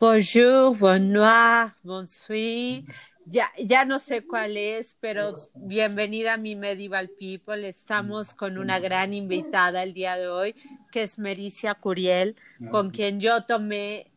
Bonjour, 0.00 0.74
bonsoir, 0.78 1.74
bonsoir. 1.82 2.84
Ya, 3.26 3.52
ya 3.58 3.84
no 3.84 3.98
sé 3.98 4.26
cuál 4.26 4.56
es, 4.56 4.96
pero 4.98 5.34
bienvenida 5.54 6.32
a 6.32 6.36
mi 6.38 6.56
Medieval 6.56 7.10
People. 7.10 7.68
Estamos 7.68 8.32
con 8.32 8.56
una 8.56 8.78
gran 8.78 9.12
invitada 9.12 9.82
el 9.82 9.92
día 9.92 10.16
de 10.16 10.28
hoy, 10.28 10.56
que 10.90 11.02
es 11.02 11.18
Mericia 11.18 11.74
Curiel, 11.74 12.34
con 12.70 12.88
quien 12.88 13.20
yo 13.20 13.42
tomé 13.42 14.10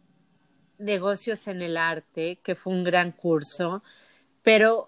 negocios 0.77 1.47
en 1.49 1.61
el 1.61 1.75
arte, 1.75 2.39
que 2.41 2.55
fue 2.55 2.71
un 2.71 2.85
gran 2.85 3.11
curso, 3.11 3.81
pero 4.41 4.87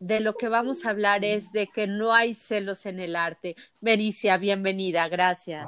de 0.00 0.20
lo 0.20 0.34
que 0.36 0.48
vamos 0.48 0.84
a 0.84 0.90
hablar 0.90 1.24
es 1.24 1.52
de 1.52 1.66
que 1.66 1.86
no 1.86 2.12
hay 2.12 2.34
celos 2.34 2.86
en 2.86 3.00
el 3.00 3.16
arte. 3.16 3.56
Mericia, 3.80 4.36
bienvenida, 4.36 5.08
gracias. 5.08 5.66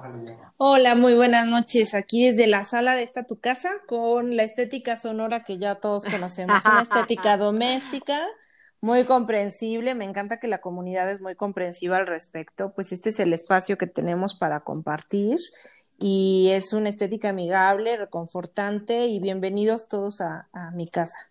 Hola, 0.56 0.94
muy 0.94 1.14
buenas 1.14 1.48
noches. 1.48 1.94
Aquí 1.94 2.26
desde 2.26 2.46
la 2.46 2.64
sala 2.64 2.94
de 2.94 3.02
esta 3.02 3.24
tu 3.24 3.40
casa 3.40 3.70
con 3.86 4.36
la 4.36 4.42
estética 4.42 4.96
sonora 4.96 5.44
que 5.44 5.58
ya 5.58 5.76
todos 5.76 6.04
conocemos, 6.06 6.64
una 6.64 6.82
estética 6.82 7.36
doméstica 7.36 8.26
muy 8.80 9.04
comprensible. 9.04 9.94
Me 9.94 10.04
encanta 10.04 10.38
que 10.38 10.48
la 10.48 10.60
comunidad 10.60 11.10
es 11.10 11.20
muy 11.20 11.34
comprensiva 11.34 11.96
al 11.96 12.06
respecto, 12.06 12.72
pues 12.74 12.92
este 12.92 13.10
es 13.10 13.20
el 13.20 13.32
espacio 13.32 13.78
que 13.78 13.86
tenemos 13.86 14.34
para 14.34 14.60
compartir 14.60 15.38
y 15.98 16.50
es 16.52 16.72
una 16.72 16.88
estética 16.88 17.28
amigable, 17.28 17.96
reconfortante 17.96 19.06
y 19.06 19.20
bienvenidos 19.20 19.88
todos 19.88 20.20
a, 20.20 20.48
a 20.52 20.70
mi 20.70 20.88
casa. 20.88 21.29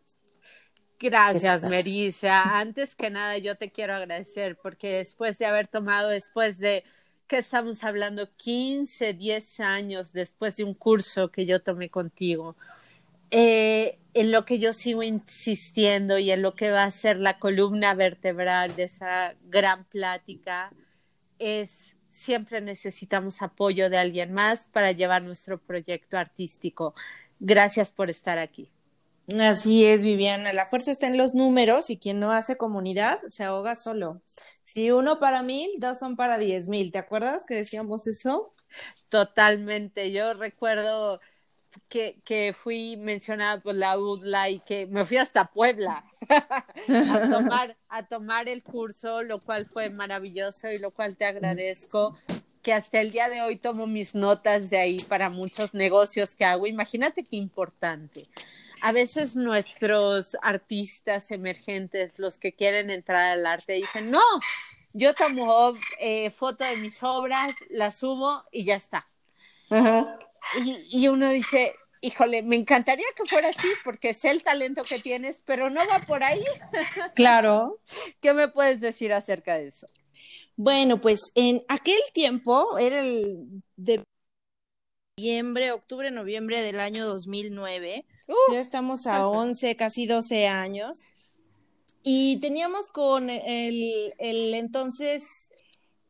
Gracias, 1.00 1.70
Merisa. 1.70 2.60
Antes 2.60 2.96
que 2.96 3.10
nada, 3.10 3.38
yo 3.38 3.56
te 3.56 3.72
quiero 3.72 3.96
agradecer 3.96 4.58
porque 4.58 4.98
después 4.98 5.38
de 5.38 5.46
haber 5.46 5.68
tomado, 5.68 6.10
después 6.10 6.60
de 6.60 6.84
que 7.28 7.38
estamos 7.38 7.84
hablando 7.84 8.30
15, 8.36 9.14
10 9.14 9.60
años 9.62 10.12
después 10.12 10.58
de 10.58 10.66
un 10.66 10.74
curso 10.74 11.32
que 11.32 11.46
yo 11.46 11.62
tomé 11.62 11.90
contigo, 11.90 12.56
eh, 13.32 14.00
en 14.14 14.32
lo 14.32 14.44
que 14.44 14.60
yo 14.60 14.74
sigo 14.74 15.04
insistiendo 15.04 16.18
y 16.18 16.32
en 16.32 16.42
lo 16.42 16.56
que 16.56 16.72
va 16.72 16.84
a 16.84 16.92
ser 16.92 17.18
la 17.18 17.40
columna 17.40 17.94
vertebral 17.94 18.76
de 18.76 18.84
esa 18.84 19.36
gran 19.44 19.86
plática 19.86 20.72
es 21.38 21.96
siempre 22.10 22.60
necesitamos 22.60 23.42
apoyo 23.42 23.90
de 23.90 23.98
alguien 23.98 24.34
más 24.34 24.66
para 24.66 24.92
llevar 24.92 25.22
nuestro 25.24 25.60
proyecto 25.60 26.18
artístico. 26.18 26.94
Gracias 27.40 27.92
por 27.92 28.10
estar 28.10 28.40
aquí. 28.40 28.70
Así 29.38 29.86
es, 29.86 30.04
Viviana. 30.04 30.54
La 30.54 30.66
fuerza 30.66 30.92
está 30.92 31.08
en 31.08 31.18
los 31.18 31.36
números 31.36 31.90
y 31.90 31.98
quien 31.98 32.20
no 32.20 32.32
hace 32.32 32.58
comunidad 32.58 33.20
se 33.30 33.44
ahoga 33.44 33.76
solo. 33.76 34.22
Si 34.64 34.92
uno 34.92 35.20
para 35.20 35.44
mil, 35.44 35.70
dos 35.78 36.00
son 36.00 36.16
para 36.16 36.38
diez 36.38 36.68
mil. 36.68 36.92
¿Te 36.92 36.98
acuerdas 36.98 37.46
que 37.46 37.56
decíamos 37.56 38.08
eso? 38.08 38.54
Totalmente. 39.10 40.12
Yo 40.12 40.34
recuerdo 40.34 41.20
que, 41.90 42.22
que 42.24 42.54
fui 42.56 42.98
mencionada 42.98 43.62
por 43.62 43.76
la 43.76 44.00
UDLA 44.00 44.50
y 44.50 44.60
que 44.62 44.88
me 44.88 45.06
fui 45.06 45.18
hasta 45.18 45.52
Puebla 45.52 46.04
tomar, 47.30 47.78
a 47.90 48.08
tomar 48.08 48.50
el 48.50 48.64
curso, 48.64 49.22
lo 49.22 49.44
cual 49.44 49.68
fue 49.68 49.90
maravilloso 49.90 50.72
y 50.72 50.80
lo 50.80 50.92
cual 50.92 51.18
te 51.18 51.26
agradezco 51.26 52.18
que 52.64 52.74
hasta 52.74 53.00
el 53.00 53.12
día 53.12 53.30
de 53.30 53.42
hoy 53.42 53.58
tomo 53.58 53.88
mis 53.88 54.16
notas 54.16 54.70
de 54.70 54.80
ahí 54.80 54.98
para 55.08 55.30
muchos 55.30 55.74
negocios 55.74 56.36
que 56.36 56.46
hago. 56.46 56.68
Imagínate 56.68 57.24
qué 57.24 57.38
importante 57.38 58.28
a 58.82 58.92
veces 58.92 59.36
nuestros 59.36 60.38
artistas 60.42 61.32
emergentes, 61.32 62.20
los 62.20 62.38
que 62.38 62.54
quieren 62.54 62.90
entrar 62.90 63.32
al 63.32 63.46
arte, 63.46 63.74
dicen, 63.74 64.10
no, 64.10 64.22
yo 64.94 65.14
tomo 65.14 65.74
eh, 66.00 66.32
foto 66.32 66.64
de 66.64 66.78
mis 66.78 67.02
obras, 67.04 67.56
las 67.70 68.00
subo 68.00 68.44
y 68.52 68.66
ya 68.66 68.76
está. 68.76 69.08
y, 70.90 71.08
uno 71.08 71.30
dice, 71.30 71.76
híjole, 72.02 72.44
me 72.44 72.56
encantaría 72.56 73.06
que 73.16 73.26
fuera 73.26 73.50
así 73.50 73.68
porque 73.84 74.14
sé 74.14 74.32
el 74.32 74.44
talento 74.44 74.82
que 74.82 75.00
tienes, 75.00 75.42
pero 75.46 75.70
no 75.70 75.86
va 75.88 76.00
por 76.06 76.24
ahí. 76.24 76.44
Claro. 77.16 77.80
¿Qué 78.22 78.34
me 78.34 78.48
puedes 78.48 78.80
decir 78.80 79.14
acerca 79.14 79.56
de 79.56 79.68
eso? 79.68 79.88
Bueno, 80.56 81.00
pues 81.00 81.32
en 81.36 81.64
aquel 81.68 82.00
tiempo, 82.14 82.78
era 82.78 83.00
el 83.02 83.46
de 83.78 84.04
noviembre, 85.20 85.72
octubre, 85.74 86.12
noviembre 86.12 86.62
del 86.62 86.80
año 86.80 87.06
2009, 87.06 88.06
Uh. 88.28 88.54
ya 88.54 88.60
estamos 88.60 89.08
a 89.08 89.28
11, 89.28 89.76
casi 89.76 90.06
12 90.06 90.48
años. 90.48 91.06
Y 92.04 92.38
teníamos 92.38 92.90
con 92.90 93.30
el, 93.30 94.14
el 94.20 94.54
entonces 94.54 95.50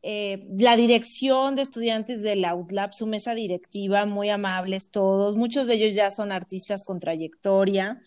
eh, 0.02 0.40
la 0.58 0.76
dirección 0.76 1.56
de 1.56 1.62
estudiantes 1.62 2.22
de 2.22 2.36
la 2.36 2.54
UTLAB, 2.54 2.92
su 2.92 3.06
mesa 3.06 3.34
directiva, 3.34 4.04
muy 4.06 4.28
amables 4.28 4.90
todos, 4.90 5.34
muchos 5.34 5.66
de 5.66 5.74
ellos 5.74 5.94
ya 5.94 6.10
son 6.10 6.30
artistas 6.30 6.84
con 6.84 7.00
trayectoria. 7.00 8.00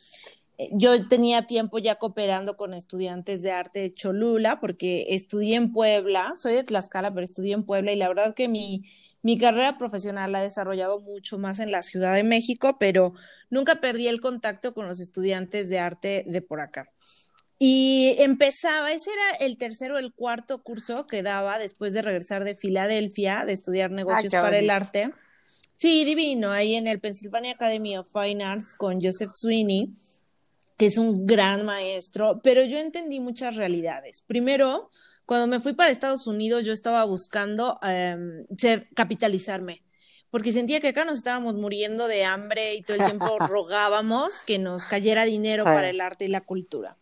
Eh, 0.59 0.69
yo 0.73 1.07
tenía 1.07 1.47
tiempo 1.47 1.79
ya 1.79 1.95
cooperando 1.95 2.55
con 2.55 2.73
estudiantes 2.73 3.41
de 3.41 3.51
arte 3.51 3.79
de 3.79 3.93
Cholula, 3.93 4.59
porque 4.59 5.07
estudié 5.09 5.55
en 5.55 5.73
Puebla, 5.73 6.33
soy 6.35 6.53
de 6.53 6.63
Tlaxcala, 6.63 7.11
pero 7.13 7.23
estudié 7.23 7.55
en 7.55 7.63
Puebla 7.63 7.91
y 7.91 7.95
la 7.95 8.07
verdad 8.07 8.35
que 8.35 8.47
mi, 8.47 8.83
mi 9.23 9.37
carrera 9.37 9.77
profesional 9.77 10.31
la 10.31 10.41
he 10.41 10.43
desarrollado 10.43 10.99
mucho 10.99 11.37
más 11.37 11.59
en 11.59 11.71
la 11.71 11.81
Ciudad 11.81 12.13
de 12.13 12.23
México, 12.23 12.77
pero 12.79 13.13
nunca 13.49 13.81
perdí 13.81 14.07
el 14.07 14.21
contacto 14.21 14.73
con 14.73 14.85
los 14.85 14.99
estudiantes 14.99 15.69
de 15.69 15.79
arte 15.79 16.25
de 16.27 16.41
por 16.41 16.59
acá. 16.59 16.89
Y 17.57 18.15
empezaba, 18.19 18.91
ese 18.91 19.09
era 19.11 19.45
el 19.45 19.57
tercero 19.57 19.95
o 19.95 19.97
el 19.97 20.13
cuarto 20.13 20.61
curso 20.61 21.07
que 21.07 21.23
daba 21.23 21.57
después 21.57 21.93
de 21.93 22.01
regresar 22.01 22.43
de 22.43 22.55
Filadelfia, 22.55 23.45
de 23.47 23.53
estudiar 23.53 23.89
negocios 23.89 24.33
para 24.33 24.59
el 24.59 24.69
arte. 24.69 25.13
Sí, 25.77 26.03
divino, 26.03 26.51
ahí 26.51 26.75
en 26.75 26.87
el 26.87 26.99
Pennsylvania 26.99 27.53
Academy 27.53 27.97
of 27.97 28.07
Fine 28.11 28.43
Arts 28.43 28.75
con 28.75 29.01
Joseph 29.01 29.31
Sweeney, 29.31 29.93
que 30.77 30.87
es 30.87 30.97
un 30.97 31.25
gran 31.25 31.63
maestro, 31.65 32.41
pero 32.43 32.63
yo 32.65 32.79
entendí 32.79 33.21
muchas 33.21 33.55
realidades. 33.55 34.19
Primero, 34.19 34.89
cuando 35.25 35.47
me 35.47 35.59
fui 35.59 35.73
para 35.73 35.91
Estados 35.91 36.27
Unidos, 36.27 36.65
yo 36.65 36.73
estaba 36.73 37.03
buscando 37.05 37.79
em, 37.81 38.45
ser, 38.57 38.89
capitalizarme, 38.93 39.83
porque 40.29 40.51
sentía 40.51 40.79
que 40.79 40.89
acá 40.89 41.05
nos 41.05 41.19
estábamos 41.19 41.55
muriendo 41.55 42.07
de 42.07 42.25
hambre 42.25 42.75
y 42.75 42.81
todo 42.81 42.97
el 42.97 43.05
tiempo 43.05 43.37
rogábamos 43.39 44.43
que 44.43 44.59
nos 44.59 44.87
cayera 44.87 45.25
dinero 45.25 45.63
para 45.63 45.89
el 45.89 46.01
arte 46.01 46.25
y 46.25 46.29
la 46.29 46.41
cultura. 46.41 46.97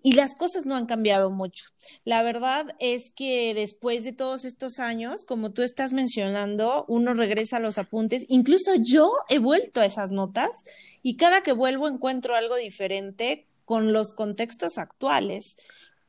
Y 0.00 0.12
las 0.12 0.36
cosas 0.36 0.64
no 0.64 0.76
han 0.76 0.86
cambiado 0.86 1.30
mucho. 1.30 1.66
La 2.04 2.22
verdad 2.22 2.76
es 2.78 3.10
que 3.10 3.52
después 3.54 4.04
de 4.04 4.12
todos 4.12 4.44
estos 4.44 4.78
años, 4.78 5.24
como 5.24 5.50
tú 5.50 5.62
estás 5.62 5.92
mencionando, 5.92 6.84
uno 6.86 7.14
regresa 7.14 7.56
a 7.56 7.60
los 7.60 7.78
apuntes. 7.78 8.24
Incluso 8.28 8.76
yo 8.76 9.12
he 9.28 9.40
vuelto 9.40 9.80
a 9.80 9.86
esas 9.86 10.12
notas 10.12 10.62
y 11.02 11.16
cada 11.16 11.42
que 11.42 11.52
vuelvo 11.52 11.88
encuentro 11.88 12.36
algo 12.36 12.54
diferente 12.54 13.48
con 13.64 13.92
los 13.92 14.12
contextos 14.12 14.78
actuales 14.78 15.56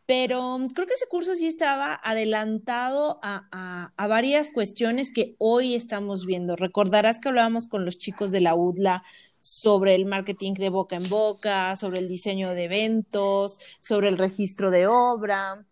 pero 0.09 0.57
mm, 0.57 0.69
creo 0.69 0.87
que 0.87 0.95
ese 0.95 1.05
curso 1.07 1.35
sí 1.35 1.45
estaba 1.45 1.93
adelantado 2.03 3.19
a, 3.21 3.91
varias 3.95 4.49
cuestiones 4.49 5.11
que 5.13 5.35
hoy 5.37 5.75
estamos 5.75 6.25
viendo. 6.25 6.55
Recordarás 6.55 7.19
que 7.19 7.29
hablábamos 7.29 7.67
con 7.67 7.85
los 7.85 7.99
chicos 7.99 8.31
de 8.31 8.41
la 8.41 8.55
UDLA 8.55 9.03
sobre 9.39 9.93
el 9.93 10.07
marketing 10.07 10.55
de 10.55 10.69
boca 10.69 10.95
en 10.95 11.07
boca, 11.09 11.75
sobre 11.75 11.99
el 11.99 12.07
diseño 12.07 12.55
de 12.55 12.63
eventos, 12.63 13.59
sobre 13.81 14.09
el 14.09 14.17
registro 14.17 14.71
de 14.71 14.87
obra. 14.87 15.63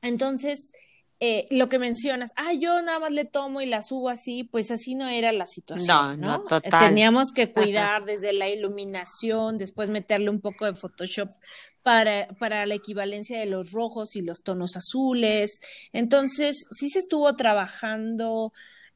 Entonces, 0.00 0.72
eh, 1.20 1.46
lo 1.50 1.68
que 1.68 1.78
mencionas, 1.78 2.32
ah, 2.36 2.54
yo 2.54 2.80
nada 2.80 3.00
más 3.00 3.12
le 3.12 3.26
tomo 3.26 3.60
y 3.60 3.66
la 3.66 3.82
subo 3.82 4.08
así, 4.08 4.44
pues 4.44 4.70
así 4.70 4.94
no 4.94 5.06
era 5.08 5.30
la 5.30 5.46
situación. 5.46 6.18
No, 6.18 6.38
no, 6.38 6.42
total. 6.44 6.88
Teníamos 6.88 7.32
que 7.32 7.52
cuidar 7.52 8.06
desde 8.06 8.32
la 8.32 8.48
iluminación, 8.48 9.58
después 9.58 9.90
meterle 9.90 10.30
un 10.30 10.40
poco 10.40 10.64
de 10.64 10.74
Photoshop 10.74 11.30
para, 11.82 12.28
para 12.38 12.66
la 12.66 12.74
equivalencia 12.74 13.38
de 13.38 13.46
los 13.46 13.72
rojos 13.72 14.16
y 14.16 14.22
los 14.22 14.42
tonos 14.42 14.76
azules. 14.76 15.60
Entonces, 15.92 16.66
sí 16.70 16.90
se 16.90 17.00
estuvo 17.00 17.34
trabajando 17.36 18.52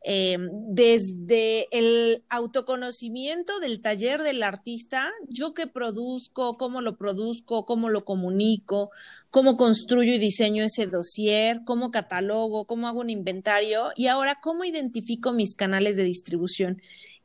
eh, 0.08 0.36
desde 0.68 1.66
el 1.76 2.22
autoconocimiento 2.28 3.58
del 3.58 3.80
taller 3.80 4.22
del 4.22 4.44
artista, 4.44 5.10
yo 5.28 5.52
qué 5.52 5.66
produzco, 5.66 6.56
cómo 6.58 6.80
lo 6.80 6.96
produzco, 6.96 7.66
cómo 7.66 7.88
lo 7.88 8.04
comunico, 8.04 8.90
cómo 9.30 9.56
construyo 9.56 10.12
y 10.14 10.18
diseño 10.18 10.62
ese 10.62 10.86
dossier, 10.86 11.62
cómo 11.64 11.90
catalogo, 11.90 12.66
cómo 12.66 12.86
hago 12.86 13.00
un 13.00 13.10
inventario 13.10 13.90
y 13.96 14.06
ahora 14.06 14.38
cómo 14.40 14.64
identifico 14.64 15.32
mis 15.32 15.56
canales 15.56 15.96
de 15.96 16.04
distribución. 16.04 16.80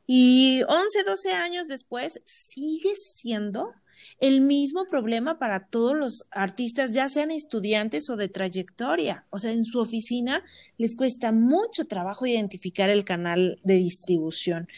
Y 0.06 0.62
11, 0.66 1.04
12 1.06 1.32
años 1.34 1.68
después, 1.68 2.20
sigue 2.26 2.94
siendo 2.96 3.72
el 4.20 4.40
mismo 4.40 4.86
problema 4.86 5.38
para 5.38 5.66
todos 5.66 5.96
los 5.96 6.26
artistas, 6.30 6.92
ya 6.92 7.08
sean 7.08 7.30
estudiantes 7.30 8.08
o 8.10 8.16
de 8.16 8.28
trayectoria. 8.28 9.24
O 9.30 9.38
sea, 9.38 9.52
en 9.52 9.64
su 9.64 9.80
oficina 9.80 10.44
les 10.78 10.96
cuesta 10.96 11.32
mucho 11.32 11.86
trabajo 11.86 12.26
identificar 12.26 12.90
el 12.90 13.04
canal 13.04 13.60
de 13.64 13.74
distribución. 13.74 14.68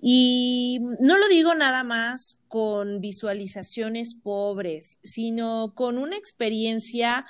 Y 0.00 0.80
no 1.00 1.18
lo 1.18 1.28
digo 1.28 1.54
nada 1.54 1.84
más 1.84 2.38
con 2.48 3.00
visualizaciones 3.00 4.14
pobres, 4.14 4.98
sino 5.02 5.72
con 5.74 5.98
una 5.98 6.16
experiencia 6.16 7.26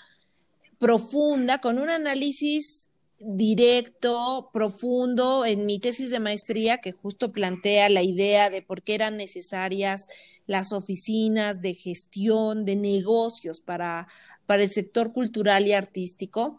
profunda, 0.79 1.61
con 1.61 1.79
un 1.79 1.91
análisis 1.91 2.89
directo, 3.25 4.51
profundo 4.53 5.47
en 5.47 5.65
mi 5.65 5.79
tesis 5.79 6.11
de 6.11 6.19
maestría 6.19 6.79
que 6.79 6.91
justo 6.91 7.33
plantea 7.33 7.89
la 7.89 8.03
idea 8.03 8.51
de 8.51 8.63
por 8.63 8.83
qué 8.83 8.95
eran 8.97 9.17
necesarias 9.17 10.09
las 10.47 10.73
oficinas 10.73 11.61
de 11.61 11.75
gestión 11.75 12.65
de 12.65 12.77
negocios 12.77 13.61
para, 13.61 14.09
para 14.47 14.63
el 14.63 14.71
sector 14.71 15.13
cultural 15.13 15.67
y 15.67 15.73
artístico. 15.73 16.59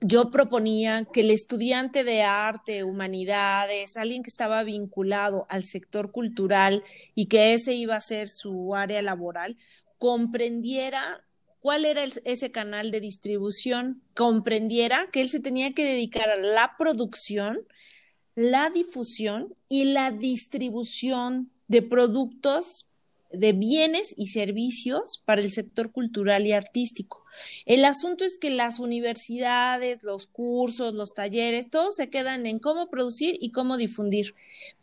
Yo 0.00 0.30
proponía 0.30 1.06
que 1.12 1.20
el 1.20 1.30
estudiante 1.30 2.04
de 2.04 2.22
arte, 2.22 2.84
humanidades, 2.84 3.96
alguien 3.96 4.22
que 4.22 4.30
estaba 4.30 4.64
vinculado 4.64 5.46
al 5.50 5.64
sector 5.64 6.10
cultural 6.10 6.84
y 7.14 7.26
que 7.26 7.52
ese 7.52 7.74
iba 7.74 7.96
a 7.96 8.00
ser 8.00 8.28
su 8.30 8.74
área 8.74 9.02
laboral, 9.02 9.58
comprendiera 9.98 11.22
cuál 11.60 11.84
era 11.84 12.04
ese 12.24 12.50
canal 12.50 12.90
de 12.90 13.00
distribución, 13.00 14.02
comprendiera 14.14 15.08
que 15.12 15.20
él 15.20 15.28
se 15.28 15.40
tenía 15.40 15.72
que 15.74 15.84
dedicar 15.84 16.30
a 16.30 16.36
la 16.36 16.74
producción, 16.78 17.58
la 18.34 18.70
difusión 18.70 19.54
y 19.68 19.84
la 19.84 20.10
distribución 20.10 21.52
de 21.68 21.82
productos, 21.82 22.88
de 23.32 23.52
bienes 23.52 24.14
y 24.16 24.28
servicios 24.28 25.22
para 25.24 25.40
el 25.40 25.52
sector 25.52 25.92
cultural 25.92 26.46
y 26.46 26.52
artístico. 26.52 27.24
El 27.64 27.84
asunto 27.84 28.24
es 28.24 28.38
que 28.38 28.50
las 28.50 28.80
universidades, 28.80 30.02
los 30.02 30.26
cursos, 30.26 30.94
los 30.94 31.14
talleres, 31.14 31.70
todos 31.70 31.94
se 31.96 32.10
quedan 32.10 32.46
en 32.46 32.58
cómo 32.58 32.90
producir 32.90 33.36
y 33.40 33.52
cómo 33.52 33.76
difundir, 33.76 34.34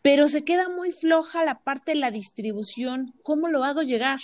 pero 0.02 0.30
se 0.30 0.44
queda 0.44 0.70
muy 0.70 0.92
floja 0.92 1.44
la 1.44 1.60
parte 1.60 1.92
de 1.92 2.00
la 2.00 2.12
distribución, 2.12 3.14
cómo 3.24 3.50
lo 3.50 3.64
hago 3.64 3.82
llegar. 3.82 4.20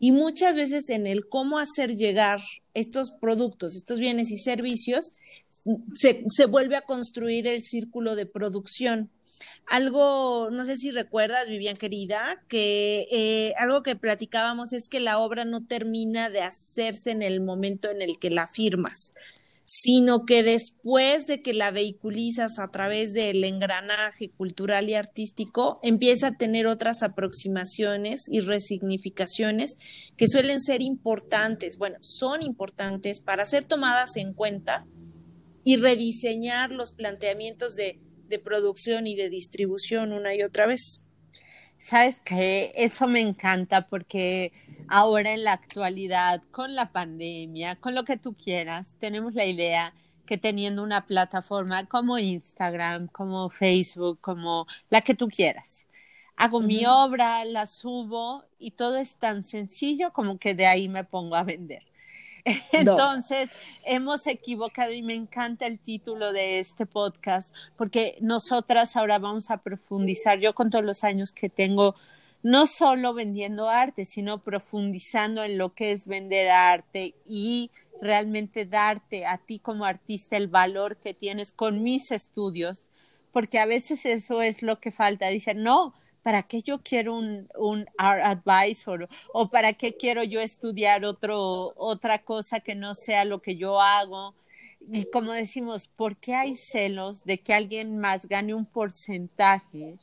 Y 0.00 0.12
muchas 0.12 0.56
veces 0.56 0.90
en 0.90 1.08
el 1.08 1.28
cómo 1.28 1.58
hacer 1.58 1.96
llegar 1.96 2.40
estos 2.72 3.10
productos, 3.10 3.74
estos 3.74 3.98
bienes 3.98 4.30
y 4.30 4.36
servicios, 4.36 5.12
se, 5.94 6.24
se 6.28 6.46
vuelve 6.46 6.76
a 6.76 6.82
construir 6.82 7.48
el 7.48 7.64
círculo 7.64 8.14
de 8.14 8.24
producción. 8.24 9.10
Algo, 9.66 10.48
no 10.50 10.64
sé 10.64 10.78
si 10.78 10.90
recuerdas, 10.90 11.48
Vivian 11.48 11.76
querida, 11.76 12.42
que 12.48 13.06
eh, 13.12 13.54
algo 13.58 13.82
que 13.82 13.96
platicábamos 13.96 14.72
es 14.72 14.88
que 14.88 14.98
la 14.98 15.18
obra 15.18 15.44
no 15.44 15.66
termina 15.66 16.30
de 16.30 16.40
hacerse 16.40 17.10
en 17.10 17.22
el 17.22 17.42
momento 17.42 17.90
en 17.90 18.00
el 18.00 18.18
que 18.18 18.30
la 18.30 18.48
firmas, 18.48 19.12
sino 19.64 20.24
que 20.24 20.42
después 20.42 21.26
de 21.26 21.42
que 21.42 21.52
la 21.52 21.70
vehiculizas 21.70 22.58
a 22.58 22.70
través 22.70 23.12
del 23.12 23.44
engranaje 23.44 24.30
cultural 24.30 24.88
y 24.88 24.94
artístico, 24.94 25.80
empieza 25.82 26.28
a 26.28 26.36
tener 26.38 26.66
otras 26.66 27.02
aproximaciones 27.02 28.24
y 28.30 28.40
resignificaciones 28.40 29.76
que 30.16 30.28
suelen 30.28 30.60
ser 30.60 30.80
importantes, 30.80 31.76
bueno, 31.76 31.98
son 32.00 32.40
importantes 32.40 33.20
para 33.20 33.44
ser 33.44 33.66
tomadas 33.66 34.16
en 34.16 34.32
cuenta 34.32 34.86
y 35.62 35.76
rediseñar 35.76 36.70
los 36.70 36.92
planteamientos 36.92 37.76
de, 37.76 38.00
de 38.28 38.38
producción 38.38 39.06
y 39.06 39.14
de 39.16 39.30
distribución 39.30 40.12
una 40.12 40.34
y 40.34 40.42
otra 40.42 40.66
vez. 40.66 41.00
Sabes 41.78 42.20
que 42.20 42.72
eso 42.74 43.06
me 43.06 43.20
encanta 43.20 43.88
porque 43.88 44.52
ahora 44.88 45.32
en 45.32 45.44
la 45.44 45.52
actualidad, 45.52 46.42
con 46.50 46.74
la 46.74 46.92
pandemia, 46.92 47.76
con 47.76 47.94
lo 47.94 48.04
que 48.04 48.16
tú 48.16 48.34
quieras, 48.34 48.94
tenemos 48.98 49.34
la 49.34 49.46
idea 49.46 49.94
que 50.26 50.38
teniendo 50.38 50.82
una 50.82 51.06
plataforma 51.06 51.86
como 51.86 52.18
Instagram, 52.18 53.06
como 53.08 53.48
Facebook, 53.48 54.20
como 54.20 54.66
la 54.90 55.00
que 55.00 55.14
tú 55.14 55.28
quieras, 55.28 55.86
hago 56.36 56.60
mi 56.60 56.84
obra, 56.86 57.44
la 57.44 57.66
subo 57.66 58.44
y 58.58 58.72
todo 58.72 58.98
es 58.98 59.16
tan 59.16 59.42
sencillo 59.42 60.12
como 60.12 60.38
que 60.38 60.54
de 60.54 60.66
ahí 60.66 60.88
me 60.88 61.04
pongo 61.04 61.34
a 61.34 61.44
vender. 61.44 61.87
Entonces, 62.72 63.50
hemos 63.84 64.26
equivocado 64.26 64.92
y 64.92 65.02
me 65.02 65.14
encanta 65.14 65.66
el 65.66 65.78
título 65.78 66.32
de 66.32 66.60
este 66.60 66.86
podcast 66.86 67.54
porque 67.76 68.16
nosotras 68.20 68.96
ahora 68.96 69.18
vamos 69.18 69.50
a 69.50 69.58
profundizar, 69.58 70.38
yo 70.38 70.54
con 70.54 70.70
todos 70.70 70.84
los 70.84 71.04
años 71.04 71.32
que 71.32 71.48
tengo, 71.48 71.94
no 72.42 72.66
solo 72.66 73.14
vendiendo 73.14 73.68
arte, 73.68 74.04
sino 74.04 74.38
profundizando 74.38 75.42
en 75.42 75.58
lo 75.58 75.74
que 75.74 75.92
es 75.92 76.06
vender 76.06 76.50
arte 76.50 77.14
y 77.26 77.70
realmente 78.00 78.64
darte 78.64 79.26
a 79.26 79.38
ti 79.38 79.58
como 79.58 79.84
artista 79.84 80.36
el 80.36 80.48
valor 80.48 80.96
que 80.96 81.14
tienes 81.14 81.52
con 81.52 81.82
mis 81.82 82.12
estudios, 82.12 82.88
porque 83.32 83.58
a 83.58 83.66
veces 83.66 84.06
eso 84.06 84.40
es 84.40 84.62
lo 84.62 84.80
que 84.80 84.92
falta. 84.92 85.28
Dicen, 85.28 85.62
no, 85.62 85.94
¿para 86.22 86.42
qué 86.42 86.62
yo 86.62 86.80
quiero 86.82 87.16
un, 87.16 87.48
un 87.56 87.86
art 87.96 88.44
advisor? 88.46 89.08
¿O 89.32 89.48
para 89.48 89.72
qué 89.72 89.94
quiero 89.94 90.22
yo 90.24 90.40
estudiar 90.40 91.04
otro, 91.04 91.72
otra 91.76 92.22
cosa 92.22 92.60
que 92.60 92.74
no 92.74 92.94
sea 92.94 93.24
lo 93.24 93.40
que 93.40 93.56
yo 93.56 93.80
hago? 93.80 94.34
Y 94.90 95.04
como 95.06 95.32
decimos, 95.32 95.86
¿por 95.86 96.16
qué 96.16 96.34
hay 96.34 96.54
celos 96.54 97.24
de 97.24 97.38
que 97.38 97.52
alguien 97.52 97.98
más 97.98 98.26
gane 98.26 98.54
un 98.54 98.64
porcentaje? 98.64 99.96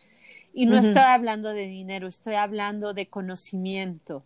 Y 0.53 0.65
no 0.65 0.77
estoy 0.77 1.01
hablando 1.01 1.53
de 1.53 1.67
dinero, 1.67 2.07
estoy 2.07 2.35
hablando 2.35 2.93
de 2.93 3.07
conocimiento. 3.07 4.23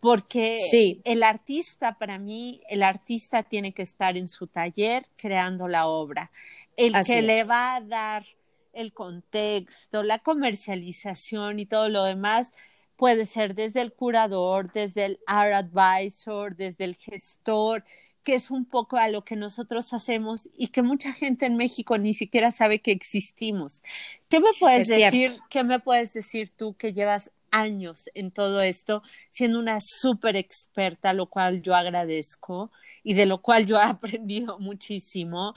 Porque 0.00 0.58
el 1.04 1.22
artista, 1.22 1.96
para 1.96 2.18
mí, 2.18 2.60
el 2.68 2.82
artista 2.82 3.44
tiene 3.44 3.72
que 3.72 3.82
estar 3.82 4.16
en 4.16 4.26
su 4.26 4.48
taller 4.48 5.06
creando 5.16 5.68
la 5.68 5.86
obra. 5.86 6.30
El 6.76 6.94
que 7.04 7.22
le 7.22 7.44
va 7.44 7.76
a 7.76 7.80
dar 7.80 8.24
el 8.72 8.92
contexto, 8.92 10.02
la 10.02 10.18
comercialización 10.18 11.58
y 11.58 11.66
todo 11.66 11.88
lo 11.88 12.04
demás 12.04 12.52
puede 12.96 13.26
ser 13.26 13.54
desde 13.54 13.80
el 13.80 13.92
curador, 13.92 14.72
desde 14.72 15.04
el 15.04 15.20
art 15.26 15.54
advisor, 15.54 16.56
desde 16.56 16.84
el 16.84 16.96
gestor, 16.96 17.84
que 18.22 18.34
es 18.34 18.50
un 18.50 18.64
poco 18.64 18.96
a 18.96 19.08
lo 19.08 19.24
que 19.24 19.36
nosotros 19.36 19.92
hacemos 19.92 20.48
y 20.56 20.68
que 20.68 20.82
mucha 20.82 21.12
gente 21.12 21.46
en 21.46 21.56
México 21.56 21.98
ni 21.98 22.14
siquiera 22.14 22.52
sabe 22.52 22.80
que 22.80 22.92
existimos. 22.92 23.82
¿Qué 24.28 24.38
me 24.38 24.50
puedes 24.58 24.88
decir? 24.88 25.36
¿Qué 25.50 25.64
me 25.64 25.80
puedes 25.80 26.12
decir 26.12 26.52
tú 26.56 26.74
que 26.74 26.92
llevas 26.92 27.32
años 27.50 28.08
en 28.14 28.30
todo 28.30 28.62
esto, 28.62 29.02
siendo 29.30 29.58
una 29.58 29.78
súper 29.80 30.36
experta, 30.36 31.12
lo 31.12 31.26
cual 31.26 31.62
yo 31.62 31.74
agradezco 31.74 32.72
y 33.04 33.14
de 33.14 33.26
lo 33.26 33.42
cual 33.42 33.66
yo 33.66 33.76
he 33.76 33.84
aprendido 33.84 34.58
muchísimo 34.58 35.54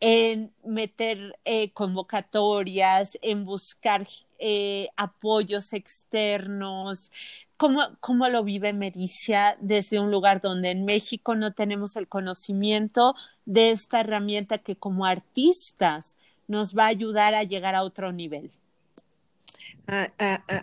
en 0.00 0.52
meter 0.64 1.38
eh, 1.44 1.70
convocatorias, 1.72 3.18
en 3.22 3.44
buscar 3.44 4.06
eh, 4.38 4.88
apoyos 4.96 5.72
externos. 5.72 7.10
¿Cómo, 7.56 7.80
¿Cómo 8.00 8.28
lo 8.28 8.44
vive 8.44 8.72
Mericia 8.72 9.56
desde 9.60 9.98
un 9.98 10.10
lugar 10.10 10.40
donde 10.40 10.70
en 10.70 10.84
México 10.84 11.34
no 11.34 11.52
tenemos 11.52 11.96
el 11.96 12.06
conocimiento 12.06 13.14
de 13.46 13.70
esta 13.70 14.00
herramienta 14.00 14.58
que 14.58 14.76
como 14.76 15.06
artistas 15.06 16.16
nos 16.46 16.76
va 16.76 16.84
a 16.84 16.88
ayudar 16.88 17.34
a 17.34 17.42
llegar 17.42 17.74
a 17.74 17.82
otro 17.82 18.12
nivel? 18.12 18.52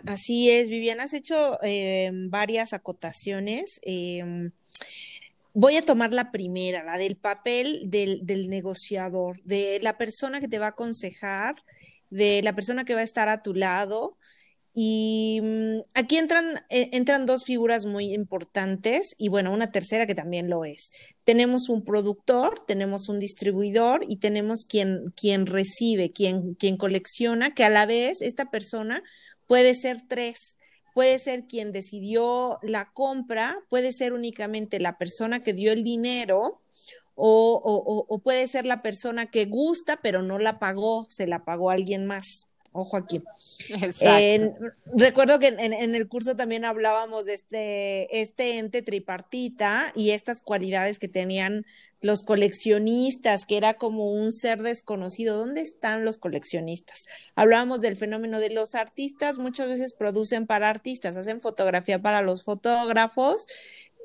así 0.06 0.50
es, 0.50 0.68
Viviana, 0.68 1.04
has 1.04 1.14
hecho 1.14 1.58
eh, 1.62 2.10
varias 2.12 2.72
acotaciones. 2.72 3.80
Em, 3.82 4.52
Voy 5.58 5.78
a 5.78 5.82
tomar 5.82 6.12
la 6.12 6.32
primera, 6.32 6.84
la 6.84 6.98
del 6.98 7.16
papel 7.16 7.84
del, 7.86 8.50
negociador, 8.50 9.42
de 9.42 9.80
la 9.80 9.96
persona 9.96 10.38
que 10.38 10.48
te 10.48 10.58
va 10.58 10.66
a 10.66 10.70
aconsejar, 10.76 11.54
de 12.10 12.42
la 12.42 12.54
persona 12.54 12.84
que 12.84 12.94
va 12.94 13.00
a 13.00 13.04
estar 13.04 13.30
a 13.30 13.40
tu 13.40 13.54
lado. 13.54 14.18
Y 14.74 15.40
mm, 15.42 15.78
aquí 15.94 16.18
entran, 16.18 16.44
eh, 16.68 16.90
entran 16.92 17.24
dos 17.24 17.44
figuras 17.46 17.86
muy 17.86 18.12
importantes 18.12 19.14
y 19.16 19.30
bueno, 19.30 19.50
una 19.50 19.72
tercera 19.72 20.06
que 20.06 20.14
también 20.14 20.50
lo 20.50 20.66
es. 20.66 20.90
Tenemos 21.24 21.70
un 21.70 21.84
productor, 21.84 22.62
tenemos 22.66 23.08
un 23.08 23.18
distribuidor 23.18 24.04
y 24.06 24.16
tenemos 24.18 24.66
quien, 24.66 25.46
recibe, 25.46 26.12
quien 26.12 26.76
colecciona, 26.76 27.54
que 27.54 27.64
a 27.64 27.70
la 27.70 27.86
vez 27.86 28.20
esta 28.20 28.50
persona 28.50 29.02
puede 29.46 29.74
ser 29.74 30.02
tres 30.06 30.58
puede 30.96 31.18
ser 31.18 31.44
quien 31.44 31.72
decidió 31.72 32.58
la 32.62 32.90
compra, 32.90 33.58
puede 33.68 33.92
ser 33.92 34.14
únicamente 34.14 34.80
la 34.80 34.96
persona 34.96 35.42
que 35.42 35.52
dio 35.52 35.70
el 35.70 35.84
dinero 35.84 36.62
o, 37.14 38.18
puede 38.24 38.48
ser 38.48 38.64
la 38.64 38.80
persona 38.80 39.26
que 39.26 39.44
gusta 39.44 40.00
pero 40.02 40.22
no 40.22 40.38
la 40.38 40.58
pagó, 40.58 41.04
se 41.10 41.26
la 41.26 41.44
pagó 41.44 41.68
alguien 41.68 42.06
más. 42.06 42.48
Ojo 42.72 42.96
aquí. 42.96 43.22
recuerdo 44.96 45.38
que 45.38 45.48
en, 45.48 45.74
en, 45.74 45.94
el 45.94 46.08
curso 46.08 46.34
también 46.34 46.64
hablábamos 46.64 47.26
de 47.26 47.34
este, 47.34 48.20
este 48.22 48.56
ente 48.56 48.80
tripartita 48.80 49.92
y 49.94 50.12
estas 50.12 50.40
cualidades 50.40 50.98
que 50.98 51.08
tenían 51.08 51.66
los 52.00 52.22
coleccionistas, 52.22 53.46
que 53.46 53.56
era 53.56 53.74
como 53.74 54.12
un 54.12 54.32
ser 54.32 54.62
desconocido. 54.62 55.36
¿Dónde 55.38 55.60
están 55.60 56.04
los 56.04 56.16
coleccionistas? 56.16 57.06
Hablábamos 57.34 57.80
del 57.80 57.96
fenómeno 57.96 58.38
de 58.38 58.50
los 58.50 58.74
artistas, 58.74 59.38
muchas 59.38 59.68
veces 59.68 59.94
producen 59.94 60.46
para 60.46 60.70
artistas, 60.70 61.16
hacen 61.16 61.40
fotografía 61.40 62.00
para 62.00 62.22
los 62.22 62.44
fotógrafos, 62.44 63.46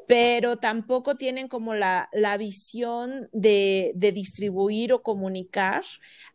pero 0.07 0.57
tampoco 0.57 1.15
tienen 1.15 1.47
como 1.47 1.75
la, 1.75 2.09
la 2.11 2.37
visión 2.37 3.29
de, 3.31 3.91
de 3.95 4.11
distribuir 4.11 4.93
o 4.93 5.03
comunicar 5.03 5.83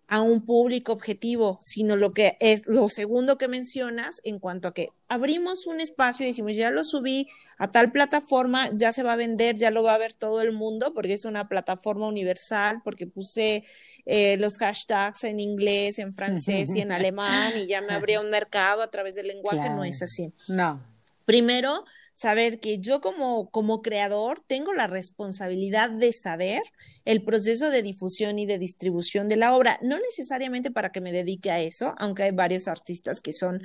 a 0.09 0.21
un 0.21 0.45
público 0.45 0.93
objetivo, 0.93 1.59
sino 1.61 1.97
lo 1.97 2.13
que 2.13 2.37
es 2.41 2.63
lo 2.67 2.89
segundo 2.89 3.39
que 3.39 3.49
mencionas 3.49 4.21
en 4.23 4.39
cuanto 4.39 4.69
a 4.69 4.75
que 4.75 4.91
abrimos 5.09 5.67
un 5.67 5.81
espacio 5.81 6.25
y 6.25 6.29
decimos, 6.29 6.55
ya 6.55 6.71
lo 6.71 6.85
subí 6.85 7.27
a 7.59 7.73
tal 7.73 7.91
plataforma, 7.91 8.71
ya 8.73 8.93
se 8.93 9.03
va 9.03 9.15
a 9.15 9.17
vender, 9.17 9.57
ya 9.57 9.71
lo 9.71 9.83
va 9.83 9.95
a 9.95 9.99
ver 9.99 10.15
todo 10.15 10.43
el 10.43 10.53
mundo, 10.53 10.93
porque 10.95 11.13
es 11.13 11.25
una 11.25 11.49
plataforma 11.49 12.07
universal, 12.07 12.83
porque 12.85 13.07
puse 13.07 13.65
eh, 14.05 14.37
los 14.39 14.59
hashtags 14.59 15.25
en 15.25 15.41
inglés, 15.41 15.99
en 15.99 16.15
francés 16.15 16.75
y 16.75 16.81
en 16.81 16.93
alemán 16.93 17.55
y 17.57 17.67
ya 17.67 17.81
me 17.81 17.95
abría 17.95 18.21
un 18.21 18.31
mercado 18.31 18.83
a 18.83 18.91
través 18.91 19.17
del 19.17 19.27
lenguaje, 19.27 19.71
no 19.71 19.85
es 19.85 20.03
así. 20.03 20.33
No. 20.49 20.81
Primero, 21.25 21.85
saber 22.17 22.61
que 22.61 22.79
yo 22.79 23.03
como, 23.03 23.51
como 23.51 23.83
creador 23.83 24.43
tengo 24.47 24.73
la 24.73 24.87
responsabilidad 24.87 25.91
de 25.91 26.15
saber 26.15 26.63
el 27.05 27.23
proceso 27.23 27.69
de 27.69 27.83
difusión 27.83 28.39
y 28.39 28.47
de 28.47 28.59
distribución 28.59 29.29
de 29.29 29.37
la 29.37 29.55
obra, 29.55 29.79
no 29.83 29.99
necesariamente 29.99 30.71
para 30.71 30.91
que 30.93 31.03
me 31.03 31.13
dedique 31.13 31.51
a 31.51 31.61
eso, 31.61 31.95
aunque 31.99 32.23
hay 32.23 32.31
varios 32.31 32.69
artistas 32.69 33.21
que 33.21 33.35
son 33.35 33.63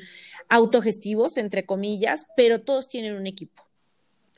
autogestivos, 0.49 1.37
entre 1.37 1.65
comillas, 1.65 2.27
pero 2.35 2.59
todos 2.59 2.89
tienen 2.89 3.15
un 3.15 3.25
equipo. 3.25 3.63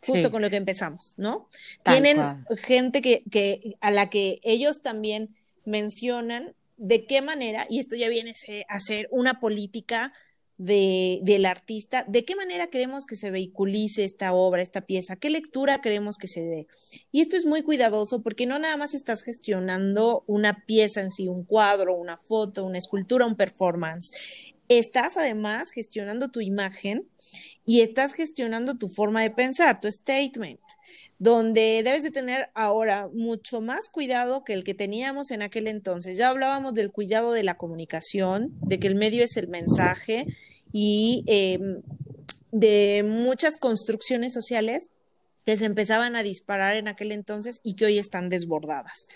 Justo 0.06 0.30
con 0.32 0.44
lo 0.44 0.50
que 0.52 0.58
empezamos, 0.58 1.16
¿no? 1.18 1.50
tienen 1.84 2.20
gente 2.58 3.02
que, 3.02 3.24
que, 3.32 3.78
a 3.82 3.90
la 3.90 4.10
que 4.10 4.42
ellos 4.44 4.82
también 4.82 5.36
mencionan 5.66 6.54
de 6.78 7.06
qué 7.08 7.24
manera, 7.24 7.66
y 7.68 7.80
esto 7.80 7.96
ya 7.96 8.10
viene 8.10 8.34
a 8.68 8.80
ser 8.80 9.08
una 9.12 9.40
política 9.40 10.14
de, 10.58 11.20
del 11.24 11.46
artista, 11.46 12.06
de 12.08 12.26
qué 12.26 12.36
manera 12.36 12.68
queremos 12.68 13.06
que 13.06 13.16
se 13.16 13.32
vehiculice 13.32 14.04
esta 14.04 14.34
obra, 14.34 14.62
esta 14.62 14.82
pieza, 14.82 15.16
qué 15.16 15.30
lectura 15.30 15.82
queremos 15.82 16.18
que 16.18 16.28
se 16.28 16.42
dé. 16.42 16.68
Y 17.12 17.22
esto 17.22 17.36
es 17.36 17.46
muy 17.46 17.64
cuidadoso 17.64 18.22
porque 18.22 18.46
no 18.46 18.60
nada 18.60 18.78
más 18.78 18.94
estás 18.94 19.24
gestionando 19.24 20.24
una 20.28 20.66
pieza 20.66 21.02
en 21.02 21.12
sí, 21.12 21.28
un 21.28 21.44
cuadro, 21.44 21.96
una 21.96 22.18
foto, 22.18 22.66
una 22.66 22.78
escultura, 22.78 23.26
un 23.26 23.36
performance. 23.36 24.12
Estás 24.70 25.18
además 25.18 25.72
gestionando 25.72 26.30
tu 26.30 26.40
imagen 26.40 27.08
y 27.66 27.82
estás 27.82 28.14
gestionando 28.14 28.76
tu 28.76 28.90
forma 28.90 29.22
de 29.22 29.32
pensar, 29.32 29.80
tu 29.82 29.92
statement 29.92 30.60
donde 31.20 31.82
debes 31.84 32.04
de 32.04 32.12
tener 32.12 32.50
ahora 32.54 33.10
mucho 33.14 33.62
más 33.62 33.90
cuidado 33.90 34.44
que 34.44 34.54
el 34.54 34.64
que 34.64 34.74
teníamos 34.74 35.32
en 35.32 35.42
aquel 35.42 35.68
entonces. 35.68 36.18
Ya 36.18 36.30
hablábamos 36.30 36.74
del 36.74 36.92
cuidado 36.92 37.32
de 37.32 37.44
la 37.44 37.58
comunicación, 37.58 38.52
de 38.62 38.80
que 38.80 38.88
el 38.88 38.96
medio 38.96 39.24
es 39.24 39.38
el 39.38 39.48
mensaje 39.48 40.26
y 40.72 41.24
em, 41.28 41.82
de 42.52 43.04
muchas 43.08 43.58
construcciones 43.58 44.34
sociales 44.34 44.90
que 45.46 45.58
se 45.58 45.66
empezaban 45.66 46.16
a 46.16 46.24
disparar 46.24 46.76
en 46.76 46.88
aquel 46.88 47.12
entonces 47.12 47.60
y 47.64 47.76
que 47.76 47.86
hoy 47.86 48.00
están 48.00 48.30
desbordadas. 48.30 49.08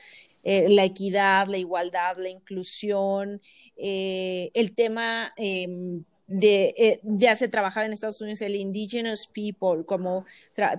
Eh, 0.44 0.70
la 0.70 0.86
equidad, 0.86 1.48
la 1.48 1.58
igualdad, 1.58 2.18
la 2.18 2.30
inclusión, 2.30 3.42
eh, 3.76 4.50
el 4.54 4.74
tema 4.74 5.34
em, 5.36 6.04
de, 6.28 6.74
eh, 6.78 7.00
ya 7.04 7.36
se 7.36 7.48
trabajaba 7.48 7.86
en 7.86 7.94
Estados 7.94 8.22
Unidos 8.22 8.42
el 8.42 8.56
indigenous 8.56 9.28
people, 9.28 9.86
como 9.86 10.26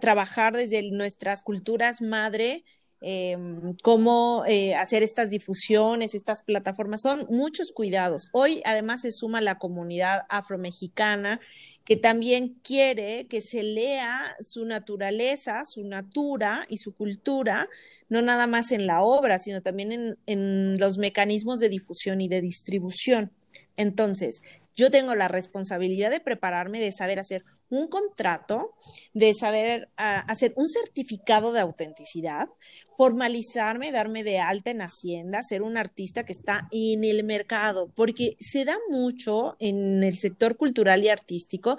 trabajar 0.00 0.54
desde 0.54 0.90
nuestras 0.90 1.42
culturas 1.42 2.02
madre, 2.02 2.64
em, 3.00 3.74
cómo 3.82 4.44
eh, 4.46 4.74
hacer 4.74 5.02
estas 5.02 5.30
difusiones, 5.30 6.14
estas 6.14 6.42
plataformas, 6.42 7.00
son 7.02 7.26
muchos 7.30 7.72
cuidados. 7.72 8.28
Hoy 8.32 8.60
además 8.64 9.02
se 9.02 9.12
suma 9.12 9.40
la 9.40 9.58
comunidad 9.58 10.22
afromexicana 10.28 11.40
que 11.84 11.96
también 11.96 12.58
quiere 12.62 13.26
que 13.28 13.40
se 13.40 13.62
lea 13.62 14.36
su 14.40 14.66
naturaleza, 14.66 15.64
su 15.64 15.84
natura 15.84 16.66
y 16.68 16.76
su 16.76 16.92
cultura, 16.92 17.66
no 18.10 18.20
nada 18.20 18.46
más 18.46 18.72
en 18.72 18.86
la 18.86 19.02
obra, 19.02 19.38
sino 19.38 19.62
también 19.62 19.92
en, 19.92 20.18
en 20.26 20.78
los 20.78 20.98
mecanismos 20.98 21.60
de 21.60 21.70
difusión 21.70 22.20
y 22.20 22.28
de 22.28 22.42
distribución. 22.42 23.32
Entonces, 23.78 24.42
yo 24.78 24.92
tengo 24.92 25.16
la 25.16 25.26
responsabilidad 25.26 26.08
de 26.12 26.20
prepararme, 26.20 26.78
de 26.80 26.92
saber 26.92 27.18
hacer 27.18 27.44
un 27.68 27.88
contrato, 27.88 28.76
de 29.12 29.34
saber 29.34 29.90
ah, 29.96 30.20
hacer 30.28 30.52
un 30.54 30.68
certificado 30.68 31.52
de 31.52 31.58
autenticidad, 31.58 32.48
formalizarme, 32.96 33.90
darme 33.90 34.22
de 34.22 34.38
alta 34.38 34.70
en 34.70 34.80
Hacienda, 34.80 35.42
ser 35.42 35.62
un 35.62 35.76
artista 35.76 36.24
que 36.24 36.32
está 36.32 36.68
en 36.70 37.02
el 37.02 37.24
mercado, 37.24 37.90
porque 37.96 38.36
se 38.38 38.64
da 38.64 38.78
mucho 38.88 39.56
en 39.58 40.04
el 40.04 40.16
sector 40.16 40.56
cultural 40.56 41.02
y 41.02 41.08
artístico 41.08 41.76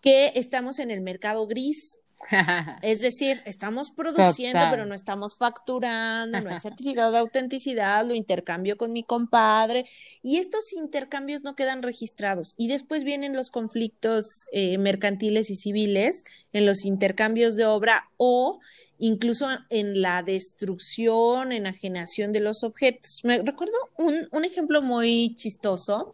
que 0.00 0.32
estamos 0.34 0.80
en 0.80 0.90
el 0.90 1.02
mercado 1.02 1.46
gris. 1.46 1.99
Es 2.82 3.00
decir, 3.00 3.42
estamos 3.44 3.90
produciendo, 3.90 4.60
pero 4.70 4.86
no 4.86 4.94
estamos 4.94 5.36
facturando, 5.36 6.40
no 6.40 6.50
hay 6.50 6.60
certificado 6.60 7.12
de 7.12 7.18
autenticidad, 7.18 8.06
lo 8.06 8.14
intercambio 8.14 8.76
con 8.76 8.92
mi 8.92 9.02
compadre 9.02 9.86
y 10.22 10.38
estos 10.38 10.72
intercambios 10.72 11.42
no 11.42 11.54
quedan 11.54 11.82
registrados. 11.82 12.54
Y 12.56 12.68
después 12.68 13.04
vienen 13.04 13.34
los 13.34 13.50
conflictos 13.50 14.46
eh, 14.52 14.78
mercantiles 14.78 15.50
y 15.50 15.56
civiles 15.56 16.24
en 16.52 16.66
los 16.66 16.84
intercambios 16.84 17.56
de 17.56 17.66
obra 17.66 18.10
o 18.16 18.60
incluso 18.98 19.48
en 19.70 20.02
la 20.02 20.22
destrucción, 20.22 21.52
enajenación 21.52 22.32
de 22.32 22.40
los 22.40 22.64
objetos. 22.64 23.20
Me 23.24 23.38
recuerdo 23.38 23.74
un, 23.96 24.28
un 24.30 24.44
ejemplo 24.44 24.82
muy 24.82 25.34
chistoso 25.36 26.12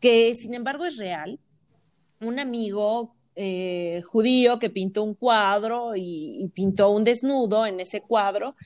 que 0.00 0.34
sin 0.34 0.54
embargo 0.54 0.84
es 0.84 0.96
real. 0.96 1.38
Un 2.20 2.40
amigo 2.40 3.15
eh, 3.36 4.02
judío 4.06 4.58
que 4.58 4.70
pintó 4.70 5.02
un 5.02 5.14
cuadro 5.14 5.92
y, 5.94 6.50
pintó 6.54 6.90
un 6.90 7.04
desnudo 7.04 7.66
en 7.66 7.80
ese 7.80 8.00
cuadro 8.00 8.56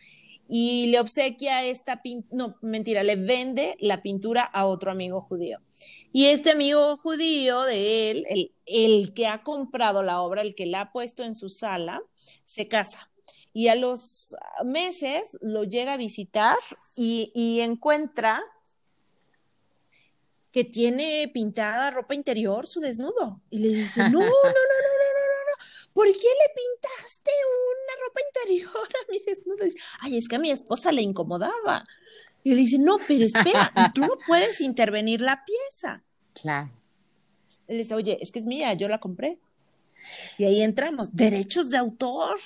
y 0.49 0.87
le 0.87 1.01
obsequia 1.01 1.65
esta 1.65 2.03
pintura, 2.03 2.37
no, 2.37 2.57
mentira, 2.63 3.03
le 3.03 3.17
vende 3.17 3.77
la 3.81 4.01
pintura 4.01 4.43
a 4.43 4.67
otro 4.67 4.91
amigo 4.91 5.23
judío. 5.23 5.59
Y 6.13 6.27
este 6.27 6.51
amigo 6.51 6.97
judío 6.99 7.63
de 7.63 8.11
él, 8.11 8.25
el, 8.29 8.53
el 8.67 9.13
que 9.13 9.27
ha 9.27 9.43
comprado 9.43 10.03
la 10.03 10.21
obra, 10.21 10.43
el 10.43 10.55
que 10.55 10.67
la 10.67 10.83
ha 10.83 10.93
puesto 10.93 11.25
en 11.25 11.35
su 11.35 11.49
sala, 11.49 12.01
se 12.45 12.69
casa. 12.69 13.11
Y 13.53 13.69
a 13.69 13.75
los 13.75 14.37
meses 14.65 15.37
lo 15.41 15.65
llega 15.65 15.95
a 15.95 15.97
visitar 15.97 16.57
y, 16.97 17.33
y 17.35 17.61
encuentra 17.61 18.41
que 20.53 20.65
tiene 20.65 21.31
pintada 21.33 21.91
ropa 21.91 22.15
interior, 22.15 22.67
su 22.67 22.81
desnudo. 22.81 23.41
Y 23.51 23.61
le 23.61 23.69
dice, 23.69 24.03
no, 24.03 24.11
no, 24.11 24.19
no, 24.21 24.21
no, 24.21 24.25
no, 24.25 24.51
no, 24.51 25.31
no, 25.49 25.65
¿por 25.93 26.07
qué 26.07 26.13
le 26.13 26.55
pintaste 26.55 27.31
una 27.71 28.07
ropa 28.07 28.21
interior 28.29 28.89
a 28.89 29.13
mi 29.13 29.19
desnudo? 29.21 29.65
Dice, 29.65 29.79
Ay, 30.01 30.17
es 30.17 30.29
que 30.29 30.37
a 30.37 30.41
mi 30.41 30.51
esposa 30.51 30.93
le 30.93 31.03
incomodaba. 31.03 31.85
Y 32.43 32.51
le 32.51 32.57
dice, 32.57 32.79
no, 32.79 32.99
pero 33.07 33.25
espera, 33.25 33.93
tú 33.95 34.01
no 34.01 34.15
puedes 34.27 34.61
intervenir 34.61 35.21
la 35.21 35.45
pieza. 35.45 36.03
Claro. 36.33 36.71
Él 37.69 37.79
dice, 37.79 37.95
oye, 37.95 38.19
es 38.21 38.33
que 38.33 38.39
es 38.39 38.47
mía, 38.47 38.73
yo 38.75 38.89
la 38.89 38.99
compré. 38.99 39.39
Y 40.39 40.45
ahí 40.45 40.63
entramos, 40.63 41.15
derechos 41.15 41.71
de 41.71 41.79
autor 41.79 42.39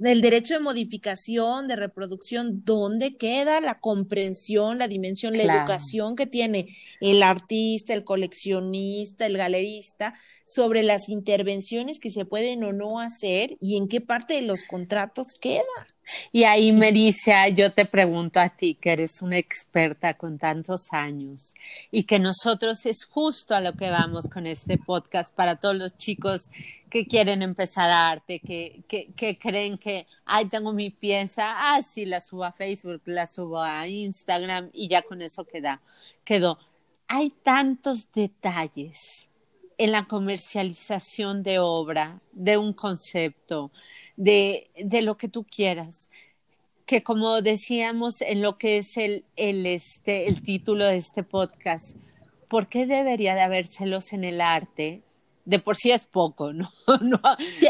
el 0.00 0.20
derecho 0.20 0.54
de 0.54 0.60
modificación, 0.60 1.68
de 1.68 1.76
reproducción, 1.76 2.64
¿dónde 2.64 3.16
queda 3.16 3.60
la 3.60 3.80
comprensión, 3.80 4.78
la 4.78 4.88
dimensión, 4.88 5.36
la 5.36 5.44
educación 5.44 6.16
que 6.16 6.26
tiene 6.26 6.76
el 7.00 7.22
artista, 7.22 7.94
el 7.94 8.04
coleccionista, 8.04 9.26
el 9.26 9.38
galerista 9.38 10.14
sobre 10.46 10.84
las 10.84 11.08
intervenciones 11.08 11.98
que 11.98 12.10
se 12.10 12.24
pueden 12.24 12.62
o 12.62 12.72
no 12.72 13.00
hacer 13.00 13.56
y 13.60 13.76
en 13.76 13.88
qué 13.88 14.00
parte 14.00 14.34
de 14.34 14.42
los 14.42 14.62
contratos 14.62 15.34
queda? 15.40 15.62
Y 16.30 16.44
ahí, 16.44 16.70
Mericia, 16.70 17.48
yo 17.48 17.72
te 17.72 17.84
pregunto 17.84 18.38
a 18.38 18.50
ti, 18.50 18.76
que 18.76 18.92
eres 18.92 19.22
una 19.22 19.38
experta 19.38 20.14
con 20.14 20.38
tantos 20.38 20.92
años 20.92 21.52
y 21.90 22.04
que 22.04 22.20
nosotros 22.20 22.86
es 22.86 23.04
justo 23.04 23.56
a 23.56 23.60
lo 23.60 23.72
que 23.72 23.90
vamos 23.90 24.28
con 24.28 24.46
este 24.46 24.78
podcast 24.78 25.34
para 25.34 25.56
todos 25.56 25.74
los 25.74 25.96
chicos 25.96 26.48
que 26.90 27.06
quieren 27.06 27.42
empezar 27.42 27.90
arte, 27.90 28.38
que, 28.38 28.84
que, 28.86 29.12
que 29.16 29.36
creen 29.36 29.78
que, 29.78 30.06
ay, 30.24 30.46
tengo 30.46 30.72
mi 30.72 30.90
pieza, 30.90 31.44
ah, 31.48 31.80
sí, 31.82 32.06
la 32.06 32.20
subo 32.20 32.44
a 32.44 32.52
Facebook, 32.52 33.02
la 33.06 33.26
subo 33.26 33.60
a 33.60 33.88
Instagram 33.88 34.70
y 34.72 34.86
ya 34.86 35.02
con 35.02 35.22
eso 35.22 35.44
queda, 35.44 35.82
quedó. 36.24 36.60
Hay 37.08 37.30
tantos 37.42 38.12
detalles 38.12 39.28
en 39.78 39.92
la 39.92 40.06
comercialización 40.06 41.42
de 41.42 41.58
obra, 41.58 42.20
de 42.32 42.56
un 42.56 42.72
concepto, 42.72 43.70
de, 44.16 44.70
de 44.76 45.02
lo 45.02 45.16
que 45.16 45.28
tú 45.28 45.44
quieras. 45.44 46.10
Que 46.86 47.02
como 47.02 47.42
decíamos 47.42 48.22
en 48.22 48.42
lo 48.42 48.58
que 48.58 48.78
es 48.78 48.96
el, 48.96 49.24
el, 49.36 49.66
este, 49.66 50.28
el 50.28 50.42
título 50.42 50.86
de 50.86 50.96
este 50.96 51.22
podcast, 51.22 51.96
¿por 52.48 52.68
qué 52.68 52.86
debería 52.86 53.34
de 53.34 53.42
haber 53.42 53.66
celos 53.66 54.12
en 54.12 54.24
el 54.24 54.40
arte? 54.40 55.02
De 55.44 55.58
por 55.58 55.76
sí 55.76 55.92
es 55.92 56.06
poco, 56.06 56.52
¿no? 56.52 56.72
no 57.02 57.20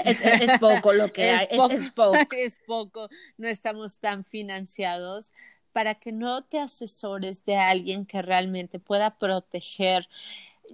es, 0.05 0.23
es, 0.23 0.59
poco 0.61 0.93
lo 0.93 1.13
que 1.13 1.31
hay, 1.31 1.49
es, 1.51 1.83
es 1.83 1.91
poco. 1.91 2.17
Es 2.37 2.59
poco, 2.67 3.09
no 3.37 3.49
estamos 3.49 3.99
tan 3.99 4.25
financiados 4.25 5.33
para 5.73 5.95
que 5.97 6.11
no 6.11 6.43
te 6.43 6.59
asesores 6.59 7.45
de 7.45 7.57
alguien 7.57 8.07
que 8.07 8.23
realmente 8.23 8.79
pueda 8.79 9.19
proteger 9.19 10.09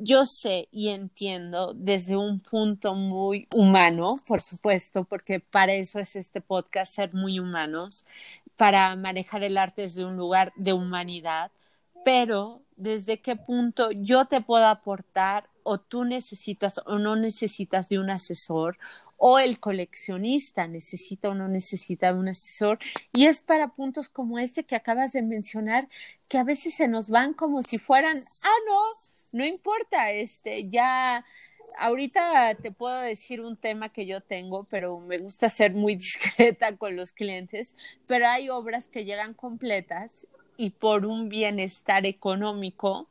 yo 0.00 0.26
sé 0.26 0.68
y 0.70 0.88
entiendo 0.88 1.75
desde 1.75 2.16
un 2.16 2.40
punto 2.40 2.94
muy 2.94 3.46
humano, 3.54 4.16
por 4.26 4.42
supuesto, 4.42 5.04
porque 5.04 5.40
para 5.40 5.72
eso 5.75 5.99
es 5.99 6.16
este 6.16 6.40
podcast, 6.40 6.94
ser 6.94 7.14
muy 7.14 7.38
humanos, 7.38 8.06
para 8.56 8.94
manejar 8.96 9.42
el 9.44 9.58
arte 9.58 9.82
desde 9.82 10.04
un 10.04 10.16
lugar 10.16 10.52
de 10.56 10.72
humanidad, 10.72 11.50
pero 12.04 12.62
desde 12.76 13.20
qué 13.20 13.37
punto 13.37 13.90
yo 13.92 14.26
te 14.26 14.40
puedo 14.40 14.66
aportar 14.66 15.49
o 15.64 15.78
tú 15.78 16.04
necesitas 16.04 16.80
o 16.87 16.99
no 16.99 17.14
necesitas 17.16 17.88
de 17.88 17.99
un 17.99 18.11
asesor 18.11 18.78
o 19.16 19.38
el 19.38 19.61
coleccionista 19.61 20.66
necesita 20.66 21.28
o 21.28 21.34
no 21.34 21.46
necesita 21.46 22.12
de 22.12 22.18
un 22.18 22.28
asesor 22.28 22.78
y 23.12 23.26
es 23.26 23.40
para 23.40 23.68
puntos 23.68 24.08
como 24.08 24.38
este 24.40 24.64
que 24.64 24.75
acabas 24.75 25.12
de 25.12 25.22
mencionar 25.22 25.88
que 26.28 26.38
a 26.38 26.44
veces 26.44 26.75
se 26.75 26.88
nos 26.88 27.08
van 27.08 27.34
como 27.34 27.62
si 27.62 27.78
fueran, 27.78 28.18
ah, 28.18 28.58
no, 28.66 28.78
no 29.32 29.44
importa, 29.44 30.10
este, 30.10 30.68
ya 30.68 31.24
ahorita 31.78 32.54
te 32.56 32.70
puedo 32.70 33.00
decir 33.00 33.40
un 33.40 33.56
tema 33.56 33.88
que 33.90 34.06
yo 34.06 34.20
tengo, 34.20 34.64
pero 34.64 35.00
me 35.00 35.18
gusta 35.18 35.48
ser 35.48 35.74
muy 35.74 35.96
discreta 35.96 36.76
con 36.76 36.96
los 36.96 37.12
clientes, 37.12 37.74
pero 38.06 38.28
hay 38.28 38.48
obras 38.48 38.88
que 38.88 39.04
llegan 39.04 39.34
completas 39.34 40.26
y 40.56 40.70
por 40.70 41.06
un 41.06 41.28
bienestar 41.28 42.06
económico, 42.06 43.08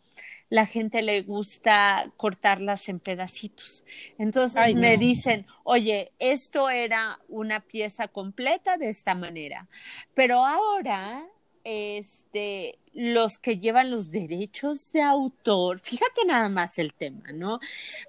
la 0.49 0.65
gente 0.65 1.01
le 1.01 1.21
gusta 1.21 2.11
cortarlas 2.17 2.89
en 2.89 2.99
pedacitos. 2.99 3.85
Entonces 4.17 4.75
me 4.75 4.97
dicen, 4.97 5.45
oye, 5.63 6.11
esto 6.19 6.69
era 6.69 7.19
una 7.29 7.61
pieza 7.61 8.09
completa 8.09 8.77
de 8.77 8.89
esta 8.89 9.15
manera, 9.15 9.67
pero 10.13 10.45
ahora 10.45 11.25
este, 11.63 12.77
los 12.93 13.38
que 13.38 13.57
llevan 13.57 13.89
los 13.89 14.12
derechos 14.12 14.91
de 14.91 15.01
autor, 15.01 15.79
fíjate 15.79 16.25
nada 16.27 16.50
más 16.50 16.77
el 16.77 16.93
tema, 16.93 17.31
¿no? 17.33 17.60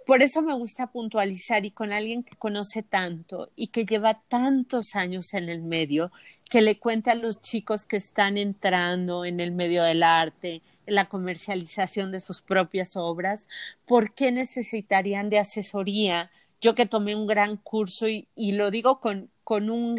Por 0.07 0.23
eso 0.23 0.43
me 0.43 0.55
gusta 0.55 0.89
puntualizar 0.89 1.65
y 1.65 1.71
con 1.71 1.93
alguien 1.93 2.25
que 2.25 2.37
conoce 2.37 2.83
tanto 2.83 3.49
y 3.55 3.69
que 3.69 3.85
lleva 3.85 4.15
tantos 4.29 4.95
años 4.95 5.35
en 5.35 5.49
el 5.49 5.63
medio, 5.63 6.11
que 6.51 6.63
le 6.63 6.79
cuente 6.79 7.11
a 7.11 7.15
los 7.15 7.41
chicos 7.41 7.87
que 7.87 7.97
están 7.97 8.37
entrando 8.37 9.25
en 9.25 9.41
el 9.41 9.53
medio 9.53 9.85
del 9.85 10.03
arte, 10.03 10.63
en 10.87 10.95
la 10.97 11.09
comercialización 11.09 12.11
de 12.11 12.21
sus 12.21 12.43
propias 12.43 12.97
obras, 12.97 13.49
por 13.87 14.13
qué 14.15 14.33
necesitarían 14.33 15.31
de 15.31 15.39
asesoría. 15.39 16.31
Yo 16.61 16.75
que 16.75 16.87
tomé 16.87 17.15
un 17.15 17.27
gran 17.27 17.57
curso 17.57 18.09
y, 18.09 18.29
y 18.35 18.53
lo 18.53 18.71
digo 18.71 19.01
con, 19.01 19.31
con, 19.45 19.71
un 19.71 19.97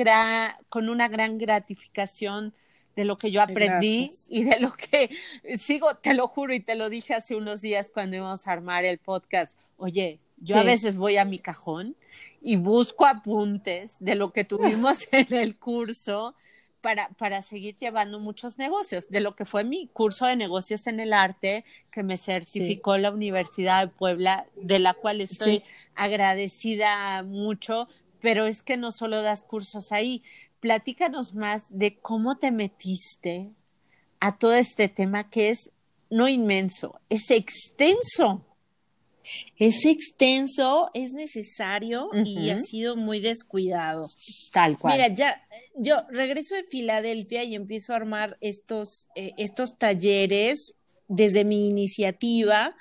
con 0.70 0.90
una 0.90 1.08
gran 1.08 1.38
gratificación 1.38 2.54
de 2.96 3.06
lo 3.06 3.18
que 3.18 3.32
yo 3.32 3.42
aprendí 3.42 4.10
y 4.30 4.44
de 4.44 4.60
lo 4.60 4.72
que 4.74 5.10
sigo, 5.58 5.96
te 5.96 6.14
lo 6.14 6.28
juro 6.28 6.54
y 6.54 6.60
te 6.60 6.76
lo 6.76 6.90
dije 6.90 7.14
hace 7.14 7.36
unos 7.36 7.62
días 7.62 7.92
cuando 7.92 8.18
íbamos 8.18 8.48
a 8.48 8.52
armar 8.52 8.86
el 8.86 9.00
podcast. 9.00 9.60
Oye, 9.78 10.20
yo 10.38 10.58
a 10.58 10.64
veces 10.64 10.98
voy 10.98 11.18
a 11.18 11.26
mi 11.26 11.40
cajón 11.40 11.96
y 12.42 12.58
busco 12.58 13.06
apuntes 13.06 13.96
de 14.00 14.16
lo 14.16 14.34
que 14.34 14.44
tuvimos 14.44 15.08
en 15.12 15.34
el 15.34 15.58
curso 15.58 16.36
para, 16.82 17.08
para 17.12 17.42
seguir 17.42 17.76
llevando 17.76 18.20
muchos 18.20 18.58
negocios, 18.58 19.08
de 19.08 19.22
lo 19.22 19.38
que 19.38 19.46
fue 19.46 19.64
mi 19.64 19.88
curso 19.88 20.26
de 20.26 20.36
negocios 20.36 20.86
en 20.88 21.00
el 21.00 21.14
arte 21.14 21.64
que 21.92 22.04
me 22.04 22.18
certificó 22.18 22.98
la 22.98 23.10
Universidad 23.10 23.86
de 23.86 23.88
Puebla, 23.88 24.48
de 24.58 24.80
la 24.80 24.94
cual 24.94 25.22
estoy 25.22 25.64
agradecida 25.96 27.24
mucho, 27.24 27.88
pero 28.24 28.48
es 28.48 28.64
que 28.64 28.78
no 28.78 28.94
solo 28.94 29.22
das 29.22 29.44
cursos 29.44 29.92
ahí, 29.92 30.24
platícanos 30.62 31.36
más 31.36 31.68
de 31.78 32.00
cómo 32.00 32.38
te 32.38 32.52
metiste 32.52 33.52
a 34.22 34.38
todo 34.38 34.54
este 34.54 34.88
tema 34.88 35.30
que 35.30 35.50
es 35.50 35.72
no 36.10 36.30
inmenso, 36.30 37.00
es 37.10 37.30
extenso. 37.30 38.46
Es 39.58 39.86
extenso, 39.86 40.90
es 40.94 41.14
necesario 41.14 42.10
y 42.26 42.50
ha 42.50 42.60
sido 42.60 42.98
muy 42.98 43.22
descuidado. 43.22 44.06
Tal 44.52 44.78
cual. 44.78 44.96
Mira, 44.96 45.08
ya 45.08 45.42
yo 45.78 45.96
regreso 46.10 46.56
de 46.56 46.66
Filadelfia 46.66 47.44
y 47.46 47.56
empiezo 47.56 47.94
a 47.94 47.98
armar 47.98 48.38
estos, 48.42 49.08
eh, 49.16 49.32
estos 49.38 49.78
talleres 49.78 50.76
desde 51.08 51.46
mi 51.46 51.68
iniciativa 51.68 52.76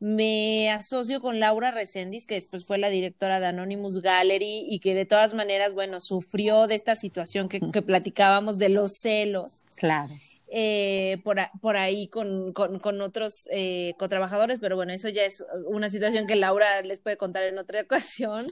me 0.00 0.70
asocio 0.70 1.20
con 1.20 1.40
Laura 1.40 1.72
Resendiz, 1.72 2.24
que 2.24 2.36
después 2.36 2.66
fue 2.66 2.78
la 2.78 2.88
directora 2.88 3.40
de 3.40 3.46
Anonymous 3.46 4.00
Gallery 4.00 4.64
y 4.68 4.78
que 4.78 4.94
de 4.94 5.06
todas 5.06 5.34
maneras, 5.34 5.74
bueno, 5.74 6.00
sufrió 6.00 6.66
de 6.66 6.76
esta 6.76 6.94
situación 6.94 7.48
que, 7.48 7.60
platicábamos 7.82 8.58
de 8.58 8.68
los 8.68 8.98
celos. 9.00 9.64
Claro. 9.74 10.14
Eh, 10.50 11.18
por, 11.24 11.38
por, 11.60 11.76
ahí 11.76 12.08
con, 12.08 12.52
con, 12.52 13.00
otros 13.02 13.48
eh, 13.50 13.94
cotrabajadores, 13.98 14.58
pero 14.60 14.76
bueno, 14.76 14.92
eso 14.92 15.08
ya 15.08 15.24
es 15.24 15.44
una 15.66 15.90
situación 15.90 16.26
que 16.26 16.36
Laura 16.36 16.80
les 16.82 17.00
puede 17.00 17.16
contar 17.16 17.42
en 17.42 17.58
otra 17.58 17.80
ocasión. 17.82 18.46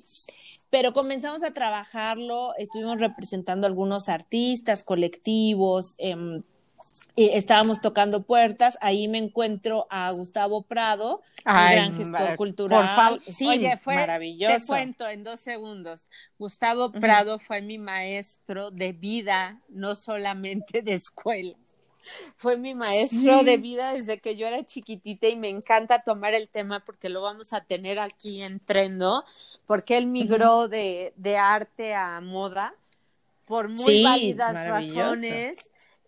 Pero 0.69 0.93
comenzamos 0.93 1.45
a 1.45 1.55
trabajarlo, 1.55 2.55
estuvimos 2.59 2.99
representando 2.99 3.69
algunos 3.69 4.09
artistas, 4.09 4.83
colectivos, 4.83 5.95
eh, 5.99 6.43
estábamos 7.17 7.81
tocando 7.81 8.23
puertas, 8.23 8.77
ahí 8.83 9.09
me 9.09 9.19
encuentro 9.19 9.87
a 9.89 10.11
Gustavo 10.13 10.63
Prado, 10.63 11.23
un 11.47 11.53
gran 11.53 11.97
gestor 11.97 12.37
cultural. 12.37 13.21
Sí, 13.29 13.49
Oye, 13.49 13.79
fue, 13.79 13.95
maravilloso. 13.95 14.55
Te 14.55 14.67
cuento 14.67 15.09
en 15.09 15.25
dos 15.25 15.41
segundos. 15.41 16.11
Gustavo 16.39 16.93
Prado 16.93 17.39
fue 17.39 17.63
mi 17.63 17.79
maestro 17.79 18.71
de 18.71 18.93
vida, 18.93 19.61
no 19.69 19.95
solamente 19.95 20.83
de 20.83 20.93
escuela. 20.93 21.57
Fue 22.37 22.57
mi 22.57 22.75
maestro 22.75 23.43
de 23.43 23.57
vida 23.57 23.95
desde 23.95 24.21
que 24.21 24.37
yo 24.37 24.47
era 24.47 24.63
chiquitita 24.65 25.27
y 25.27 25.37
me 25.37 25.49
encanta 25.49 26.03
tomar 26.03 26.35
el 26.35 26.49
tema 26.49 26.85
porque 26.85 27.09
lo 27.09 27.23
vamos 27.23 27.53
a 27.53 27.63
tener 27.63 27.99
aquí 27.99 28.43
en 28.43 28.61
Trendo, 28.61 29.25
porque 29.67 29.97
él 29.97 30.07
migró 30.07 30.69
de, 30.69 31.15
de 31.17 31.37
arte 31.37 31.95
a 31.95 32.21
moda 32.21 32.75
por 33.47 33.69
muy 33.69 34.05
válidas 34.05 34.53
razones 34.53 35.57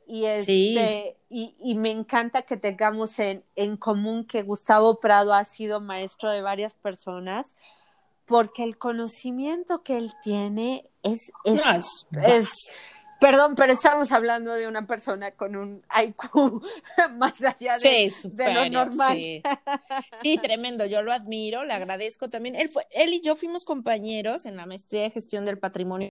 y 0.08 0.24
este 0.24 1.16
y, 1.28 1.54
y, 1.60 1.74
me 1.74 1.90
encanta 1.90 2.42
que 2.42 2.56
tengamos 2.56 3.18
en, 3.18 3.44
en 3.56 3.76
común 3.76 4.24
que 4.24 4.42
Gustavo 4.42 4.98
Prado 4.98 5.34
ha 5.34 5.44
sido 5.44 5.80
maestro 5.80 6.32
de 6.32 6.40
varias 6.40 6.74
personas 6.74 7.54
porque 8.24 8.64
el 8.64 8.78
conocimiento 8.78 9.82
que 9.82 9.98
él 9.98 10.12
tiene 10.22 10.88
es 11.02 11.30
es, 11.44 12.06
es, 12.24 12.72
perdón 13.20 13.54
pero 13.54 13.72
estamos 13.72 14.12
hablando 14.12 14.52
de 14.54 14.66
una 14.66 14.86
persona 14.86 15.32
con 15.32 15.56
un 15.56 15.82
IQ 16.04 16.62
más 17.16 17.42
allá 17.42 17.78
de, 17.78 18.12
de 18.32 18.54
lo 18.54 18.68
normal 18.70 19.16
sí. 19.16 19.42
sí. 20.22 20.38
tremendo 20.38 20.86
yo 20.86 21.02
lo 21.02 21.12
admiro 21.12 21.64
le 21.64 21.74
agradezco 21.74 22.28
también 22.28 22.54
él 22.54 22.68
fue 22.68 22.86
él 22.90 23.12
y 23.12 23.20
yo 23.20 23.36
fuimos 23.36 23.64
compañeros 23.64 24.46
en 24.46 24.56
la 24.56 24.66
maestría 24.66 25.02
de 25.02 25.10
gestión 25.10 25.44
del 25.44 25.58
patrimonio 25.58 26.10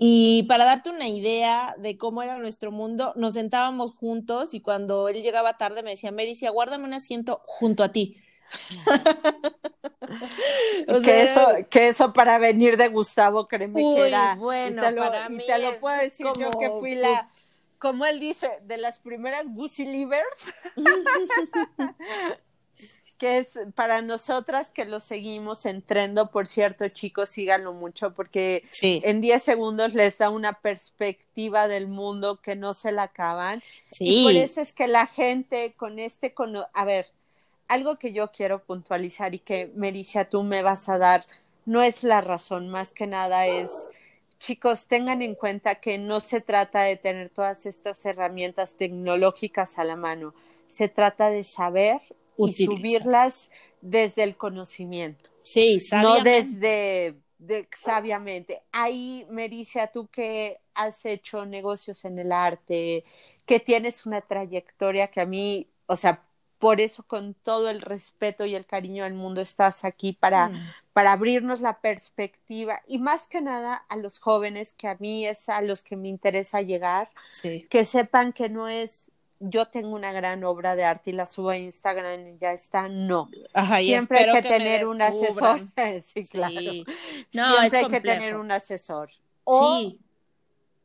y 0.00 0.44
para 0.44 0.64
darte 0.64 0.90
una 0.90 1.08
idea 1.08 1.74
de 1.76 1.98
cómo 1.98 2.22
era 2.22 2.38
nuestro 2.38 2.70
mundo, 2.70 3.12
nos 3.16 3.32
sentábamos 3.34 3.92
juntos 3.96 4.54
y 4.54 4.60
cuando 4.60 5.08
él 5.08 5.22
llegaba 5.22 5.56
tarde 5.58 5.82
me 5.82 5.90
decía, 5.90 6.12
Mericia, 6.12 6.50
guárdame 6.50 6.84
un 6.84 6.94
asiento 6.94 7.40
junto 7.44 7.82
a 7.82 7.90
ti. 7.90 8.14
que, 11.04 11.22
eso, 11.22 11.48
que 11.70 11.88
eso 11.88 12.12
para 12.12 12.38
venir 12.38 12.76
de 12.76 12.88
Gustavo, 12.88 13.46
créeme 13.46 13.80
que 13.80 14.08
era. 14.08 14.34
Bueno, 14.36 14.82
para 14.82 15.28
mí. 15.28 15.42
Te 15.46 15.58
lo 15.58 15.78
puedo 15.78 16.00
decir 16.00 16.26
yo 16.38 16.50
que 16.50 16.70
fui 16.78 16.94
la. 16.94 17.28
Como 17.78 18.04
él 18.06 18.18
dice, 18.18 18.50
de 18.62 18.76
las 18.76 18.98
primeras 18.98 19.48
Goosey 19.54 19.86
Livers. 19.86 20.52
que 23.18 23.38
es 23.38 23.58
para 23.74 24.00
nosotras 24.00 24.70
que 24.70 24.84
lo 24.84 25.00
seguimos 25.00 25.66
entrando, 25.66 26.30
por 26.30 26.46
cierto, 26.46 26.88
chicos, 26.88 27.28
síganlo 27.28 27.72
mucho 27.72 28.14
porque 28.14 28.64
en 28.80 29.20
10 29.20 29.42
segundos 29.42 29.92
les 29.92 30.18
da 30.18 30.30
una 30.30 30.54
perspectiva 30.54 31.66
del 31.66 31.88
mundo 31.88 32.40
que 32.40 32.54
no 32.54 32.74
se 32.74 32.92
la 32.92 33.04
acaban. 33.04 33.60
Y 33.98 34.24
por 34.24 34.32
eso 34.32 34.60
es 34.60 34.72
que 34.72 34.86
la 34.86 35.08
gente 35.08 35.74
con 35.76 35.98
este, 35.98 36.32
con, 36.32 36.56
a 36.72 36.84
ver, 36.84 37.08
algo 37.68 37.98
que 37.98 38.12
yo 38.12 38.30
quiero 38.32 38.62
puntualizar 38.64 39.34
y 39.34 39.38
que 39.38 39.70
Mericia 39.74 40.28
tú 40.28 40.42
me 40.42 40.62
vas 40.62 40.88
a 40.88 40.98
dar, 40.98 41.26
no 41.64 41.82
es 41.82 42.02
la 42.02 42.20
razón, 42.20 42.68
más 42.68 42.92
que 42.92 43.06
nada 43.06 43.46
es, 43.46 43.70
chicos, 44.38 44.86
tengan 44.86 45.22
en 45.22 45.34
cuenta 45.34 45.76
que 45.76 45.98
no 45.98 46.20
se 46.20 46.40
trata 46.40 46.82
de 46.82 46.96
tener 46.96 47.30
todas 47.30 47.66
estas 47.66 48.04
herramientas 48.06 48.76
tecnológicas 48.76 49.78
a 49.78 49.84
la 49.84 49.96
mano, 49.96 50.34
se 50.66 50.88
trata 50.88 51.30
de 51.30 51.44
saber 51.44 52.00
y 52.36 52.52
subirlas 52.52 53.50
desde 53.80 54.22
el 54.22 54.36
conocimiento. 54.36 55.30
Sí, 55.42 55.80
sabiamente. 55.80 56.18
No 56.18 56.24
desde 56.24 57.14
de, 57.38 57.68
sabiamente. 57.76 58.62
Ahí, 58.72 59.26
Mericia, 59.30 59.86
tú 59.86 60.08
que 60.08 60.58
has 60.74 61.04
hecho 61.06 61.46
negocios 61.46 62.04
en 62.04 62.18
el 62.18 62.32
arte, 62.32 63.04
que 63.46 63.60
tienes 63.60 64.04
una 64.06 64.20
trayectoria 64.20 65.08
que 65.08 65.20
a 65.20 65.26
mí, 65.26 65.68
o 65.86 65.96
sea, 65.96 66.22
por 66.58 66.80
eso 66.80 67.02
con 67.04 67.34
todo 67.34 67.70
el 67.70 67.80
respeto 67.80 68.44
y 68.44 68.54
el 68.54 68.66
cariño 68.66 69.04
del 69.04 69.14
mundo 69.14 69.40
estás 69.40 69.84
aquí 69.84 70.12
para, 70.12 70.48
mm. 70.48 70.72
para 70.92 71.12
abrirnos 71.12 71.60
la 71.60 71.78
perspectiva 71.80 72.82
y 72.86 72.98
más 72.98 73.26
que 73.26 73.40
nada 73.40 73.84
a 73.88 73.96
los 73.96 74.18
jóvenes, 74.18 74.74
que 74.74 74.88
a 74.88 74.96
mí 74.98 75.26
es 75.26 75.48
a 75.48 75.60
los 75.62 75.82
que 75.82 75.96
me 75.96 76.08
interesa 76.08 76.62
llegar, 76.62 77.10
que 77.70 77.84
sepan 77.84 78.32
que 78.32 78.48
no 78.48 78.68
es 78.68 79.06
yo 79.40 79.66
tengo 79.66 79.94
una 79.94 80.12
gran 80.12 80.42
obra 80.44 80.74
de 80.74 80.84
arte 80.84 81.10
y 81.10 81.12
la 81.12 81.26
subo 81.26 81.50
a 81.50 81.56
Instagram 81.56 82.28
y 82.28 82.38
ya 82.38 82.52
está, 82.52 82.88
no. 82.88 83.30
Siempre 83.78 84.18
hay 84.24 84.42
que, 84.42 84.48
tener 84.48 84.86
un 84.86 85.00
asesor. 85.00 85.60
sí, 86.02 86.26
claro. 86.26 86.60
No, 87.32 87.56
Siempre 87.58 87.78
hay 87.78 87.88
que 87.88 88.00
tener 88.00 88.36
un 88.36 88.50
asesor. 88.50 89.10
O 89.44 89.92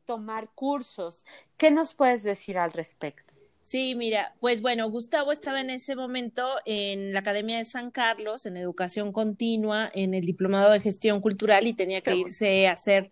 tomar 0.06 0.50
cursos. 0.54 1.26
¿Qué 1.58 1.72
nos 1.72 1.94
puedes 1.94 2.24
decir 2.24 2.58
al 2.58 2.74
respecto? 2.74 3.23
Sí, 3.64 3.96
mira, 3.96 4.36
pues 4.42 4.62
bueno, 4.62 4.90
Gustavo 4.90 5.32
estaba 5.32 5.62
en 5.62 5.70
ese 5.70 5.96
momento 5.96 6.46
en 6.66 7.14
la 7.14 7.20
Academia 7.20 7.58
de 7.58 7.64
San 7.64 7.92
Carlos, 7.92 8.46
en 8.46 8.58
educación 8.58 9.14
continua, 9.14 9.90
en 9.94 10.14
el 10.14 10.26
diplomado 10.26 10.72
de 10.72 10.82
gestión 10.82 11.22
cultural 11.22 11.66
y 11.66 11.74
tenía 11.74 12.02
que 12.02 12.14
irse 12.14 12.68
a 12.68 12.74
hacer, 12.74 13.10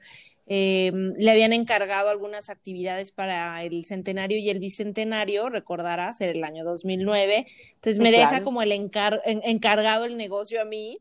eh, 0.48 0.92
le 1.16 1.32
habían 1.32 1.54
encargado 1.54 2.10
algunas 2.10 2.50
actividades 2.50 3.12
para 3.12 3.64
el 3.64 3.86
centenario 3.86 4.38
y 4.40 4.50
el 4.50 4.60
bicentenario, 4.60 5.48
recordarás, 5.48 6.20
era 6.20 6.34
el 6.34 6.44
año 6.44 6.66
2009. 6.66 7.48
Entonces 7.76 8.00
me 8.00 8.12
deja 8.12 8.44
como 8.44 8.62
el 8.62 8.74
encargado 8.74 10.04
el 10.04 10.18
negocio 10.18 10.62
a 10.62 10.66
mí 10.66 11.00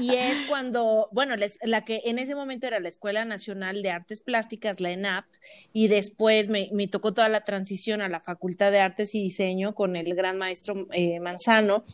y 0.00 0.14
es 0.14 0.42
cuando, 0.42 1.08
bueno, 1.12 1.34
la 1.62 1.84
que 1.84 2.02
en 2.04 2.18
ese 2.18 2.34
momento 2.34 2.66
era 2.66 2.80
la 2.80 2.88
Escuela 2.88 3.24
Nacional 3.24 3.82
de 3.82 3.90
Artes 3.90 4.20
Plásticas, 4.20 4.80
la 4.80 4.90
ENAP, 4.90 5.24
y 5.72 5.88
después 5.88 6.48
me, 6.48 6.68
tocó 6.88 7.12
toda 7.14 7.28
la 7.28 7.42
transición 7.42 8.00
a 8.00 8.08
la 8.08 8.20
Facultad 8.20 8.72
de 8.72 8.80
Artes 8.80 9.14
y 9.14 9.22
Diseño 9.22 9.74
con 9.74 9.96
el 9.96 10.14
gran 10.14 10.38
maestro 10.38 10.86
eh, 10.92 11.20
Manzano. 11.20 11.84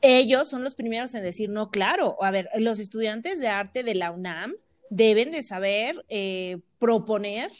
Ellos 0.00 0.48
son 0.48 0.62
los 0.64 0.74
primeros 0.74 1.14
en 1.14 1.22
decir, 1.22 1.50
no, 1.50 1.70
claro, 1.70 2.16
a 2.22 2.30
ver, 2.30 2.48
los 2.56 2.78
estudiantes 2.78 3.40
de 3.40 3.48
arte 3.48 3.82
de 3.82 3.94
la 3.94 4.12
UNAM 4.12 4.54
deben 4.90 5.30
de 5.30 5.42
saber 5.42 6.04
eh, 6.08 6.58
proponer 6.78 7.50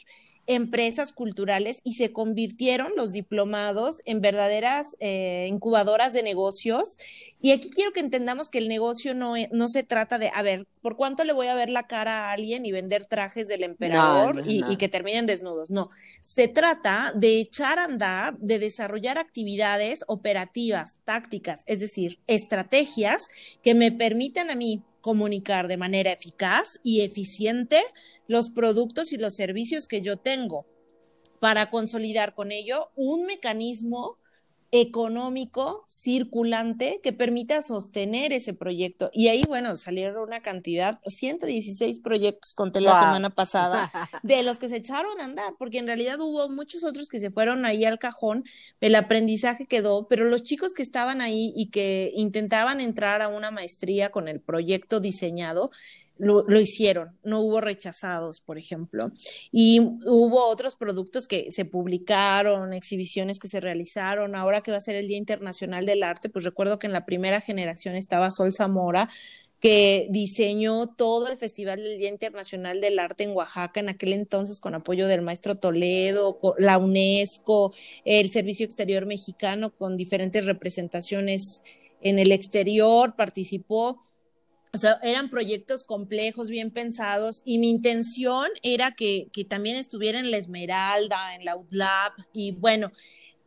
empresas 0.49 1.13
culturales 1.13 1.79
y 1.83 1.93
se 1.93 2.11
convirtieron 2.11 2.93
los 2.97 3.11
diplomados 3.11 4.01
en 4.05 4.19
verdaderas 4.19 4.97
eh, 4.99 5.45
incubadoras 5.47 6.11
de 6.11 6.23
negocios. 6.23 6.97
Y 7.39 7.51
aquí 7.51 7.69
quiero 7.69 7.93
que 7.93 7.99
entendamos 7.99 8.49
que 8.49 8.57
el 8.57 8.67
negocio 8.67 9.13
no, 9.13 9.37
e, 9.37 9.47
no 9.53 9.69
se 9.69 9.83
trata 9.83 10.17
de, 10.17 10.31
a 10.33 10.41
ver, 10.41 10.65
¿por 10.81 10.97
cuánto 10.97 11.23
le 11.23 11.33
voy 11.33 11.47
a 11.47 11.55
ver 11.55 11.69
la 11.69 11.85
cara 11.87 12.29
a 12.29 12.31
alguien 12.31 12.65
y 12.65 12.71
vender 12.71 13.05
trajes 13.05 13.47
del 13.47 13.63
emperador 13.63 14.43
y, 14.43 14.63
y, 14.67 14.77
que 14.77 14.89
terminen 14.89 15.27
desnudos? 15.27 15.69
No, 15.69 15.91
se 16.21 16.47
trata 16.47 17.13
de 17.15 17.39
echar 17.39 17.77
a 17.77 17.83
andar, 17.83 18.35
de 18.39 18.57
desarrollar 18.57 19.19
actividades 19.19 20.03
operativas, 20.07 20.97
tácticas, 21.05 21.61
es 21.67 21.79
decir, 21.79 22.19
estrategias 22.25 23.29
que 23.61 23.75
me 23.75 23.91
permitan 23.91 24.49
a 24.49 24.55
mí 24.55 24.81
comunicar 25.01 25.67
de 25.67 25.77
manera 25.77 26.11
eficaz 26.11 26.79
y 26.83 27.01
eficiente 27.01 27.81
los 28.27 28.49
productos 28.49 29.11
y 29.11 29.17
los 29.17 29.35
servicios 29.35 29.87
que 29.87 30.01
yo 30.01 30.17
tengo. 30.17 30.67
Para 31.39 31.69
consolidar 31.69 32.35
con 32.35 32.51
ello 32.51 32.91
un 32.95 33.25
mecanismo 33.25 34.18
económico 34.71 35.83
circulante 35.87 36.99
que 37.01 37.11
permita 37.11 37.61
sostener 37.61 38.33
ese 38.33 38.53
proyecto. 38.53 39.09
Y 39.13 39.27
ahí, 39.27 39.41
bueno, 39.47 39.75
salieron 39.75 40.21
una 40.21 40.41
cantidad, 40.41 40.99
116 41.05 41.99
proyectos, 41.99 42.53
conté 42.53 42.79
la 42.81 42.99
semana 42.99 43.29
pasada, 43.31 43.91
de 44.23 44.43
los 44.43 44.59
que 44.59 44.69
se 44.69 44.77
echaron 44.77 45.19
a 45.19 45.25
andar, 45.25 45.53
porque 45.57 45.79
en 45.79 45.87
realidad 45.87 46.19
hubo 46.19 46.49
muchos 46.49 46.83
otros 46.83 47.09
que 47.09 47.19
se 47.19 47.31
fueron 47.31 47.65
ahí 47.65 47.83
al 47.85 47.99
cajón, 47.99 48.43
el 48.79 48.95
aprendizaje 48.95 49.65
quedó, 49.65 50.07
pero 50.07 50.25
los 50.25 50.43
chicos 50.43 50.73
que 50.73 50.83
estaban 50.83 51.21
ahí 51.21 51.51
y 51.55 51.69
que 51.69 52.11
intentaban 52.15 52.79
entrar 52.79 53.21
a 53.21 53.27
una 53.27 53.51
maestría 53.51 54.11
con 54.11 54.27
el 54.27 54.39
proyecto 54.39 54.99
diseñado, 54.99 55.71
lo, 56.19 56.59
hicieron, 56.59 57.17
no 57.23 57.39
hubo 57.41 57.61
rechazados, 57.61 58.41
por 58.41 58.57
ejemplo. 58.57 59.11
Y 59.51 59.79
hubo 59.79 60.47
otros 60.47 60.75
productos 60.75 61.27
que 61.27 61.49
se 61.49 61.65
publicaron, 61.65 62.73
exhibiciones 62.73 63.39
que 63.39 63.47
se 63.47 63.61
realizaron. 63.61 64.35
Ahora 64.35 64.61
que 64.61 64.71
va 64.71 64.77
a 64.77 64.81
ser 64.81 64.97
el 64.97 65.07
Día 65.07 65.17
Internacional 65.17 65.85
del 65.85 66.03
Arte, 66.03 66.29
pues 66.29 66.43
recuerdo 66.43 66.77
que 66.77 66.87
en 66.87 66.93
la 66.93 67.05
primera 67.05 67.39
generación 67.39 67.95
estaba 67.95 68.31
Sol 68.31 68.53
Zamora, 68.53 69.09
que 69.61 70.07
diseñó 70.09 70.87
todo 70.87 71.29
el 71.29 71.37
Festival 71.37 71.83
del 71.83 71.97
Día 71.97 72.09
Internacional 72.09 72.81
del 72.81 72.99
Arte 72.99 73.23
en 73.23 73.31
Oaxaca, 73.31 73.79
en 73.79 73.89
aquel 73.89 74.13
entonces 74.13 74.59
con 74.59 74.75
apoyo 74.75 75.07
del 75.07 75.21
maestro 75.21 75.55
Toledo, 75.55 76.39
la 76.57 76.77
UNESCO, 76.77 77.73
el 78.03 78.29
Servicio 78.31 78.65
Exterior 78.65 79.05
Mexicano, 79.05 79.71
con 79.73 79.97
diferentes 79.97 80.45
representaciones 80.45 81.63
en 82.01 82.19
el 82.19 82.31
exterior, 82.31 83.15
participó 83.15 83.99
eran 85.01 85.29
proyectos 85.29 85.83
complejos, 85.83 86.49
bien 86.49 86.71
pensados, 86.71 87.41
y 87.45 87.57
mi 87.57 87.69
intención 87.69 88.47
era 88.63 88.91
que, 88.91 89.27
que 89.31 89.45
también 89.45 89.75
estuviera 89.75 90.19
en 90.19 90.31
la 90.31 90.37
Esmeralda, 90.37 91.35
en 91.35 91.45
la 91.45 91.55
UTLAB, 91.55 92.13
y 92.33 92.51
bueno, 92.53 92.91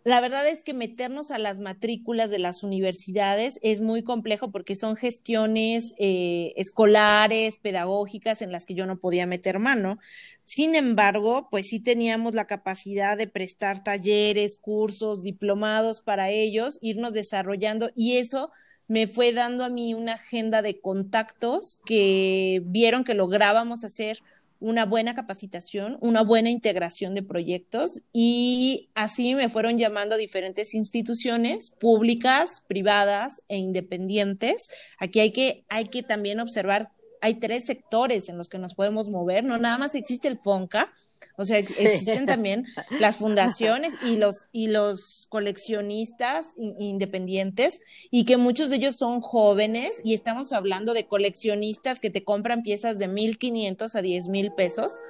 la 0.04 0.20
verdad 0.20 0.48
es 0.48 0.64
que 0.64 0.74
meternos 0.74 1.30
a 1.30 1.38
las 1.38 1.61
matrículas 1.61 2.30
de 2.30 2.40
las 2.40 2.64
universidades 2.64 3.61
es 3.62 3.80
muy 3.80 4.02
complejo 4.02 4.50
porque 4.50 4.74
son 4.74 4.96
gestiones 4.96 5.94
eh, 5.96 6.52
escolares, 6.56 7.56
pedagógicas, 7.56 8.42
en 8.42 8.50
las 8.50 8.66
que 8.66 8.74
yo 8.74 8.85
no 8.87 8.98
podía 8.98 9.26
meter 9.26 9.61
mano. 9.61 9.98
Sin 10.44 10.74
embargo, 10.74 11.46
pues 11.52 11.68
sí 11.68 11.78
teníamos 11.78 12.35
la 12.35 12.48
capacidad 12.48 13.16
de 13.16 13.28
prestar 13.28 13.85
talleres, 13.85 14.56
cursos, 14.56 15.22
diplomados 15.22 16.00
para 16.00 16.30
ellos, 16.30 16.80
irnos 16.82 17.12
desarrollando 17.12 17.90
y 17.94 18.16
eso 18.16 18.50
me 18.92 19.07
fue 19.07 19.33
dando 19.33 19.64
a 19.64 19.70
mí 19.70 19.94
una 19.94 20.14
agenda 20.14 20.61
de 20.61 20.78
contactos 20.78 21.81
que 21.87 22.61
vieron 22.66 23.05
que 23.05 23.14
lográbamos 23.14 23.85
hacer 23.85 24.18
una 24.61 24.85
buena 24.85 25.14
capacitación, 25.14 25.96
una 26.02 26.22
buena 26.22 26.50
integración 26.50 27.14
de 27.14 27.22
proyectos 27.22 28.02
y 28.12 28.90
así 28.94 29.35
me 29.35 29.48
fueron 29.48 29.78
llamando 29.78 30.14
a 30.14 30.18
diferentes 30.18 30.74
instituciones 30.74 31.70
públicas, 31.70 32.62
privadas 32.68 33.40
e 33.48 33.57
independientes. 33.57 34.68
Aquí 34.98 35.20
hay 35.20 35.33
que, 35.33 35.64
hay 35.70 35.87
que 35.87 36.02
también 36.02 36.38
observar, 36.38 36.90
hay 37.22 37.37
tres 37.37 37.64
sectores 37.64 38.28
en 38.28 38.37
los 38.37 38.50
que 38.50 38.59
nos 38.59 38.74
podemos 38.74 39.09
mover, 39.09 39.42
no 39.42 39.57
nada 39.57 39.78
más 39.78 39.94
existe 39.94 40.28
el 40.28 40.38
FONCA, 40.38 40.92
o 41.37 41.45
sea, 41.45 41.59
existen 41.59 42.27
también 42.27 42.66
las 42.90 43.16
fundaciones 43.16 43.95
y 44.05 44.16
los, 44.16 44.47
y 44.53 44.68
los 44.68 45.27
coleccionistas 45.31 46.49
independientes 46.79 47.81
y 48.11 48.25
que 48.25 48.37
muchos 48.37 48.71
de 48.71 48.77
ellos 48.77 48.97
son 48.97 49.21
jóvenes 49.21 50.01
y 50.05 50.14
estamos 50.14 50.53
hablando 50.53 50.95
de 50.95 51.07
coleccionistas 51.07 52.01
que 52.01 52.11
te 52.11 52.25
compran 52.25 52.62
piezas 52.62 52.99
de 52.99 53.09
1.500 53.09 53.95
a 53.95 54.03
10.000 54.03 54.55
pesos 54.55 55.01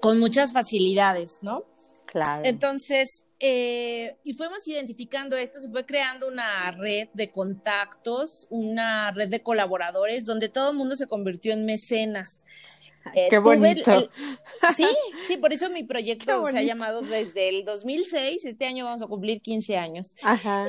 con 0.00 0.18
muchas 0.18 0.52
facilidades, 0.52 1.38
¿no? 1.42 1.64
Claro. 2.06 2.42
Entonces, 2.44 3.26
eh, 3.38 4.16
y 4.24 4.32
fuimos 4.32 4.66
identificando 4.66 5.36
esto, 5.36 5.60
se 5.60 5.68
fue 5.68 5.84
creando 5.84 6.26
una 6.26 6.70
red 6.70 7.08
de 7.12 7.30
contactos, 7.30 8.46
una 8.50 9.12
red 9.12 9.28
de 9.28 9.42
colaboradores, 9.42 10.24
donde 10.24 10.48
todo 10.48 10.70
el 10.70 10.76
mundo 10.76 10.96
se 10.96 11.06
convirtió 11.06 11.52
en 11.52 11.66
mecenas. 11.66 12.46
Eh, 13.14 13.28
Qué 13.30 13.38
bonito. 13.38 13.92
sí, 14.74 14.86
sí, 15.26 15.36
por 15.36 15.52
eso 15.52 15.70
mi 15.70 15.84
proyecto 15.84 16.46
se 16.46 16.58
ha 16.58 16.62
llamado 16.62 17.02
desde 17.02 17.48
el 17.48 17.64
2006, 17.64 18.44
este 18.44 18.66
año 18.66 18.84
vamos 18.84 19.02
a 19.02 19.06
cumplir 19.06 19.40
15 19.40 19.76
años. 19.76 20.16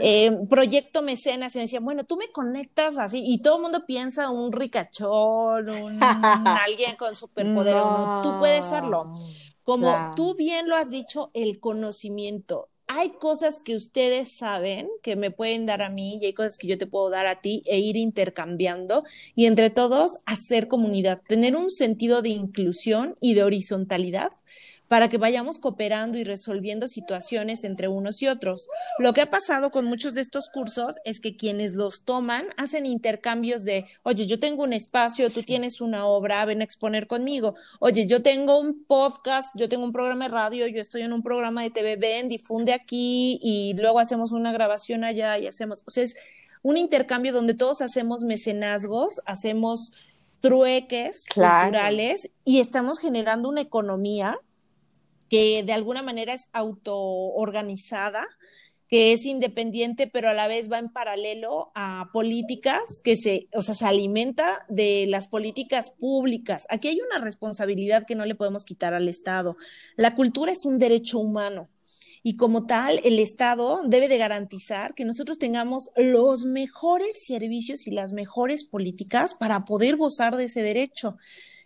Eh, 0.02 0.38
proyecto 0.50 1.02
Mecenas, 1.02 1.56
y 1.56 1.60
me 1.60 1.64
decían, 1.64 1.84
bueno, 1.84 2.04
tú 2.04 2.18
me 2.18 2.32
conectas 2.32 2.98
así, 2.98 3.24
y 3.26 3.42
todo 3.42 3.58
el 3.58 3.62
mundo 3.64 3.86
piensa 3.86 4.30
un 4.30 4.52
ricachón, 4.52 5.70
un, 5.70 6.00
alguien 6.04 6.96
con 6.96 7.16
superpoder, 7.16 7.76
no. 7.76 8.22
tú 8.24 8.38
puedes 8.40 8.66
serlo. 8.66 9.14
Como 9.64 10.12
tú 10.16 10.36
bien 10.36 10.68
lo 10.68 10.76
has 10.76 10.90
dicho, 10.90 11.30
el 11.34 11.60
conocimiento 11.60 12.70
hay 12.92 13.12
cosas 13.12 13.60
que 13.60 13.76
ustedes 13.76 14.36
saben 14.36 14.90
que 15.04 15.16
me 15.16 15.30
pueden 15.30 15.68
dar 15.68 15.84
a 15.84 15.92
mí 15.92 16.18
y 16.20 16.26
hay 16.26 16.34
cosas 16.34 16.58
que 16.58 16.66
yo 16.66 16.76
te 16.76 16.88
puedo 16.88 17.12
dar 17.12 17.28
a 17.28 17.40
ti 17.40 17.62
e 17.68 17.78
ir 17.78 17.96
intercambiando 17.96 19.04
y 19.36 19.46
entre 19.46 19.70
todos 19.70 20.18
hacer 20.26 20.68
comunidad, 20.68 21.22
tener 21.28 21.56
un 21.56 21.70
sentido 21.70 22.24
de 22.24 22.30
inclusión 22.30 23.16
y 23.22 23.36
de 23.36 23.44
horizontalidad 23.44 24.32
para 24.90 25.08
que 25.08 25.20
vayamos 25.20 25.60
cooperando 25.60 26.18
y 26.18 26.24
resolviendo 26.24 26.88
situaciones 26.88 27.64
entre 27.64 27.88
unos 27.88 28.22
y 28.22 28.28
otros. 28.28 28.68
Lo 28.98 29.14
que 29.14 29.22
ha 29.22 29.30
pasado 29.30 29.70
con 29.70 29.86
muchos 29.86 30.16
de 30.16 30.22
estos 30.22 30.50
cursos 30.50 30.98
es 31.06 31.22
que 31.22 31.38
quienes 31.38 31.74
los 31.74 32.04
toman 32.04 32.48
hacen 32.58 32.88
intercambios 32.88 33.64
de, 33.64 33.86
oye, 34.02 34.26
yo 34.26 34.40
tengo 34.40 34.64
un 34.64 34.74
espacio, 34.74 35.30
tú 35.30 35.44
tienes 35.44 35.80
una 35.80 36.08
obra, 36.08 36.44
ven 36.44 36.62
a 36.62 36.64
exponer 36.64 37.06
conmigo. 37.06 37.54
Oye, 37.80 38.08
yo 38.08 38.24
tengo 38.24 38.58
un 38.58 38.84
podcast, 38.84 39.56
yo 39.56 39.70
tengo 39.70 39.84
un 39.86 39.94
programa 39.94 40.26
de 40.26 40.32
radio, 40.32 40.68
yo 40.68 40.82
estoy 40.82 41.04
en 41.04 41.14
un 41.14 41.22
programa 41.22 41.62
de 41.62 41.70
TV, 41.70 41.96
ven, 41.96 42.28
difunde 42.28 42.74
aquí 42.74 43.40
y 43.44 43.76
luego 43.76 44.00
hacemos 44.00 44.32
una 44.32 44.52
grabación 44.52 45.04
allá 45.04 45.38
y 45.38 45.46
hacemos, 45.46 45.84
o 45.86 45.92
sea, 45.92 46.04
es 46.04 46.16
un 46.64 46.78
intercambio 46.78 47.32
donde 47.32 47.54
todos 47.54 47.82
hacemos 47.82 48.24
mecenazgos, 48.24 49.22
hacemos 49.28 49.94
trueques 50.42 51.26
culturales 51.28 52.32
y 52.44 52.60
estamos 52.60 52.98
generando 52.98 53.50
una 53.50 53.62
economía 53.62 54.40
que 55.30 55.64
de 55.64 55.74
alguna 55.74 56.02
manera 56.02 56.34
es 56.34 56.50
autoorganizada, 56.54 58.26
que 58.88 59.14
es 59.14 59.26
independiente, 59.26 60.08
pero 60.08 60.30
a 60.30 60.34
la 60.34 60.48
vez 60.48 60.72
va 60.72 60.80
en 60.80 60.92
paralelo 60.92 61.72
a 61.76 62.10
políticas 62.12 63.02
que 63.04 63.16
se, 63.16 63.48
o 63.54 63.62
sea, 63.62 63.76
se 63.76 63.86
alimenta 63.86 64.66
de 64.68 65.06
las 65.08 65.28
políticas 65.28 65.92
públicas. 65.92 66.66
Aquí 66.70 66.88
hay 66.88 67.00
una 67.00 67.24
responsabilidad 67.24 68.06
que 68.08 68.16
no 68.16 68.26
le 68.26 68.34
podemos 68.34 68.66
quitar 68.66 68.96
al 68.96 69.08
Estado. 69.08 69.58
La 69.96 70.16
cultura 70.16 70.52
es 70.52 70.66
un 70.66 70.80
derecho 70.80 71.20
humano 71.20 71.70
y 72.22 72.36
como 72.36 72.66
tal, 72.66 73.00
el 73.04 73.18
Estado 73.20 73.82
debe 73.86 74.08
de 74.08 74.18
garantizar 74.18 74.94
que 74.94 75.06
nosotros 75.06 75.38
tengamos 75.38 75.90
los 75.96 76.46
mejores 76.46 77.26
servicios 77.26 77.88
y 77.88 77.92
las 77.92 78.12
mejores 78.12 78.66
políticas 78.66 79.36
para 79.36 79.64
poder 79.64 79.96
gozar 79.96 80.36
de 80.36 80.46
ese 80.46 80.62
derecho. 80.62 81.18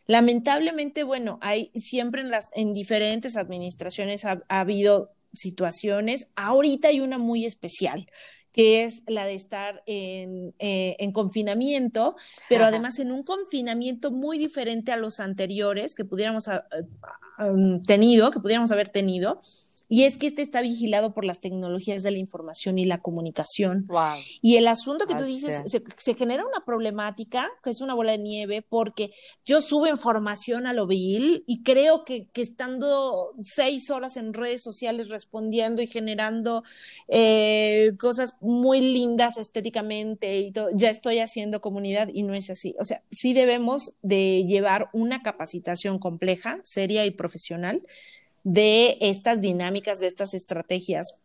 Lamentablemente, 0.05 1.03
bueno, 1.03 1.39
hay 1.41 1.71
siempre 1.75 2.21
en 2.21 2.29
las 2.29 2.49
en 2.53 2.73
diferentes 2.73 3.37
administraciones 3.37 4.25
ha, 4.25 4.43
habido 4.49 5.11
situaciones. 5.33 6.29
Ahorita 6.35 6.89
hay 6.89 6.99
una 6.99 7.17
muy 7.17 7.45
especial 7.45 8.07
que 8.51 8.83
es 8.83 9.01
la 9.07 9.25
de 9.25 9.33
estar 9.33 9.81
en, 9.87 10.53
eh, 10.59 10.95
confinamiento, 11.11 12.15
pero 12.49 12.65
además 12.65 12.99
en 12.99 13.11
un 13.11 13.23
confinamiento 13.23 14.11
muy 14.11 14.37
diferente 14.37 14.91
a 14.91 14.97
los 14.97 15.19
anteriores 15.19 15.95
que 15.95 16.05
pudiéramos 16.05 16.47
haber 16.47 16.67
tenido, 17.87 18.29
que 18.29 18.39
pudiéramos 18.39 18.71
haber 18.71 18.89
tenido, 18.89 19.41
y 19.89 20.03
es 20.03 20.17
que 20.17 20.27
este 20.27 20.41
está 20.41 20.61
vigilado 20.61 21.13
por 21.13 21.25
las 21.25 21.39
tecnologías 21.39 22.03
de 22.03 22.11
la 22.11 22.17
información 22.17 22.79
y 22.79 22.85
la 22.85 23.01
comunicación. 23.01 23.87
Y 24.41 24.55
el 24.55 24.67
asunto 24.67 25.05
que 25.05 25.15
tú 25.15 25.23
dices, 25.23 25.63
se, 25.67 26.15
genera 26.15 26.45
una 26.45 26.65
problemática, 26.65 27.49
que 27.63 27.69
es 27.69 27.81
una 27.81 27.93
bola 27.93 28.13
de 28.13 28.17
nieve, 28.17 28.61
porque 28.61 29.11
yo 29.45 29.61
subo 29.61 29.87
información 29.87 30.67
a 30.67 30.73
lo 30.73 30.87
vil 30.87 31.43
y 31.47 31.63
creo 31.63 32.05
que, 32.05 32.27
estando 32.33 33.33
seis 33.41 33.89
horas 33.89 34.17
en 34.17 34.33
redes 34.33 34.63
sociales 34.63 35.09
respondiendo 35.09 35.81
y 35.81 35.87
generando 35.87 36.63
eh, 37.07 37.91
cosas 37.99 38.37
muy 38.41 38.81
lindas 38.81 39.37
estéticamente, 39.37 40.39
y 40.39 40.53
ya 40.73 40.89
estoy 40.89 41.19
haciendo 41.19 41.61
comunidad 41.61 42.09
y 42.13 42.23
no 42.23 42.33
es 42.33 42.49
así. 42.49 42.75
O 42.79 42.85
sea, 42.85 43.03
sí 43.11 43.33
debemos 43.33 43.95
de 44.01 44.43
llevar 44.45 44.89
una 44.93 45.21
capacitación 45.21 45.99
compleja, 45.99 46.61
seria 46.63 47.05
y 47.05 47.11
profesional 47.11 47.81
de 48.43 48.97
estas 49.01 49.41
dinámicas, 49.41 49.99
de 49.99 50.07
estas 50.07 50.33
estrategias. 50.33 51.19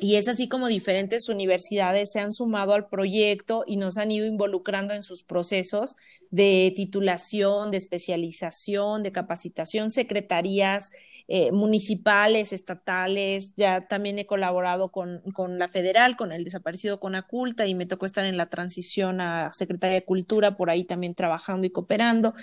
Y 0.00 0.16
es 0.16 0.28
así 0.28 0.48
como 0.48 0.68
diferentes 0.68 1.28
universidades 1.28 2.12
se 2.12 2.20
han 2.20 2.32
sumado 2.32 2.72
al 2.72 2.88
proyecto 2.88 3.64
y 3.66 3.76
nos 3.76 3.98
han 3.98 4.10
ido 4.10 4.26
involucrando 4.26 4.94
en 4.94 5.02
sus 5.02 5.24
procesos 5.24 5.94
de 6.30 6.72
titulación, 6.74 7.70
de 7.70 7.76
especialización, 7.76 9.02
de 9.02 9.12
capacitación, 9.12 9.90
secretarías 9.90 10.90
eh, 11.28 11.52
municipales, 11.52 12.54
estatales. 12.54 13.52
Ya 13.56 13.82
también 13.82 14.18
he 14.18 14.26
colaborado 14.26 14.90
con, 14.90 15.20
con, 15.34 15.58
la 15.58 15.68
federal, 15.68 16.16
con 16.16 16.32
el 16.32 16.44
desaparecido 16.44 16.98
con 16.98 17.14
Aculta 17.14 17.66
y 17.66 17.74
me 17.74 17.84
tocó 17.86 18.06
estar 18.06 18.24
en 18.24 18.38
la 18.38 18.46
transición 18.46 19.20
a 19.20 19.52
Secretaría 19.52 19.96
de 19.96 20.04
Cultura, 20.04 20.56
por 20.56 20.70
ahí 20.70 20.84
también 20.84 21.14
trabajando 21.14 21.66
y 21.66 21.70
cooperando. 21.70 22.34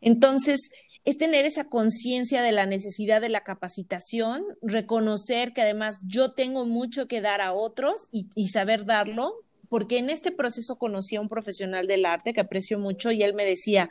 Entonces, 0.00 0.70
es 1.04 1.18
tener 1.18 1.44
esa 1.44 1.64
conciencia 1.64 2.42
de 2.42 2.52
la 2.52 2.64
necesidad 2.64 3.20
de 3.20 3.28
la 3.28 3.42
capacitación, 3.42 4.44
reconocer 4.62 5.52
que 5.52 5.60
además 5.60 6.00
yo 6.06 6.32
tengo 6.32 6.64
mucho 6.64 7.08
que 7.08 7.20
dar 7.20 7.42
a 7.42 7.52
otros 7.52 8.08
y, 8.10 8.48
saber 8.48 8.86
darlo, 8.86 9.34
porque 9.68 9.98
en 9.98 10.08
este 10.08 10.30
proceso 10.30 10.76
conocí 10.76 11.16
a 11.16 11.20
un 11.20 11.28
profesional 11.28 11.86
del 11.86 12.06
arte 12.06 12.32
que 12.32 12.40
aprecio 12.40 12.78
mucho 12.78 13.12
y 13.12 13.22
él 13.22 13.34
me 13.34 13.44
decía, 13.44 13.90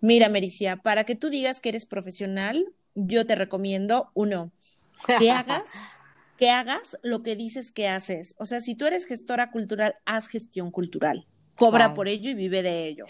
mira, 0.00 0.28
Mericia, 0.28 0.76
para 0.76 1.04
que 1.04 1.16
tú 1.16 1.30
digas 1.30 1.60
que 1.60 1.70
eres 1.70 1.84
profesional, 1.84 2.72
yo 2.94 3.26
te 3.26 3.34
recomiendo, 3.34 4.10
uno, 4.14 4.52
que 5.18 5.32
hagas, 5.32 5.64
que 6.38 6.50
hagas 6.50 6.96
lo 7.02 7.24
que 7.24 7.34
dices 7.34 7.72
que 7.72 7.88
haces. 7.88 8.36
O 8.38 8.46
sea, 8.46 8.60
si 8.60 8.76
tú 8.76 8.86
eres 8.86 9.06
gestora 9.06 9.50
cultural, 9.50 9.94
haz 10.04 10.28
gestión 10.28 10.70
cultural, 10.70 11.26
cobra 11.56 11.92
por 11.92 12.06
ello 12.06 12.30
y 12.30 12.34
vive 12.34 12.62
de 12.62 12.86
ello. 12.86 13.06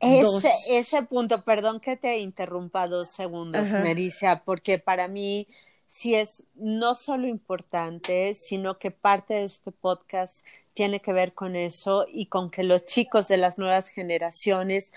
Ese, 0.00 0.50
ese 0.70 1.02
punto, 1.02 1.44
perdón 1.44 1.80
que 1.80 1.96
te 1.96 2.18
interrumpa 2.18 2.88
dos 2.88 3.10
segundos, 3.10 3.68
Mericia, 3.70 4.42
porque 4.44 4.78
para 4.78 5.08
mí 5.08 5.46
sí 5.86 6.14
es 6.14 6.44
no 6.54 6.94
solo 6.94 7.26
importante, 7.26 8.34
sino 8.34 8.78
que 8.78 8.90
parte 8.90 9.34
de 9.34 9.44
este 9.44 9.72
podcast 9.72 10.46
tiene 10.72 11.00
que 11.00 11.12
ver 11.12 11.34
con 11.34 11.56
eso 11.56 12.06
y 12.10 12.26
con 12.26 12.50
que 12.50 12.62
los 12.62 12.86
chicos 12.86 13.28
de 13.28 13.36
las 13.36 13.58
nuevas 13.58 13.88
generaciones 13.88 14.92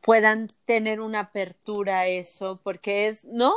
puedan 0.00 0.46
tener 0.64 1.00
una 1.00 1.20
apertura 1.20 2.00
a 2.00 2.06
eso, 2.06 2.60
porque 2.62 3.08
es, 3.08 3.24
no, 3.24 3.54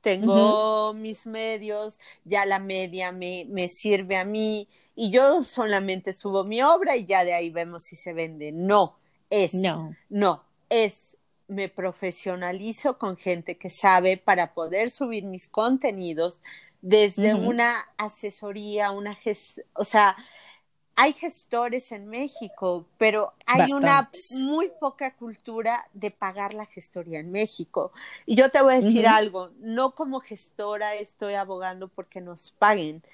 tengo 0.00 0.92
mis 0.92 1.26
medios, 1.26 2.00
ya 2.24 2.44
la 2.46 2.58
media 2.58 3.12
me, 3.12 3.46
me 3.48 3.68
sirve 3.68 4.16
a 4.16 4.24
mí 4.24 4.68
y 4.96 5.10
yo 5.10 5.44
solamente 5.44 6.12
subo 6.12 6.44
mi 6.44 6.62
obra 6.62 6.96
y 6.96 7.06
ya 7.06 7.24
de 7.24 7.34
ahí 7.34 7.50
vemos 7.50 7.84
si 7.84 7.94
se 7.94 8.12
vende. 8.12 8.50
No, 8.50 8.96
es, 9.30 9.54
no, 9.54 9.94
no, 10.08 10.44
es, 10.68 11.16
me 11.48 11.68
profesionalizo 11.68 12.98
con 12.98 13.16
gente 13.16 13.56
que 13.56 13.70
sabe 13.70 14.16
para 14.16 14.54
poder 14.54 14.90
subir 14.90 15.24
mis 15.24 15.48
contenidos 15.48 16.42
desde 16.80 17.34
una 17.34 17.74
asesoría, 17.96 18.92
una 18.92 19.14
gest 19.14 19.58
o 19.74 19.84
sea, 19.84 20.16
hay 21.00 21.12
gestores 21.12 21.92
en 21.92 22.08
México, 22.08 22.84
pero 22.98 23.32
hay 23.46 23.70
una 23.72 24.10
muy 24.46 24.68
poca 24.80 25.14
cultura 25.14 25.88
de 25.92 26.10
pagar 26.10 26.54
la 26.54 26.66
gestoría 26.66 27.20
en 27.20 27.30
México. 27.30 27.92
Y 28.26 28.34
yo 28.34 28.50
te 28.50 28.60
voy 28.60 28.74
a 28.74 28.80
decir 28.80 29.06
algo, 29.06 29.52
no 29.60 29.92
como 29.92 30.18
gestora 30.18 30.96
estoy 30.96 31.34
abogando 31.34 31.86
porque 31.86 32.20
nos 32.20 32.50
paguen, 32.50 33.04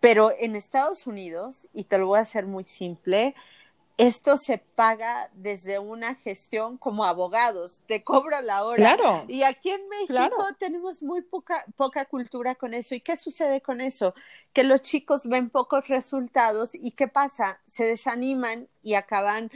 pero 0.00 0.32
en 0.36 0.56
Estados 0.56 1.06
Unidos, 1.06 1.68
y 1.72 1.84
te 1.84 1.96
lo 1.96 2.08
voy 2.08 2.18
a 2.18 2.22
hacer 2.22 2.46
muy 2.46 2.64
simple, 2.64 3.36
esto 3.98 4.36
se 4.36 4.58
paga 4.58 5.30
desde 5.34 5.78
una 5.78 6.14
gestión 6.14 6.78
como 6.78 7.04
abogados, 7.04 7.80
te 7.86 8.02
cobra 8.02 8.40
la 8.40 8.64
hora. 8.64 8.76
Claro. 8.76 9.24
Y 9.28 9.42
aquí 9.42 9.70
en 9.70 9.88
México 9.88 10.46
tenemos 10.58 11.02
muy 11.02 11.22
poca, 11.22 11.64
poca 11.76 12.04
cultura 12.06 12.54
con 12.54 12.74
eso. 12.74 12.94
¿Y 12.94 13.00
qué 13.00 13.16
sucede 13.16 13.60
con 13.60 13.80
eso? 13.80 14.14
Que 14.52 14.64
los 14.64 14.82
chicos 14.82 15.26
ven 15.26 15.50
pocos 15.50 15.88
resultados 15.88 16.74
y 16.74 16.92
¿qué 16.92 17.08
pasa? 17.08 17.60
Se 17.64 17.84
desaniman 17.84 18.68
y 18.82 18.94
acaban 18.94 19.50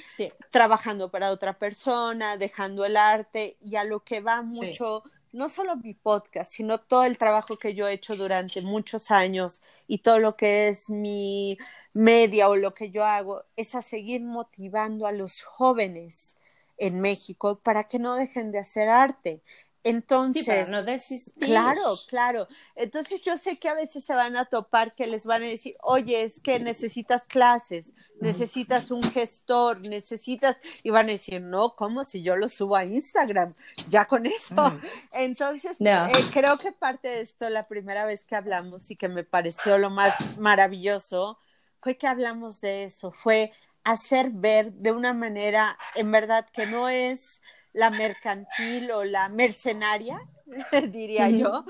trabajando 0.50 1.10
para 1.10 1.30
otra 1.30 1.58
persona, 1.58 2.36
dejando 2.36 2.84
el 2.84 2.96
arte 2.96 3.56
y 3.60 3.76
a 3.76 3.84
lo 3.84 4.00
que 4.00 4.20
va 4.20 4.42
mucho. 4.42 5.02
No 5.36 5.48
solo 5.50 5.76
mi 5.76 5.94
podcast, 5.94 6.52
sino 6.52 6.78
todo 6.80 7.04
el 7.04 7.18
trabajo 7.18 7.56
que 7.56 7.74
yo 7.74 7.86
he 7.88 7.92
hecho 7.92 8.16
durante 8.16 8.62
muchos 8.62 9.10
años 9.10 9.62
y 9.86 9.98
todo 9.98 10.18
lo 10.18 10.34
que 10.34 10.68
es 10.68 10.88
mi 10.90 11.58
media 11.92 12.48
o 12.48 12.56
lo 12.56 12.74
que 12.74 12.90
yo 12.90 13.04
hago 13.04 13.44
es 13.56 13.74
a 13.74 13.82
seguir 13.82 14.22
motivando 14.22 15.06
a 15.06 15.12
los 15.12 15.42
jóvenes 15.42 16.40
en 16.78 17.00
México 17.00 17.60
para 17.62 17.84
que 17.84 17.98
no 17.98 18.14
dejen 18.16 18.50
de 18.52 18.58
hacer 18.60 18.88
arte. 18.88 19.42
Entonces, 19.88 20.68
no 20.68 20.82
desistir. 20.82 21.46
Claro, 21.46 21.94
claro. 22.08 22.48
Entonces 22.74 23.22
yo 23.22 23.36
sé 23.36 23.58
que 23.58 23.68
a 23.68 23.74
veces 23.74 24.04
se 24.04 24.14
van 24.14 24.36
a 24.36 24.46
topar 24.46 24.94
que 24.94 25.06
les 25.06 25.26
van 25.26 25.42
a 25.42 25.46
decir, 25.46 25.76
oye, 25.82 26.22
es 26.22 26.40
que 26.40 26.58
necesitas 26.58 27.24
clases, 27.24 27.92
necesitas 28.20 28.90
un 28.90 29.02
gestor, 29.02 29.80
necesitas, 29.88 30.56
y 30.82 30.90
van 30.90 31.06
a 31.08 31.12
decir, 31.12 31.40
no, 31.40 31.76
¿cómo 31.76 32.02
si 32.02 32.22
yo 32.22 32.36
lo 32.36 32.48
subo 32.48 32.76
a 32.76 32.84
Instagram? 32.84 33.54
Ya 33.88 34.06
con 34.06 34.26
eso. 34.26 34.80
Entonces, 35.12 35.76
eh, 35.80 36.12
creo 36.32 36.58
que 36.58 36.72
parte 36.72 37.08
de 37.08 37.20
esto, 37.20 37.48
la 37.48 37.68
primera 37.68 38.04
vez 38.06 38.24
que 38.24 38.34
hablamos 38.34 38.90
y 38.90 38.96
que 38.96 39.08
me 39.08 39.22
pareció 39.22 39.78
lo 39.78 39.90
más 39.90 40.38
maravilloso, 40.38 41.38
fue 41.80 41.96
que 41.96 42.08
hablamos 42.08 42.60
de 42.60 42.84
eso, 42.84 43.12
fue 43.12 43.52
hacer 43.84 44.30
ver 44.30 44.72
de 44.72 44.90
una 44.90 45.12
manera, 45.12 45.78
en 45.94 46.10
verdad, 46.10 46.44
que 46.52 46.66
no 46.66 46.88
es 46.88 47.40
la 47.76 47.90
mercantil 47.90 48.90
o 48.90 49.04
la 49.04 49.28
mercenaria, 49.28 50.18
diría 50.90 51.28
yo, 51.28 51.64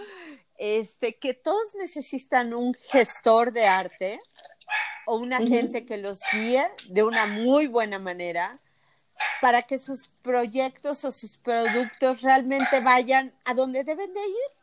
este, 0.57 1.17
que 1.17 1.35
todos 1.35 1.75
necesitan 1.75 2.55
un 2.55 2.75
gestor 2.75 3.53
de 3.53 3.67
arte 3.67 4.21
o 5.07 5.17
una 5.17 5.39
gente 5.39 5.85
que 5.85 5.99
los 5.99 6.21
guíe 6.33 6.65
de 6.89 7.03
una 7.03 7.27
muy 7.27 7.67
buena 7.67 7.99
manera 7.99 8.59
para 9.43 9.63
que 9.63 9.79
sus 9.79 10.07
proyectos 10.23 11.05
o 11.05 11.11
sus 11.11 11.39
productos 11.39 12.23
realmente 12.23 12.81
vayan 12.81 13.33
a 13.45 13.55
donde 13.55 13.83
deben 13.83 14.13
de 14.15 14.21
ir. 14.21 14.57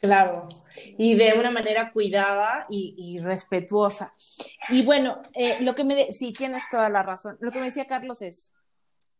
Claro, 0.00 0.48
y 0.96 1.14
de 1.16 1.34
una 1.34 1.50
manera 1.50 1.92
cuidada 1.92 2.66
y, 2.70 3.18
respetuosa. 3.18 4.14
Y 4.70 4.82
bueno, 4.82 5.20
eh, 5.34 5.58
lo 5.60 5.74
que 5.74 5.84
me, 5.84 6.10
sí, 6.12 6.32
tienes 6.32 6.62
toda 6.70 6.88
la 6.88 7.02
razón. 7.02 7.36
Lo 7.40 7.52
que 7.52 7.58
me 7.58 7.66
decía 7.66 7.86
Carlos 7.86 8.22
es, 8.22 8.54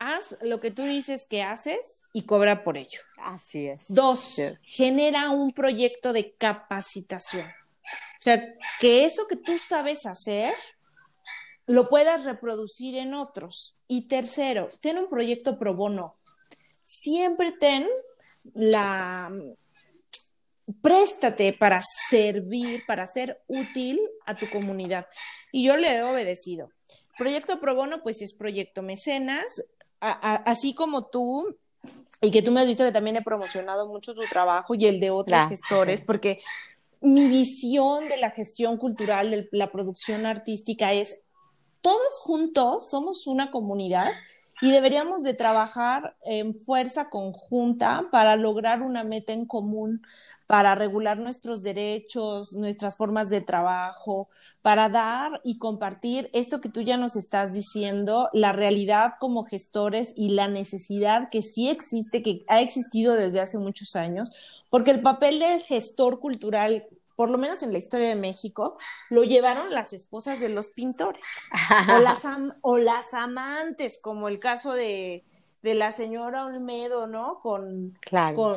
haz 0.01 0.37
lo 0.43 0.61
que 0.61 0.73
tú 0.73 0.83
dices 0.83 1.27
que 1.27 1.43
haces 1.43 2.07
y 2.13 2.23
cobra 2.23 2.65
por 2.65 2.77
ello. 2.77 3.01
Así 3.19 3.69
es. 3.69 3.85
Dos, 3.87 4.37
genera 4.63 5.31
un 5.31 5.53
proyecto 5.53 6.13
de 6.13 6.33
capacitación. 6.33 7.47
O 7.47 8.23
sea, 8.23 8.43
que 8.81 9.05
eso 9.05 9.29
que 9.29 9.37
tú 9.37 9.57
sabes 9.59 10.07
hacer 10.07 10.55
lo 11.67 11.89
puedas 11.89 12.25
reproducir 12.25 12.97
en 12.97 13.15
otros. 13.15 13.77
Y 13.87 14.09
tercero, 14.09 14.71
ten 14.81 14.99
un 14.99 15.09
proyecto 15.09 15.59
pro 15.59 15.75
bono. 15.75 16.17
Siempre 16.83 17.53
ten 17.53 17.87
la 18.55 19.31
préstate 20.83 21.53
para 21.53 21.81
servir, 21.83 22.85
para 22.87 23.07
ser 23.07 23.43
útil 23.47 24.01
a 24.27 24.37
tu 24.37 24.49
comunidad. 24.51 25.07
Y 25.53 25.65
yo 25.65 25.77
le 25.77 25.89
he 25.89 26.03
obedecido. 26.03 26.71
Proyecto 27.19 27.61
Pro 27.61 27.75
Bono, 27.75 28.03
pues 28.03 28.23
es 28.23 28.33
proyecto 28.33 28.83
mecenas, 28.83 29.63
así 30.01 30.75
como 30.75 31.07
tú, 31.07 31.57
y 32.21 32.31
que 32.31 32.43
tú 32.43 32.51
me 32.51 32.61
has 32.61 32.67
visto 32.67 32.85
que 32.85 32.93
también 32.93 33.17
he 33.17 33.23
promocionado 33.23 33.89
mucho 33.89 34.15
tu 34.15 34.23
trabajo 34.29 34.75
y 34.75 34.87
el 34.87 35.01
de 35.01 35.11
otros 35.11 35.49
gestores, 35.49 36.01
porque 36.03 36.41
mi 37.01 37.29
visión 37.29 38.09
de 38.09 38.19
la 38.19 38.31
gestión 38.31 38.77
cultural, 38.77 39.31
de 39.31 39.49
la 39.53 39.73
producción 39.73 40.27
artística 40.27 40.93
es, 40.93 41.17
todos 41.81 42.21
juntos 42.21 42.91
somos 42.91 43.27
una 43.27 43.51
comunidad 43.51 44.13
y 44.61 44.71
deberíamos 44.71 45.23
de 45.23 45.33
trabajar 45.33 46.17
en 46.27 46.55
fuerza 46.55 47.09
conjunta 47.09 48.09
para 48.11 48.37
lograr 48.37 48.83
una 48.83 49.03
meta 49.05 49.33
en 49.33 49.47
común 49.47 50.03
para 50.51 50.75
regular 50.75 51.17
nuestros 51.17 51.63
derechos, 51.63 52.55
nuestras 52.55 52.97
formas 52.97 53.31
de 53.31 53.41
trabajo, 53.41 54.29
para 54.63 54.89
dar 54.89 55.41
y 55.45 55.59
compartir 55.59 56.29
esto 56.33 56.61
que 56.61 56.69
tú 56.69 56.81
ya 56.81 56.97
nos 56.97 57.15
estás 57.15 57.53
diciendo, 57.53 58.29
la 58.33 58.51
realidad 58.53 59.13
como 59.21 59.45
gestores 59.45 60.13
y 60.17 60.31
la 60.31 60.49
necesidad 60.49 61.29
que 61.31 61.43
sí 61.43 61.71
existe, 61.71 62.21
que 62.21 62.41
ha 62.49 62.61
existido 62.61 63.15
desde 63.15 63.39
hace 63.39 63.59
muchos 63.59 63.95
años, 63.95 64.33
porque 64.71 64.91
el 64.91 65.03
papel 65.03 65.39
del 65.39 65.63
gestor 65.63 66.19
cultural 66.19 66.85
por 67.15 67.31
lo 67.31 67.39
menos 67.39 67.63
en 67.63 67.71
la 67.71 67.79
historia 67.79 68.09
de 68.09 68.15
México, 68.15 68.79
lo 69.11 69.25
llevaron 69.25 69.71
las 69.71 69.93
esposas 69.93 70.41
de 70.41 70.49
los 70.49 70.71
pintores 70.71 71.23
o 71.95 71.99
las, 71.99 72.27
o 72.63 72.79
las 72.79 73.13
amantes, 73.13 74.01
como 74.03 74.27
el 74.27 74.41
caso 74.41 74.73
de, 74.73 75.23
de 75.63 75.75
la 75.75 75.93
señora 75.93 76.47
Olmedo, 76.47 77.07
¿no? 77.07 77.41
Con, 77.43 77.99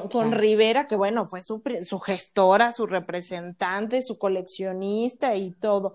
con, 0.10 0.32
Rivera, 0.32 0.86
que 0.86 0.96
bueno, 0.96 1.28
fue 1.28 1.44
su, 1.44 1.62
su 1.86 2.00
gestora, 2.00 2.72
su 2.72 2.88
representante, 2.88 4.04
su 4.04 4.18
coleccionista 4.18 5.36
y 5.36 5.52
todo. 5.52 5.94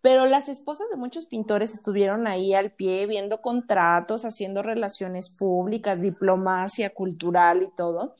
Pero 0.00 0.26
las 0.26 0.48
esposas 0.48 0.90
de 0.90 0.96
muchos 0.96 1.26
pintores 1.26 1.74
estuvieron 1.74 2.26
ahí 2.26 2.54
al 2.54 2.72
pie, 2.72 3.06
viendo 3.06 3.40
contratos, 3.40 4.24
haciendo 4.24 4.62
relaciones 4.62 5.30
públicas, 5.30 6.00
diplomacia 6.00 6.90
cultural 6.90 7.62
y 7.62 7.70
todo. 7.74 8.14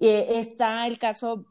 Eh, 0.00 0.38
está 0.38 0.86
el 0.86 0.98
caso 0.98 1.44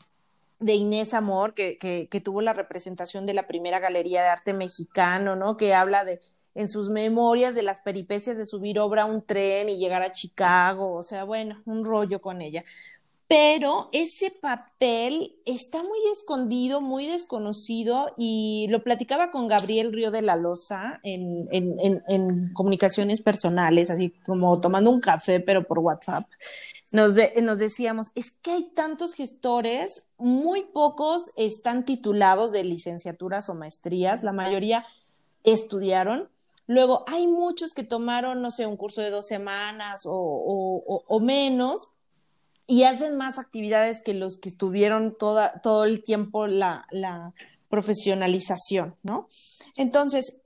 de 0.59 0.73
Inés 0.73 1.13
Amor, 1.13 1.53
que, 1.53 1.77
que, 1.77 2.07
que, 2.09 2.19
tuvo 2.19 2.41
la 2.41 2.53
representación 2.53 3.25
de 3.25 3.33
la 3.33 3.47
primera 3.47 3.79
galería 3.79 4.23
de 4.23 4.29
arte 4.29 4.53
mexicano, 4.53 5.35
¿no? 5.35 5.55
Que 5.55 5.73
habla 5.73 6.03
de, 6.03 6.19
en 6.59 6.67
sus 6.67 6.89
memorias 6.89 7.55
de 7.55 7.63
las 7.63 7.79
peripecias 7.79 8.37
de 8.37 8.45
subir 8.45 8.79
obra 8.79 9.03
a 9.03 9.05
un 9.05 9.21
tren 9.21 9.69
y 9.69 9.77
llegar 9.77 10.01
a 10.01 10.11
Chicago, 10.11 10.93
o 10.93 11.03
sea, 11.03 11.23
bueno, 11.23 11.61
un 11.65 11.85
rollo 11.85 12.19
con 12.19 12.41
ella. 12.41 12.65
Pero 13.29 13.87
ese 13.93 14.29
papel 14.29 15.37
está 15.45 15.81
muy 15.81 15.99
escondido, 16.11 16.81
muy 16.81 17.05
desconocido, 17.05 18.13
y 18.17 18.67
lo 18.71 18.83
platicaba 18.83 19.31
con 19.31 19.47
Gabriel 19.47 19.93
Río 19.93 20.11
de 20.11 20.21
la 20.21 20.35
Loza 20.35 20.99
en, 21.03 21.47
en, 21.51 22.03
en, 22.09 22.51
comunicaciones 22.53 23.21
personales, 23.21 23.89
así 23.89 24.13
como 24.25 24.59
tomando 24.59 24.91
un 24.91 24.99
café, 24.99 25.39
pero 25.39 25.63
por 25.63 25.79
WhatsApp. 25.79 26.27
Nos, 26.91 27.13
nos 27.41 27.57
decíamos, 27.57 28.11
es 28.15 28.31
que 28.31 28.51
hay 28.51 28.63
tantos 28.75 29.13
gestores, 29.13 30.07
muy 30.17 30.63
pocos 30.63 31.31
están 31.37 31.85
titulados 31.85 32.51
de 32.51 32.65
licenciaturas 32.65 33.47
o 33.47 33.55
maestrías, 33.55 34.23
la 34.23 34.33
mayoría 34.33 34.85
estudiaron, 35.45 36.27
Luego, 36.69 37.03
hay 37.07 37.25
muchos 37.25 37.73
que 37.73 37.83
tomaron, 37.83 38.43
no 38.43 38.51
sé, 38.51 38.67
un 38.67 38.77
curso 38.77 39.01
de 39.01 39.09
dos 39.09 39.25
semanas 39.25 40.03
o, 40.05 41.19
menos 41.19 41.87
y 42.67 42.83
hacen 42.83 43.17
más 43.17 43.39
actividades 43.39 44.03
que 44.03 44.13
los 44.13 44.37
que 44.37 44.49
estuvieron 44.49 45.17
toda, 45.17 45.61
todo 45.63 45.85
el 45.85 46.03
tiempo 46.03 46.45
la, 46.45 46.85
la 46.91 47.33
profesionalización, 47.69 48.95
¿no? 49.01 49.27
Entonces, 49.77 50.38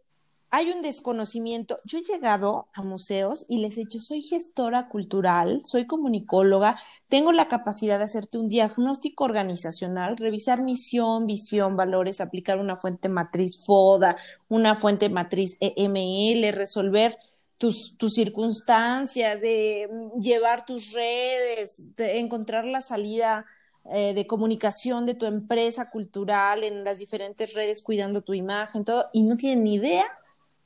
hay 0.55 0.69
un 0.69 0.83
desconocimiento. 0.83 1.79
Yo 1.83 1.97
he 1.97 2.03
llegado 2.03 2.67
a 2.73 2.83
museos 2.83 3.43
y 3.49 3.57
les 3.57 3.75
he 3.75 3.79
dicho, 3.79 3.97
soy 3.97 4.21
gestora 4.21 4.87
cultural, 4.87 5.61
soy 5.63 5.87
comunicóloga, 5.87 6.79
tengo 7.09 7.31
la 7.31 7.47
capacidad 7.47 7.97
de 7.97 8.03
hacerte 8.03 8.37
un 8.37 8.49
diagnóstico 8.49 9.23
organizacional, 9.23 10.15
revisar 10.15 10.61
misión, 10.61 11.25
visión, 11.25 11.75
valores, 11.75 12.21
aplicar 12.21 12.59
una 12.59 12.77
fuente 12.77 13.09
matriz 13.09 13.65
FODA, 13.65 14.15
una 14.47 14.75
fuente 14.75 15.09
matriz 15.09 15.57
EML, 15.59 16.53
resolver 16.53 17.17
tus, 17.57 17.97
tus 17.97 18.13
circunstancias, 18.13 19.41
llevar 19.41 20.67
tus 20.67 20.91
redes, 20.91 21.87
encontrar 21.97 22.65
la 22.65 22.83
salida 22.83 23.47
eh, 23.91 24.13
de 24.13 24.27
comunicación 24.27 25.07
de 25.07 25.15
tu 25.15 25.25
empresa 25.25 25.89
cultural 25.89 26.63
en 26.63 26.83
las 26.83 26.99
diferentes 26.99 27.55
redes 27.55 27.81
cuidando 27.81 28.21
tu 28.21 28.35
imagen, 28.35 28.85
todo, 28.85 29.07
y 29.13 29.23
no 29.23 29.35
tienen 29.35 29.63
ni 29.63 29.73
idea 29.73 30.05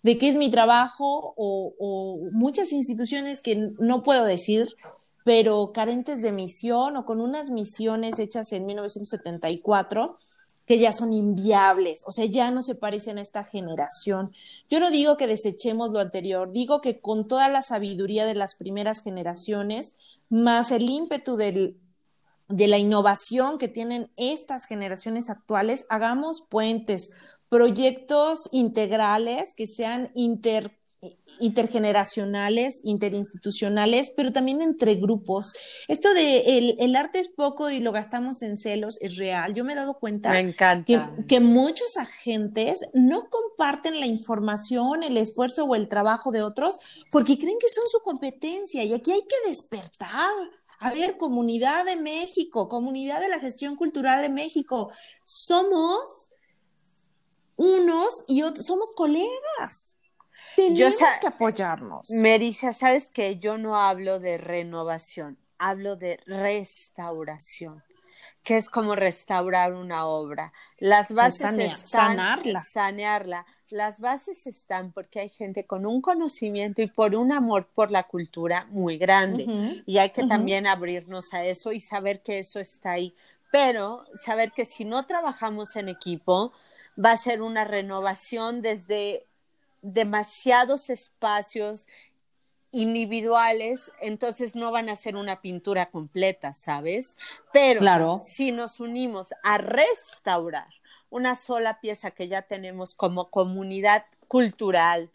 de 0.04 0.18
qué 0.18 0.30
es 0.30 0.38
mi 0.38 0.50
trabajo 0.50 1.34
o, 1.38 2.30
muchas 2.32 2.72
instituciones 2.72 3.42
que 3.42 3.72
no 3.80 4.04
puedo 4.04 4.26
decir, 4.26 4.76
pero 5.24 5.72
carentes 5.74 6.22
de 6.22 6.32
misión 6.32 6.98
o 6.98 7.06
con 7.06 7.20
unas 7.20 7.50
misiones 7.50 8.20
hechas 8.20 8.54
en 8.54 8.66
1974 8.66 10.16
que 10.66 10.80
ya 10.80 10.92
son 10.92 11.14
inviables, 11.14 12.04
o 12.06 12.12
sea, 12.12 12.26
ya 12.26 12.52
no 12.52 12.62
se 12.62 12.76
parecen 12.76 13.18
a 13.18 13.22
esta 13.22 13.46
generación. 13.46 14.34
Yo 14.70 14.82
no 14.82 14.92
digo 14.92 15.16
que 15.16 15.26
desechemos 15.26 15.94
lo 15.94 16.00
anterior, 16.00 16.52
digo 16.52 16.82
que 16.82 17.00
con 17.00 17.26
toda 17.26 17.48
la 17.48 17.62
sabiduría 17.62 18.26
de 18.26 18.36
las 18.36 18.56
primeras 18.56 19.02
generaciones, 19.02 19.98
más 20.30 20.72
el 20.72 20.90
ímpetu 20.90 21.38
del, 21.38 21.78
de 22.50 22.68
la 22.68 22.78
innovación 22.78 23.58
que 23.58 23.70
tienen 23.70 24.12
estas 24.18 24.66
generaciones 24.66 25.30
actuales, 25.30 25.86
hagamos 25.90 26.42
puentes, 26.42 27.12
proyectos 27.50 28.50
integrales 28.52 29.54
que 29.54 29.68
sean 29.68 30.10
inter, 30.16 30.72
intergeneracionales, 31.40 32.82
interinstitucionales, 32.84 34.10
pero 34.10 34.32
también 34.34 34.62
entre 34.62 34.96
grupos. 34.96 35.54
Esto 35.88 36.14
de 36.14 36.58
el, 36.58 36.76
el, 36.80 36.96
arte 36.96 37.20
es 37.20 37.28
poco 37.28 37.70
y 37.70 37.80
lo 37.80 37.92
gastamos 37.92 38.42
en 38.42 38.58
celos 38.58 38.98
es 39.02 39.18
real. 39.18 39.54
Yo 39.54 39.64
me 39.64 39.74
he 39.74 39.76
dado 39.76 40.00
cuenta 40.00 40.34
que, 40.86 41.02
que, 41.28 41.40
muchos 41.40 41.98
agentes 41.98 42.86
no 42.94 43.30
comparten 43.30 44.00
la 44.00 44.08
información, 44.08 45.04
el 45.04 45.18
esfuerzo 45.18 45.66
o 45.66 45.76
el 45.76 45.88
trabajo 45.88 46.32
de 46.32 46.42
otros 46.42 46.80
porque 47.12 47.38
creen 47.38 47.58
que 47.60 47.70
son 47.70 47.86
su 47.90 48.00
competencia 48.02 48.84
y 48.84 48.94
aquí 48.94 49.12
hay 49.12 49.22
que 49.22 49.50
despertar. 49.50 50.34
A 50.80 50.92
ver, 50.92 51.18
comunidad 51.18 51.86
de 51.86 51.96
México, 51.96 52.70
comunidad 52.70 53.20
de 53.20 53.30
la 53.30 53.40
gestión 53.40 53.76
cultural 53.76 54.22
de 54.22 54.30
México, 54.30 54.92
somos 55.24 56.32
unos 57.58 58.24
y 58.28 58.44
otros, 58.44 58.66
somos 58.66 58.94
colegas. 58.94 59.98
Tenemos 60.56 61.20
que 61.20 61.28
apoyarnos. 61.28 62.10
Merisa, 62.10 62.74
sabes 62.74 63.10
que 63.10 63.38
yo 63.38 63.58
no 63.58 63.78
hablo 63.78 64.20
de 64.20 64.38
renovación, 64.38 65.38
hablo 65.60 65.96
de 65.96 66.20
restauración, 66.26 67.84
que 68.42 68.58
es 68.58 68.70
como 68.70 68.96
restaurar 68.96 69.74
una 69.74 70.08
obra. 70.08 70.54
Las 70.80 71.12
bases 71.12 71.58
están 71.60 72.16
sanarla. 72.18 72.62
sanearla. 72.64 73.46
Las 73.70 74.00
bases 74.00 74.48
están 74.48 74.92
porque 74.94 75.20
hay 75.20 75.30
gente 75.30 75.68
con 75.68 75.86
un 75.86 76.02
conocimiento 76.02 76.82
y 76.82 76.88
por 76.88 77.16
un 77.16 77.32
amor 77.32 77.68
por 77.76 77.92
la 77.92 78.04
cultura 78.04 78.66
muy 78.72 78.98
grande. 78.98 79.84
y 79.86 79.98
hay 80.00 80.10
que 80.10 80.26
también 80.26 80.66
abrirnos 80.66 81.34
a 81.34 81.44
eso 81.44 81.72
y 81.72 81.82
saber 81.82 82.24
que 82.24 82.40
eso 82.40 82.60
está 82.60 82.92
ahí. 82.92 83.16
Pero 83.52 84.06
saber 84.26 84.52
que 84.52 84.66
si 84.66 84.86
no 84.86 85.06
trabajamos 85.06 85.76
en 85.76 85.88
equipo, 85.88 86.52
va 87.04 87.12
a 87.12 87.18
ser 87.18 87.42
una 87.42 87.64
renovación 87.64 88.62
desde 88.62 89.26
demasiados 89.82 90.90
espacios 90.90 91.88
individuales, 92.72 93.92
entonces 94.02 94.56
no 94.56 94.72
van 94.72 94.90
a 94.90 94.96
ser 94.96 95.16
una 95.16 95.42
pintura 95.42 95.90
completa, 95.90 96.54
¿sabes? 96.54 97.18
Pero 97.54 98.22
si 98.22 98.52
nos 98.52 98.80
unimos 98.80 99.34
a 99.44 99.58
restaurar 99.58 100.68
una 101.10 101.36
sola 101.36 101.80
pieza 101.80 102.12
que 102.12 102.28
ya 102.28 102.42
tenemos 102.42 102.94
como 102.94 103.30
comunidad 103.30 104.06
cultural, 104.28 105.10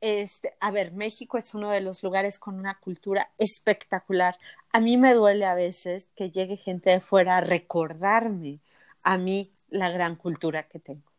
este, 0.00 0.54
a 0.60 0.70
ver, 0.70 0.92
México 0.92 1.38
es 1.38 1.54
uno 1.54 1.70
de 1.70 1.80
los 1.80 2.02
lugares 2.02 2.38
con 2.38 2.58
una 2.58 2.78
cultura 2.78 3.30
espectacular. 3.38 4.36
A 4.72 4.80
mí 4.80 4.96
me 4.96 5.14
duele 5.14 5.44
a 5.44 5.54
veces 5.54 6.08
que 6.16 6.30
llegue 6.30 6.56
gente 6.56 6.90
de 6.90 7.00
fuera 7.00 7.38
a 7.38 7.40
recordarme 7.40 8.60
a 9.02 9.18
mí 9.18 9.52
la 9.70 9.90
gran 9.90 10.16
cultura 10.16 10.64
que 10.64 10.78
tengo. 10.78 11.11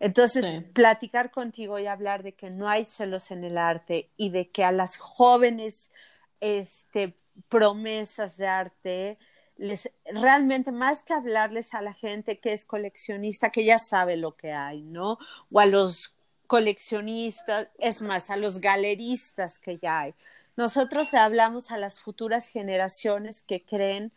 Entonces, 0.00 0.64
platicar 0.72 1.30
contigo 1.30 1.78
y 1.78 1.86
hablar 1.86 2.22
de 2.22 2.32
que 2.32 2.50
no 2.50 2.68
hay 2.68 2.84
celos 2.84 3.30
en 3.30 3.44
el 3.44 3.58
arte 3.58 4.10
y 4.16 4.30
de 4.30 4.48
que 4.48 4.64
a 4.64 4.72
las 4.72 4.96
jóvenes 4.98 5.90
este, 6.40 7.16
promesas 7.48 8.36
de 8.36 8.46
arte, 8.46 9.18
les, 9.56 9.90
realmente 10.06 10.72
más 10.72 11.02
que 11.02 11.12
hablarles 11.12 11.74
a 11.74 11.82
la 11.82 11.92
gente 11.92 12.38
que 12.38 12.52
es 12.52 12.64
coleccionista, 12.64 13.50
que 13.50 13.64
ya 13.64 13.78
sabe 13.78 14.16
lo 14.16 14.36
que 14.36 14.52
hay, 14.52 14.82
¿no? 14.82 15.18
O 15.52 15.60
a 15.60 15.66
los 15.66 16.14
coleccionistas, 16.46 17.68
es 17.78 18.02
más, 18.02 18.30
a 18.30 18.36
los 18.36 18.60
galeristas 18.60 19.58
que 19.58 19.78
ya 19.78 20.00
hay. 20.00 20.14
Nosotros 20.56 21.12
le 21.12 21.18
hablamos 21.18 21.70
a 21.70 21.78
las 21.78 21.98
futuras 21.98 22.48
generaciones 22.48 23.42
que 23.42 23.64
creen 23.64 24.12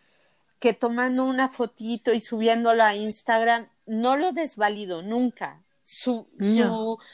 que 0.59 0.73
tomando 0.73 1.23
una 1.25 1.49
fotito 1.49 2.13
y 2.13 2.19
subiéndola 2.19 2.87
a 2.87 2.95
Instagram, 2.95 3.67
no 3.85 4.17
lo 4.17 4.31
desvalido 4.31 5.01
nunca, 5.01 5.61
su, 5.89 6.27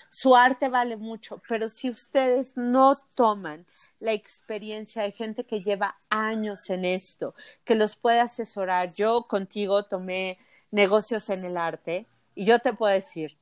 su, 0.09 0.35
arte 0.35 0.67
vale 0.67 0.97
mucho, 0.97 1.39
pero 1.47 1.67
si 1.67 1.91
ustedes 1.91 2.57
no 2.57 2.93
toman 3.13 3.67
la 3.99 4.13
experiencia 4.13 5.03
de 5.03 5.11
gente 5.11 5.43
que 5.43 5.61
lleva 5.61 5.95
años 6.09 6.71
en 6.71 6.83
esto, 6.83 7.35
que 7.65 7.75
los 7.75 7.95
puede 7.95 8.19
asesorar, 8.19 8.91
yo 8.95 9.27
contigo 9.29 9.83
tomé 9.83 10.39
negocios 10.71 11.29
en 11.29 11.45
el 11.45 11.55
arte 11.55 12.07
y 12.33 12.45
yo 12.45 12.57
te 12.57 12.73
puedo 12.73 12.91
decir, 12.91 13.37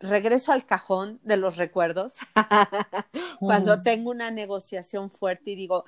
regreso 0.00 0.52
al 0.52 0.64
cajón 0.64 1.20
de 1.24 1.36
los 1.36 1.58
recuerdos 1.58 2.14
cuando 3.40 3.82
tengo 3.82 4.10
una 4.10 4.30
negociación 4.30 5.10
fuerte 5.10 5.50
y 5.50 5.56
digo, 5.56 5.84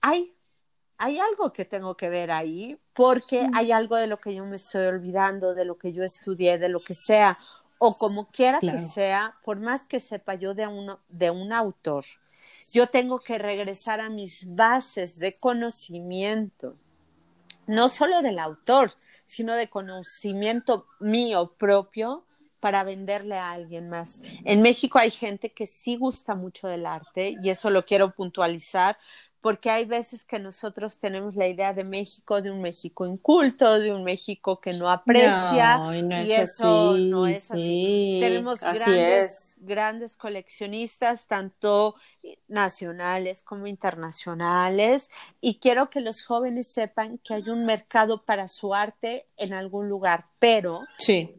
ay, 0.00 0.32
hay 0.96 1.18
algo 1.18 1.52
que 1.52 1.66
tengo 1.66 1.94
que 1.94 2.08
ver 2.08 2.30
ahí, 2.30 2.80
porque 2.94 3.46
hay 3.52 3.70
algo 3.70 3.96
de 3.96 4.06
lo 4.06 4.18
que 4.18 4.34
yo 4.34 4.46
me 4.46 4.56
estoy 4.56 4.86
olvidando, 4.86 5.54
de 5.54 5.66
lo 5.66 5.76
que 5.76 5.92
yo 5.92 6.04
estudié, 6.04 6.56
de 6.56 6.70
lo 6.70 6.80
que 6.80 6.94
sea, 6.94 7.38
o 7.78 7.96
como 7.96 8.26
quiera 8.26 8.60
que 8.60 8.80
sea, 8.88 9.34
por 9.44 9.60
más 9.60 9.86
que 9.86 10.00
sepa 10.00 10.34
yo 10.34 10.54
de, 10.54 10.66
uno, 10.66 11.00
de 11.08 11.30
un 11.30 11.52
autor, 11.52 12.04
yo 12.72 12.86
tengo 12.86 13.20
que 13.20 13.38
regresar 13.38 14.00
a 14.00 14.10
mis 14.10 14.54
bases 14.54 15.18
de 15.18 15.38
conocimiento, 15.38 16.76
no 17.66 17.88
solo 17.88 18.22
del 18.22 18.38
autor, 18.38 18.92
sino 19.26 19.54
de 19.54 19.68
conocimiento 19.68 20.86
mío 20.98 21.52
propio 21.58 22.24
para 22.60 22.82
venderle 22.82 23.36
a 23.36 23.52
alguien 23.52 23.88
más. 23.88 24.20
En 24.44 24.62
México 24.62 24.98
hay 24.98 25.10
gente 25.10 25.50
que 25.50 25.66
sí 25.66 25.96
gusta 25.96 26.34
mucho 26.34 26.66
del 26.66 26.86
arte 26.86 27.36
y 27.40 27.50
eso 27.50 27.70
lo 27.70 27.84
quiero 27.84 28.10
puntualizar 28.10 28.98
porque 29.40 29.70
hay 29.70 29.84
veces 29.84 30.24
que 30.24 30.38
nosotros 30.38 30.98
tenemos 30.98 31.36
la 31.36 31.46
idea 31.46 31.72
de 31.72 31.84
México, 31.84 32.42
de 32.42 32.50
un 32.50 32.60
México 32.60 33.06
inculto, 33.06 33.78
de 33.78 33.92
un 33.92 34.02
México 34.02 34.60
que 34.60 34.72
no 34.72 34.90
aprecia, 34.90 35.80
y, 36.24 36.32
eso 36.32 36.96
no 36.96 37.26
es 37.26 37.50
así. 37.50 38.18
Tenemos 38.20 38.60
grandes, 38.60 39.58
grandes 39.60 40.16
coleccionistas, 40.16 41.26
tanto 41.26 41.94
nacionales 42.48 43.42
como 43.42 43.66
internacionales, 43.66 45.10
y 45.40 45.58
quiero 45.58 45.90
que 45.90 46.00
los 46.00 46.22
jóvenes 46.22 46.72
sepan 46.72 47.18
que 47.18 47.34
hay 47.34 47.48
un 47.48 47.64
mercado 47.64 48.24
para 48.24 48.48
su 48.48 48.74
arte 48.74 49.26
en 49.36 49.52
algún 49.54 49.88
lugar, 49.88 50.26
pero 50.38 50.82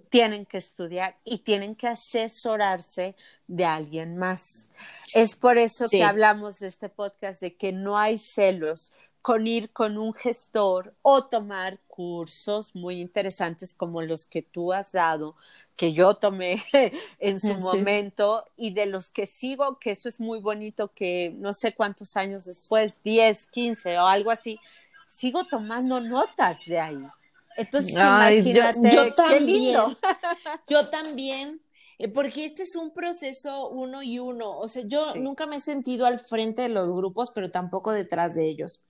tienen 0.10 0.46
que 0.46 0.58
estudiar 0.58 1.18
y 1.24 1.40
tienen 1.40 1.76
que 1.76 1.88
asesorarse 1.88 3.16
de 3.48 3.66
alguien 3.66 4.18
más. 4.18 4.70
Es 5.14 5.36
por 5.36 5.58
eso 5.58 5.88
que 5.90 6.04
hablamos 6.04 6.60
de 6.60 6.68
este 6.68 6.90
podcast 6.90 7.42
de 7.42 7.56
que 7.56 7.72
no 7.72 7.98
hay 7.98 8.18
celos 8.18 8.94
con 9.22 9.48
ir 9.48 9.72
con 9.72 9.98
un 9.98 10.14
gestor 10.14 10.94
o 11.02 11.26
tomar 11.26 11.80
cursos 11.88 12.74
muy 12.74 13.02
interesantes 13.02 13.74
como 13.74 14.02
los 14.02 14.26
que 14.26 14.42
tú 14.42 14.72
has 14.72 14.94
dado, 14.94 15.36
que 15.76 15.94
yo 15.94 16.14
tomé 16.16 16.64
en 17.20 17.40
su 17.40 17.56
momento 17.56 18.46
y 18.56 18.72
de 18.72 18.86
los 18.86 19.10
que 19.10 19.26
sigo, 19.26 19.80
que 19.80 19.92
eso 19.92 20.08
es 20.08 20.20
muy 20.20 20.40
bonito, 20.40 20.94
que 20.94 21.34
no 21.38 21.54
sé 21.54 21.74
cuántos 21.74 22.16
años 22.16 22.46
después, 22.46 22.94
10, 23.04 23.48
15 23.48 23.98
o 23.98 24.06
algo 24.06 24.32
así, 24.32 24.60
sigo 25.08 25.44
tomando 25.44 26.00
notas 26.00 26.66
de 26.66 26.80
ahí. 26.80 27.00
Entonces, 27.58 27.92
imagínate, 27.92 28.96
yo, 28.96 29.14
también, 29.14 29.76
Yo 30.68 30.90
también, 30.90 31.62
eh, 31.98 32.08
porque 32.08 32.46
este 32.46 32.64
es 32.64 32.76
un 32.76 32.92
proceso 32.94 33.68
uno 33.70 34.02
y 34.02 34.20
uno. 34.20 34.58
O 34.58 34.70
sea, 34.70 34.84
yo 34.86 35.16
nunca 35.16 35.46
me 35.46 35.58
he 35.58 35.62
sentido 35.62 36.06
al 36.06 36.20
frente 36.20 36.62
de 36.62 36.70
los 36.70 36.90
grupos, 36.90 37.32
pero 37.36 37.52
tampoco 37.52 37.92
detrás 37.92 38.36
de 38.36 38.48
ellos. 38.48 38.89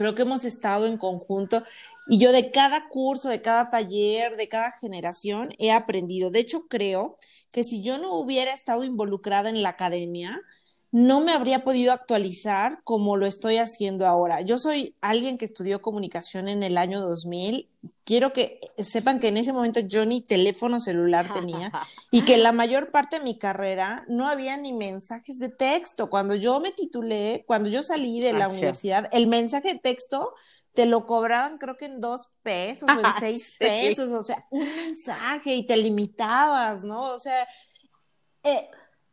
Creo 0.00 0.14
que 0.14 0.22
hemos 0.22 0.46
estado 0.46 0.86
en 0.86 0.96
conjunto 0.96 1.62
y 2.08 2.18
yo 2.18 2.32
de 2.32 2.50
cada 2.50 2.88
curso, 2.88 3.28
de 3.28 3.42
cada 3.42 3.68
taller, 3.68 4.38
de 4.38 4.48
cada 4.48 4.72
generación 4.72 5.50
he 5.58 5.72
aprendido. 5.72 6.30
De 6.30 6.38
hecho, 6.38 6.68
creo 6.68 7.18
que 7.50 7.64
si 7.64 7.82
yo 7.82 7.98
no 7.98 8.14
hubiera 8.14 8.54
estado 8.54 8.82
involucrada 8.82 9.50
en 9.50 9.62
la 9.62 9.68
academia, 9.68 10.40
no 10.92 11.20
me 11.20 11.32
habría 11.32 11.62
podido 11.62 11.92
actualizar 11.92 12.80
como 12.82 13.16
lo 13.16 13.26
estoy 13.26 13.58
haciendo 13.58 14.06
ahora. 14.06 14.40
Yo 14.40 14.58
soy 14.58 14.96
alguien 15.00 15.38
que 15.38 15.44
estudió 15.44 15.80
comunicación 15.80 16.48
en 16.48 16.64
el 16.64 16.76
año 16.76 17.00
2000. 17.00 17.68
Quiero 18.02 18.32
que 18.32 18.58
sepan 18.78 19.20
que 19.20 19.28
en 19.28 19.36
ese 19.36 19.52
momento 19.52 19.80
yo 19.80 20.04
ni 20.04 20.20
teléfono 20.20 20.80
celular 20.80 21.32
tenía 21.32 21.70
y 22.10 22.22
que 22.22 22.36
la 22.38 22.50
mayor 22.50 22.90
parte 22.90 23.18
de 23.18 23.24
mi 23.24 23.38
carrera 23.38 24.04
no 24.08 24.28
había 24.28 24.56
ni 24.56 24.72
mensajes 24.72 25.38
de 25.38 25.48
texto. 25.48 26.10
Cuando 26.10 26.34
yo 26.34 26.58
me 26.58 26.72
titulé, 26.72 27.44
cuando 27.46 27.68
yo 27.68 27.84
salí 27.84 28.18
de 28.18 28.32
la 28.32 28.48
universidad, 28.48 29.08
el 29.12 29.28
mensaje 29.28 29.74
de 29.74 29.78
texto 29.78 30.34
te 30.74 30.86
lo 30.86 31.04
cobraban 31.04 31.58
creo 31.58 31.76
que 31.76 31.86
en 31.86 32.00
dos 32.00 32.28
pesos 32.42 32.88
o 32.88 32.98
en 32.98 33.12
seis 33.20 33.56
pesos, 33.58 34.10
o 34.10 34.22
sea, 34.22 34.44
un 34.50 34.66
mensaje 34.76 35.54
y 35.54 35.66
te 35.66 35.76
limitabas, 35.76 36.82
¿no? 36.82 37.06
O 37.06 37.18
sea, 37.18 37.46
eh, 38.42 38.68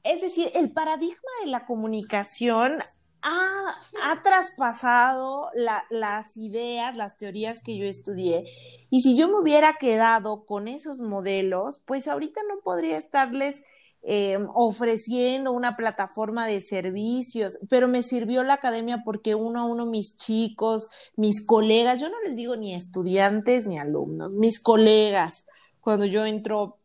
es 0.08 0.22
decir, 0.22 0.51
el 0.55 0.72
paradigma 0.72 1.32
de 1.43 1.51
la 1.51 1.66
comunicación 1.66 2.80
ha, 3.22 4.22
traspasado 4.24 5.49
las 5.89 6.38
ideas, 6.38 6.95
las 6.95 7.18
teorías 7.18 7.62
que 7.62 7.78
yo 7.78 7.86
estudié. 7.86 8.45
Y 8.89 9.01
si 9.01 9.18
yo 9.18 9.28
me 9.28 9.39
hubiera 9.39 9.74
quedado 9.74 10.45
con 10.45 10.68
esos 10.68 10.99
modelos, 10.99 11.82
pues 11.86 12.08
ahorita 12.08 12.41
no 12.47 12.62
podría 12.62 12.97
estarles 12.97 13.66
em, 14.03 14.47
ofreciendo 14.53 15.51
una 15.51 15.76
plataforma 15.76 16.47
de 16.47 16.62
servicios, 16.62 17.60
pero 17.70 17.88
me 17.88 18.03
sirvió 18.03 18.43
la 18.43 18.53
academia 18.53 19.01
porque 19.03 19.36
uno 19.36 19.62
a 19.62 19.66
uno 19.66 19.86
mis 19.86 20.18
chicos, 20.18 20.91
mis 21.16 21.45
colegas, 21.45 21.99
yo 21.99 22.10
no 22.10 22.20
les 22.22 22.36
digo 22.36 22.55
ni 22.55 22.74
estudiantes 22.74 23.68
ni 23.68 23.78
alumnos, 23.78 24.32
mis 24.32 24.60
colegas, 24.60 25.45
cuando 25.82 26.05
yo 26.05 26.26
entro 26.26 26.78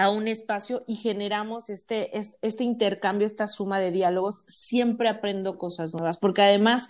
a 0.00 0.08
un 0.08 0.28
espacio 0.28 0.82
y 0.86 0.96
generamos 0.96 1.68
este, 1.68 2.10
este, 2.40 2.64
intercambio, 2.64 3.26
esta 3.26 3.46
suma 3.46 3.78
de 3.78 3.90
diálogos, 3.90 4.44
siempre 4.48 5.10
aprendo 5.10 5.58
cosas 5.58 5.92
nuevas, 5.92 6.16
porque 6.16 6.40
además 6.40 6.88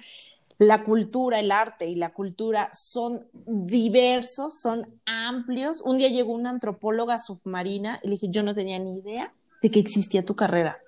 la 0.58 0.84
cultura, 0.84 1.40
el 1.40 1.50
arte 1.50 1.88
y 1.88 1.96
la 1.96 2.12
cultura 2.12 2.70
son 2.72 3.26
diversos, 3.32 4.61
son 4.61 4.86
amplios. 5.06 5.80
Un 5.80 5.98
día 5.98 6.08
llegó 6.08 6.32
una 6.32 6.50
antropóloga 6.50 7.18
submarina 7.18 7.98
y 8.04 8.06
le 8.06 8.12
dije, 8.12 8.28
yo 8.30 8.44
no 8.44 8.54
tenía 8.54 8.78
ni 8.78 8.94
idea 9.00 9.34
de 9.61 9.70
que 9.70 9.80
existía 9.80 10.24
tu 10.24 10.36
carrera 10.36 10.78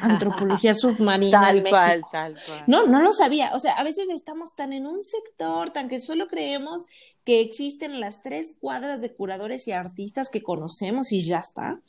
antropología 0.00 0.74
submarina 0.74 1.40
tal 1.40 1.62
Cual, 1.62 2.02
tal 2.10 2.36
cual. 2.46 2.64
No, 2.66 2.86
no 2.86 3.02
lo 3.02 3.12
sabía. 3.12 3.52
O 3.54 3.58
sea, 3.58 3.74
a 3.74 3.84
veces 3.84 4.08
estamos 4.08 4.54
tan 4.54 4.72
en 4.72 4.86
un 4.86 5.04
sector, 5.04 5.70
tan 5.70 5.88
que 5.88 6.00
solo 6.00 6.26
creemos 6.26 6.86
que 7.24 7.40
existen 7.40 8.00
las 8.00 8.22
tres 8.22 8.56
cuadras 8.58 9.00
de 9.02 9.14
curadores 9.14 9.68
y 9.68 9.72
artistas 9.72 10.28
que 10.30 10.42
conocemos 10.42 11.12
y 11.12 11.20
ya 11.20 11.38
está. 11.38 11.80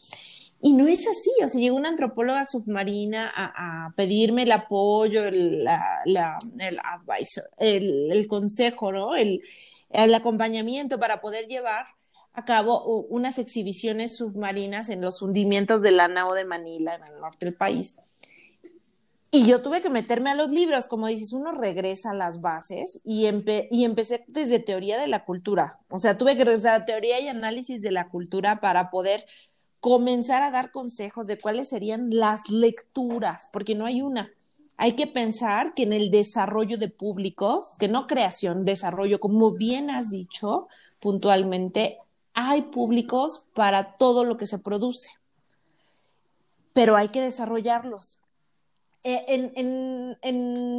Y 0.64 0.74
no 0.74 0.88
es 0.88 1.08
así, 1.08 1.32
o 1.44 1.50
sea, 1.50 1.60
llegó 1.60 1.76
una 1.76 1.90
antropóloga 1.90 2.46
submarina 2.46 3.32
a, 3.36 3.94
pedirme 3.96 4.44
el 4.44 4.52
apoyo, 4.52 5.26
el, 5.26 5.66
el 5.66 6.80
advisor, 6.84 7.50
el, 7.58 8.12
el, 8.12 8.28
consejo, 8.28 8.92
¿no? 8.92 9.16
El, 9.16 9.42
el 9.90 10.14
acompañamiento 10.14 11.00
para 11.00 11.20
poder 11.20 11.48
llevar 11.48 11.88
a 12.34 12.46
cabo 12.46 12.84
unas 13.10 13.40
exhibiciones 13.40 14.16
submarinas 14.16 14.90
en 14.90 15.02
los 15.02 15.22
hundimientos 15.22 15.82
de 15.82 15.92
la 15.92 16.08
nao 16.08 16.34
de 16.34 16.46
Manila, 16.46 16.96
en 16.96 17.04
el 17.04 17.20
norte 17.20 17.46
del 17.46 17.56
país. 17.56 17.98
Y 19.34 19.46
yo 19.46 19.62
tuve 19.62 19.82
que 19.82 19.90
meterme 19.90 20.30
a 20.30 20.36
los 20.36 20.50
libros, 20.50 20.88
como 20.88 21.08
dices, 21.08 21.32
uno 21.32 21.54
regresa 21.54 22.12
a 22.12 22.14
las 22.14 22.42
bases 22.42 23.00
y, 23.06 23.30
y 23.72 23.86
empecé 23.86 24.26
desde 24.28 24.60
teoría 24.60 25.00
de 25.00 25.08
la 25.08 25.24
cultura. 25.24 25.80
O 25.90 25.98
sea, 25.98 26.18
tuve 26.18 26.36
que 26.36 26.44
regresar 26.44 26.74
a 26.74 26.86
teoría 26.86 27.20
y 27.22 27.30
análisis 27.30 27.82
de 27.82 27.92
la 27.92 28.10
cultura 28.10 28.60
para 28.60 28.90
poder 28.90 29.26
comenzar 29.80 30.44
a 30.44 30.52
dar 30.52 30.72
consejos 30.72 31.28
de 31.28 31.40
cuáles 31.40 31.70
serían 31.70 32.10
las 32.12 32.50
lecturas, 32.50 33.50
porque 33.54 33.74
no 33.74 33.86
hay 33.86 34.02
una. 34.02 34.32
Hay 34.76 34.94
que 34.94 35.08
pensar 35.08 35.74
que 35.76 35.84
en 35.84 35.94
el 35.94 36.12
desarrollo 36.12 36.78
de 36.78 36.90
públicos, 36.90 37.76
que 37.80 37.88
no 37.88 38.08
creación, 38.08 38.66
desarrollo, 38.66 39.20
como 39.20 39.52
bien 39.52 39.90
has 39.90 40.12
dicho 40.12 40.68
puntualmente, 41.00 42.00
hay 42.34 42.64
públicos 42.64 43.48
para 43.54 43.98
todo 43.98 44.24
lo 44.24 44.38
que 44.38 44.48
se 44.48 44.60
produce, 44.60 45.10
pero 46.74 46.96
hay 46.96 47.10
que 47.10 47.22
desarrollarlos. 47.22 48.20
Eh, 49.04 50.20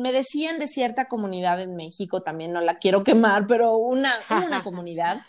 me 0.00 0.12
decían 0.12 0.58
de 0.58 0.68
cierta 0.68 1.06
comunidad 1.06 1.60
en 1.60 1.74
México, 1.74 2.22
también 2.22 2.52
no 2.52 2.60
la 2.60 2.78
quiero 2.78 3.02
quemar, 3.02 3.46
pero 3.46 3.76
una, 3.76 4.12
una 4.30 4.62
comunidad 4.64 5.22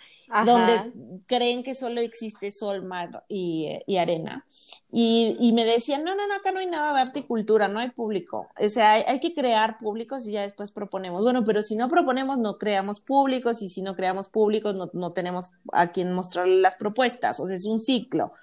donde 0.46 0.94
creen 1.26 1.64
que 1.64 1.76
solo 1.76 2.02
existe 2.02 2.52
sol, 2.52 2.84
mar 2.84 3.24
y, 3.28 3.68
arena. 3.98 4.46
Y, 4.92 5.52
me 5.54 5.66
decían, 5.66 6.04
no, 6.04 6.16
no, 6.16 6.28
no, 6.28 6.36
acá 6.36 6.52
no 6.52 6.60
hay 6.60 6.68
nada 6.68 6.94
de 6.94 7.02
arte 7.02 7.20
y 7.20 7.24
cultura, 7.24 7.68
no 7.68 7.80
hay 7.80 7.90
público. 7.90 8.48
O 8.60 8.70
sea, 8.70 8.94
hay, 8.94 9.20
que 9.20 9.34
crear 9.34 9.78
públicos 9.78 10.28
y 10.28 10.34
ya 10.34 10.42
después 10.42 10.72
proponemos. 10.72 11.24
Bueno, 11.24 11.44
pero 11.44 11.62
si 11.62 11.76
no 11.76 11.90
proponemos, 11.90 12.38
no 12.38 12.58
creamos 12.58 13.00
públicos 13.00 13.62
y 13.62 13.70
si 13.70 13.82
no 13.82 13.96
creamos 13.96 14.30
públicos, 14.30 14.76
no, 14.76 14.90
no 14.94 15.14
tenemos 15.14 15.50
a 15.72 15.92
quien 15.92 16.14
mostrarle 16.14 16.62
las 16.62 16.76
propuestas. 16.76 17.40
O 17.40 17.46
sea, 17.46 17.56
es 17.56 17.66
un 17.66 17.80
ciclo. 17.80 18.34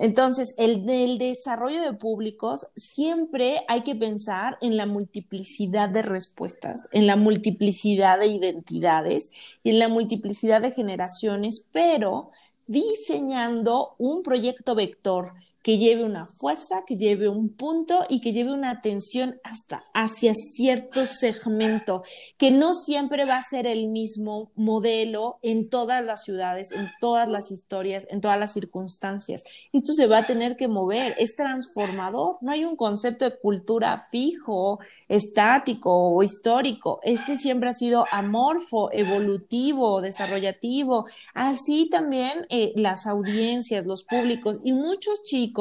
Entonces, 0.00 0.54
el 0.58 1.18
desarrollo 1.18 1.82
de 1.82 1.92
públicos, 1.92 2.68
siempre 2.76 3.64
hay 3.66 3.82
que 3.82 3.96
pensar 3.96 4.56
en 4.60 4.76
la 4.76 4.86
multiplicidad 4.86 5.88
de 5.88 6.02
respuestas, 6.02 6.88
en 6.92 7.08
la 7.08 7.16
multiplicidad 7.16 8.20
de 8.20 8.28
identidades 8.28 9.32
y 9.64 9.70
en 9.70 9.80
la 9.80 9.88
multiplicidad 9.88 10.62
de 10.62 10.70
generaciones, 10.70 11.66
pero 11.72 12.30
diseñando 12.68 13.96
un 13.98 14.22
proyecto 14.22 14.76
vector 14.76 15.32
que 15.68 15.76
lleve 15.76 16.02
una 16.02 16.26
fuerza, 16.26 16.84
que 16.86 16.96
lleve 16.96 17.28
un 17.28 17.50
punto 17.50 18.06
y 18.08 18.22
que 18.22 18.32
lleve 18.32 18.54
una 18.54 18.70
atención 18.70 19.38
hasta 19.44 19.84
hacia 19.92 20.32
cierto 20.32 21.04
segmento, 21.04 22.04
que 22.38 22.50
no 22.50 22.72
siempre 22.72 23.26
va 23.26 23.36
a 23.36 23.42
ser 23.42 23.66
el 23.66 23.88
mismo 23.88 24.50
modelo 24.54 25.38
en 25.42 25.68
todas 25.68 26.02
las 26.02 26.22
ciudades, 26.22 26.72
en 26.72 26.88
todas 27.02 27.28
las 27.28 27.50
historias, 27.50 28.06
en 28.08 28.22
todas 28.22 28.38
las 28.38 28.54
circunstancias. 28.54 29.42
Esto 29.74 29.92
se 29.92 30.06
va 30.06 30.20
a 30.20 30.26
tener 30.26 30.56
que 30.56 30.68
mover, 30.68 31.14
es 31.18 31.36
transformador, 31.36 32.38
no 32.40 32.50
hay 32.50 32.64
un 32.64 32.74
concepto 32.74 33.26
de 33.26 33.38
cultura 33.38 34.08
fijo, 34.10 34.78
estático 35.06 35.90
o 35.92 36.22
histórico. 36.22 36.98
Este 37.02 37.36
siempre 37.36 37.68
ha 37.68 37.74
sido 37.74 38.06
amorfo, 38.10 38.90
evolutivo, 38.90 40.00
desarrollativo. 40.00 41.04
Así 41.34 41.90
también 41.90 42.46
eh, 42.48 42.72
las 42.74 43.06
audiencias, 43.06 43.84
los 43.84 44.02
públicos 44.04 44.60
y 44.64 44.72
muchos 44.72 45.22
chicos 45.24 45.57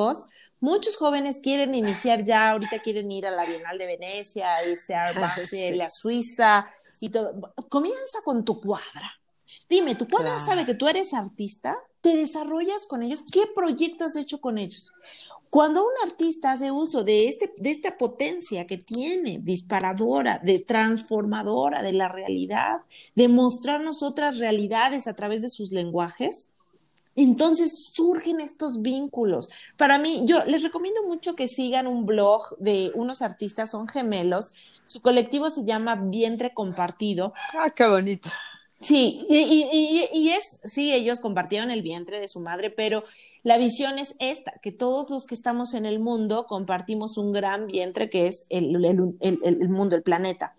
Muchos 0.59 0.97
jóvenes 0.97 1.39
quieren 1.41 1.75
iniciar 1.75 2.23
ya, 2.23 2.51
ahorita 2.51 2.79
quieren 2.79 3.11
ir 3.11 3.25
a 3.27 3.31
la 3.31 3.45
Bienal 3.45 3.77
de 3.77 3.85
Venecia, 3.85 4.63
irse 4.67 4.95
a 4.95 5.11
Basel, 5.19 5.81
a 5.81 5.89
Suiza 5.89 6.67
y 6.99 7.09
todo. 7.09 7.53
Comienza 7.69 8.19
con 8.23 8.43
tu 8.43 8.59
cuadra. 8.59 9.11
Dime, 9.69 9.95
¿tu 9.95 10.07
cuadra 10.07 10.39
sabe 10.39 10.65
que 10.65 10.73
tú 10.73 10.87
eres 10.87 11.13
artista? 11.13 11.77
¿Te 12.01 12.15
desarrollas 12.15 12.85
con 12.85 13.03
ellos? 13.03 13.23
¿Qué 13.31 13.43
proyecto 13.53 14.05
has 14.05 14.15
hecho 14.15 14.39
con 14.39 14.57
ellos? 14.57 14.93
Cuando 15.49 15.81
un 15.81 16.09
artista 16.09 16.51
hace 16.51 16.71
uso 16.71 17.03
de, 17.03 17.27
este, 17.27 17.53
de 17.57 17.71
esta 17.71 17.97
potencia 17.97 18.67
que 18.67 18.77
tiene, 18.77 19.39
disparadora, 19.39 20.39
de 20.43 20.59
transformadora 20.59 21.81
de 21.81 21.93
la 21.93 22.09
realidad, 22.09 22.81
de 23.15 23.27
mostrarnos 23.27 24.03
otras 24.03 24.39
realidades 24.39 25.07
a 25.07 25.15
través 25.15 25.41
de 25.41 25.49
sus 25.49 25.71
lenguajes, 25.71 26.49
entonces 27.23 27.91
surgen 27.93 28.39
estos 28.39 28.81
vínculos. 28.81 29.49
Para 29.75 29.97
mí, 29.97 30.21
yo 30.25 30.45
les 30.45 30.63
recomiendo 30.63 31.03
mucho 31.03 31.35
que 31.35 31.47
sigan 31.47 31.87
un 31.87 32.05
blog 32.05 32.57
de 32.59 32.91
unos 32.93 33.21
artistas, 33.21 33.71
son 33.71 33.87
gemelos. 33.87 34.53
Su 34.85 35.01
colectivo 35.01 35.49
se 35.49 35.65
llama 35.65 35.95
Vientre 35.95 36.53
Compartido. 36.53 37.33
Ah, 37.57 37.71
qué 37.71 37.87
bonito. 37.87 38.29
Sí, 38.79 39.25
y, 39.27 40.07
y, 40.13 40.29
es, 40.29 40.61
sí, 40.63 40.93
ellos 40.93 41.19
compartieron 41.19 41.71
el 41.71 41.81
vientre 41.81 42.19
de 42.19 42.27
su 42.27 42.39
madre, 42.39 42.69
pero 42.69 43.03
la 43.41 43.57
visión 43.57 43.97
es 43.97 44.15
esta, 44.19 44.51
que 44.61 44.71
todos 44.71 45.09
los 45.09 45.25
que 45.25 45.33
estamos 45.33 45.73
en 45.73 45.87
el 45.87 45.99
mundo 45.99 46.45
compartimos 46.45 47.17
un 47.17 47.33
gran 47.33 47.65
vientre 47.65 48.11
que 48.11 48.27
es 48.27 48.45
el, 48.49 48.85
el, 48.85 49.69
mundo, 49.69 49.95
el 49.95 50.03
planeta, 50.03 50.53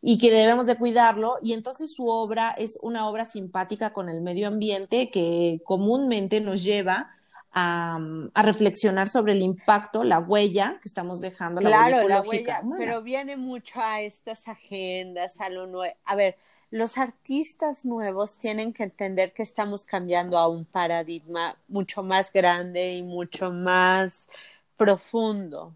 y 0.00 0.18
que 0.18 0.30
debemos 0.30 0.66
de 0.66 0.76
cuidarlo, 0.76 1.38
y 1.42 1.52
entonces 1.52 1.92
su 1.92 2.06
obra 2.06 2.54
es 2.56 2.78
una 2.82 3.08
obra 3.08 3.28
simpática 3.28 3.92
con 3.92 4.08
el 4.08 4.20
medio 4.20 4.48
ambiente 4.48 5.10
que 5.10 5.60
comúnmente 5.64 6.40
nos 6.40 6.62
lleva 6.62 7.10
a, 7.52 7.98
a, 8.34 8.42
reflexionar 8.42 9.08
sobre 9.08 9.32
el 9.32 9.42
impacto, 9.42 10.04
la 10.04 10.20
huella 10.20 10.78
que 10.80 10.88
estamos 10.88 11.20
dejando. 11.20 11.60
Claro, 11.60 12.06
la 12.08 12.22
huella, 12.22 12.62
pero 12.76 13.02
viene 13.02 13.36
mucho 13.36 13.80
a 13.80 14.00
estas 14.00 14.46
agendas, 14.46 15.40
a 15.40 15.48
lo 15.48 15.66
nuevo. 15.66 15.94
A 16.04 16.14
ver, 16.14 16.36
los 16.70 16.98
artistas 16.98 17.84
nuevos 17.84 18.36
tienen 18.36 18.72
que 18.72 18.84
entender 18.84 19.32
que 19.32 19.42
estamos 19.42 19.86
cambiando 19.86 20.38
a 20.38 20.48
un 20.48 20.66
paradigma 20.66 21.56
mucho 21.66 22.02
más 22.02 22.32
grande 22.32 22.94
y 22.94 23.02
mucho 23.02 23.50
más 23.50 24.28
profundo. 24.76 25.74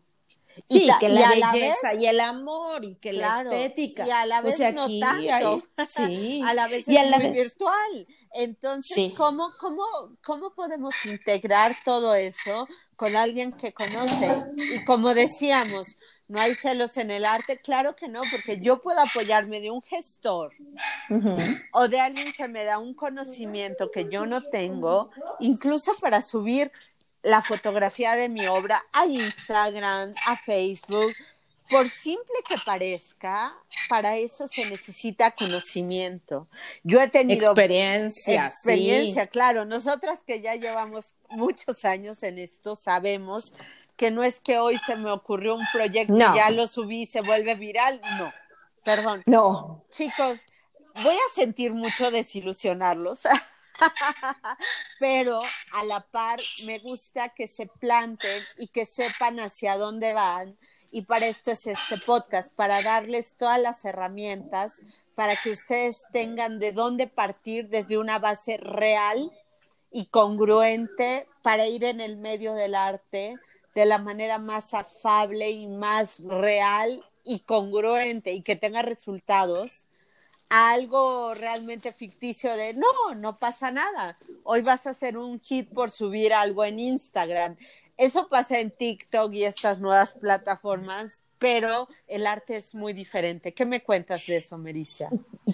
Sí, 0.68 0.88
y 0.88 0.98
que 0.98 1.08
la 1.08 1.28
belleza 1.28 1.94
y 1.94 2.06
el 2.06 2.20
amor 2.20 2.84
y 2.84 2.96
que 2.96 3.12
la 3.12 3.42
estética. 3.42 4.06
Y 4.06 4.10
a 4.10 4.26
la 4.26 4.40
vez 4.40 4.58
no 4.74 4.86
tanto. 5.00 5.62
sí. 5.86 6.42
a 6.44 6.54
la 6.54 6.68
vez 6.68 6.84
es 6.86 7.18
muy 7.18 7.32
virtual. 7.32 8.06
Entonces, 8.34 9.12
¿cómo, 9.16 9.50
cómo, 9.60 9.84
¿cómo 10.24 10.54
podemos 10.54 10.94
integrar 11.04 11.76
todo 11.84 12.14
eso 12.14 12.66
con 12.96 13.16
alguien 13.16 13.52
que 13.52 13.72
conoce? 13.72 14.44
Y 14.56 14.84
como 14.84 15.12
decíamos, 15.14 15.96
no 16.32 16.40
hay 16.40 16.54
celos 16.54 16.96
en 16.96 17.10
el 17.10 17.26
arte, 17.26 17.58
claro 17.58 17.94
que 17.94 18.08
no, 18.08 18.22
porque 18.30 18.58
yo 18.58 18.80
puedo 18.80 19.00
apoyarme 19.00 19.60
de 19.60 19.70
un 19.70 19.82
gestor 19.82 20.54
o 21.72 21.88
de 21.88 22.00
alguien 22.00 22.32
que 22.32 22.48
me 22.48 22.64
da 22.64 22.78
un 22.78 22.94
conocimiento 22.94 23.90
que 23.90 24.08
yo 24.08 24.24
no 24.24 24.42
tengo, 24.44 25.10
incluso 25.40 25.92
para 26.00 26.22
subir 26.22 26.72
la 27.22 27.42
fotografía 27.42 28.14
de 28.16 28.28
mi 28.28 28.46
obra 28.46 28.84
a 28.92 29.06
Instagram, 29.06 30.14
a 30.26 30.36
Facebook. 30.38 31.14
Por 31.70 31.88
simple 31.88 32.34
que 32.46 32.56
parezca, 32.66 33.54
para 33.88 34.18
eso 34.18 34.46
se 34.46 34.66
necesita 34.66 35.30
conocimiento. 35.30 36.46
Yo 36.82 37.00
he 37.00 37.08
tenido 37.08 37.46
experiencia, 37.46 38.46
experiencia, 38.46 39.26
claro. 39.26 39.64
Nosotras 39.64 40.20
que 40.26 40.42
ya 40.42 40.54
llevamos 40.56 41.14
muchos 41.30 41.86
años 41.86 42.22
en 42.24 42.38
esto, 42.38 42.74
sabemos 42.74 43.54
que 43.96 44.10
no 44.10 44.22
es 44.22 44.40
que 44.40 44.58
hoy 44.58 44.78
se 44.78 44.96
me 44.96 45.10
ocurrió 45.10 45.54
un 45.54 45.66
proyecto 45.72 46.14
y 46.14 46.18
ya 46.18 46.50
lo 46.50 46.66
subí 46.66 47.02
y 47.02 47.06
se 47.06 47.20
vuelve 47.20 47.54
viral, 47.54 48.00
no, 48.18 48.32
perdón. 48.84 49.22
No. 49.26 49.84
Chicos, 49.90 50.44
voy 50.94 51.14
a 51.14 51.34
sentir 51.34 51.72
mucho 51.72 52.10
desilusionarlos, 52.10 53.20
pero 54.98 55.42
a 55.72 55.84
la 55.84 56.00
par 56.00 56.38
me 56.66 56.78
gusta 56.78 57.30
que 57.30 57.46
se 57.46 57.66
planten 57.66 58.42
y 58.58 58.68
que 58.68 58.86
sepan 58.86 59.40
hacia 59.40 59.76
dónde 59.76 60.12
van. 60.12 60.56
Y 60.90 61.02
para 61.02 61.26
esto 61.26 61.50
es 61.50 61.66
este 61.66 61.98
podcast, 61.98 62.52
para 62.54 62.82
darles 62.82 63.34
todas 63.36 63.60
las 63.60 63.84
herramientas 63.84 64.82
para 65.14 65.36
que 65.36 65.50
ustedes 65.50 66.04
tengan 66.12 66.58
de 66.58 66.72
dónde 66.72 67.06
partir 67.06 67.68
desde 67.68 67.98
una 67.98 68.18
base 68.18 68.56
real 68.56 69.30
y 69.90 70.06
congruente 70.06 71.28
para 71.42 71.66
ir 71.66 71.84
en 71.84 72.00
el 72.00 72.16
medio 72.16 72.54
del 72.54 72.74
arte 72.74 73.36
de 73.74 73.86
la 73.86 73.98
manera 73.98 74.38
más 74.38 74.74
afable 74.74 75.50
y 75.50 75.66
más 75.66 76.20
real 76.24 77.04
y 77.24 77.40
congruente 77.40 78.32
y 78.32 78.42
que 78.42 78.56
tenga 78.56 78.82
resultados 78.82 79.88
algo 80.52 81.32
realmente 81.32 81.92
ficticio 81.92 82.54
de 82.54 82.74
no, 82.74 83.14
no 83.16 83.36
pasa 83.36 83.70
nada. 83.70 84.18
Hoy 84.44 84.60
vas 84.60 84.86
a 84.86 84.90
hacer 84.90 85.16
un 85.16 85.40
hit 85.40 85.70
por 85.72 85.90
subir 85.90 86.34
algo 86.34 86.62
en 86.62 86.78
Instagram. 86.78 87.56
Eso 87.96 88.28
pasa 88.28 88.58
en 88.58 88.70
TikTok 88.70 89.32
y 89.32 89.44
estas 89.44 89.80
nuevas 89.80 90.12
plataformas, 90.12 91.24
pero 91.38 91.88
el 92.06 92.26
arte 92.26 92.56
es 92.56 92.74
muy 92.74 92.92
diferente. 92.92 93.54
¿Qué 93.54 93.64
me 93.64 93.82
cuentas 93.82 94.26
de 94.26 94.36
eso, 94.36 94.58
Mericia? 94.58 95.08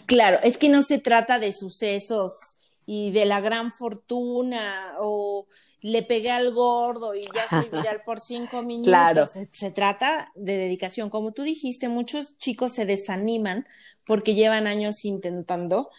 Claro, 0.06 0.40
es 0.42 0.58
que 0.58 0.68
no 0.68 0.82
se 0.82 0.98
trata 0.98 1.38
de 1.38 1.52
sucesos 1.52 2.58
y 2.84 3.12
de 3.12 3.24
la 3.24 3.40
gran 3.40 3.70
fortuna 3.70 4.94
o 4.98 5.46
le 5.80 6.02
pegué 6.02 6.30
al 6.30 6.52
gordo 6.52 7.14
y 7.14 7.26
ya 7.34 7.48
soy 7.48 7.68
viral 7.70 8.02
por 8.04 8.20
cinco 8.20 8.62
minutos. 8.62 8.88
Claro. 8.88 9.26
Se, 9.26 9.70
trata 9.70 10.32
de 10.34 10.56
dedicación. 10.56 11.10
Como 11.10 11.32
tú 11.32 11.42
dijiste, 11.42 11.88
muchos 11.88 12.38
chicos 12.38 12.72
se 12.72 12.86
desaniman 12.86 13.66
porque 14.04 14.34
llevan 14.34 14.66
años 14.66 15.04
intentando, 15.04 15.90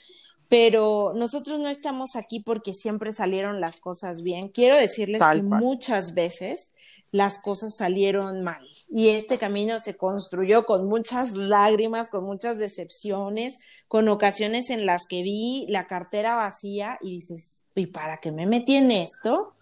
pero 0.49 1.13
nosotros 1.15 1.59
no 1.59 1.69
estamos 1.69 2.15
aquí 2.15 2.39
porque 2.39 2.73
siempre 2.73 3.13
salieron 3.13 3.61
las 3.61 3.77
cosas 3.77 4.21
bien. 4.21 4.49
Quiero 4.49 4.75
decirles 4.75 5.21
que 5.31 5.41
muchas 5.41 6.13
veces 6.13 6.73
las 7.11 7.39
cosas 7.39 7.75
salieron 7.75 8.43
mal. 8.43 8.67
Y 8.89 9.09
este 9.09 9.37
camino 9.37 9.79
se 9.79 9.95
construyó 9.95 10.65
con 10.65 10.87
muchas 10.87 11.33
lágrimas, 11.33 12.09
con 12.09 12.23
muchas 12.23 12.57
decepciones, 12.57 13.59
con 13.87 14.07
ocasiones 14.09 14.69
en 14.69 14.85
las 14.85 15.05
que 15.05 15.23
vi 15.23 15.65
la 15.69 15.87
cartera 15.87 16.35
vacía 16.35 16.97
y 17.01 17.11
dices, 17.15 17.63
¿y 17.75 17.87
para 17.87 18.19
qué 18.19 18.31
me 18.31 18.45
metí 18.45 18.75
en 18.75 18.91
esto? 18.91 19.53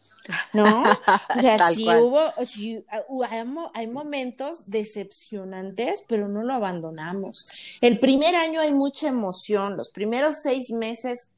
¿No? 0.53 0.65
O 1.37 1.39
sea, 1.39 1.69
sí 1.69 1.87
hubo, 1.87 2.19
uh, 3.09 3.23
hay, 3.73 3.87
momentos 3.87 4.69
decepcionantes, 4.69 6.03
pero 6.07 6.27
no 6.27 6.43
lo 6.43 6.53
abandonamos. 6.53 7.47
El 7.81 7.99
primer 7.99 8.35
año 8.35 8.59
hay 8.59 8.73
mucha 8.73 9.07
emoción, 9.07 9.77
los 9.77 9.89
primeros 9.89 10.41
seis 10.41 10.71
meses 10.71 11.31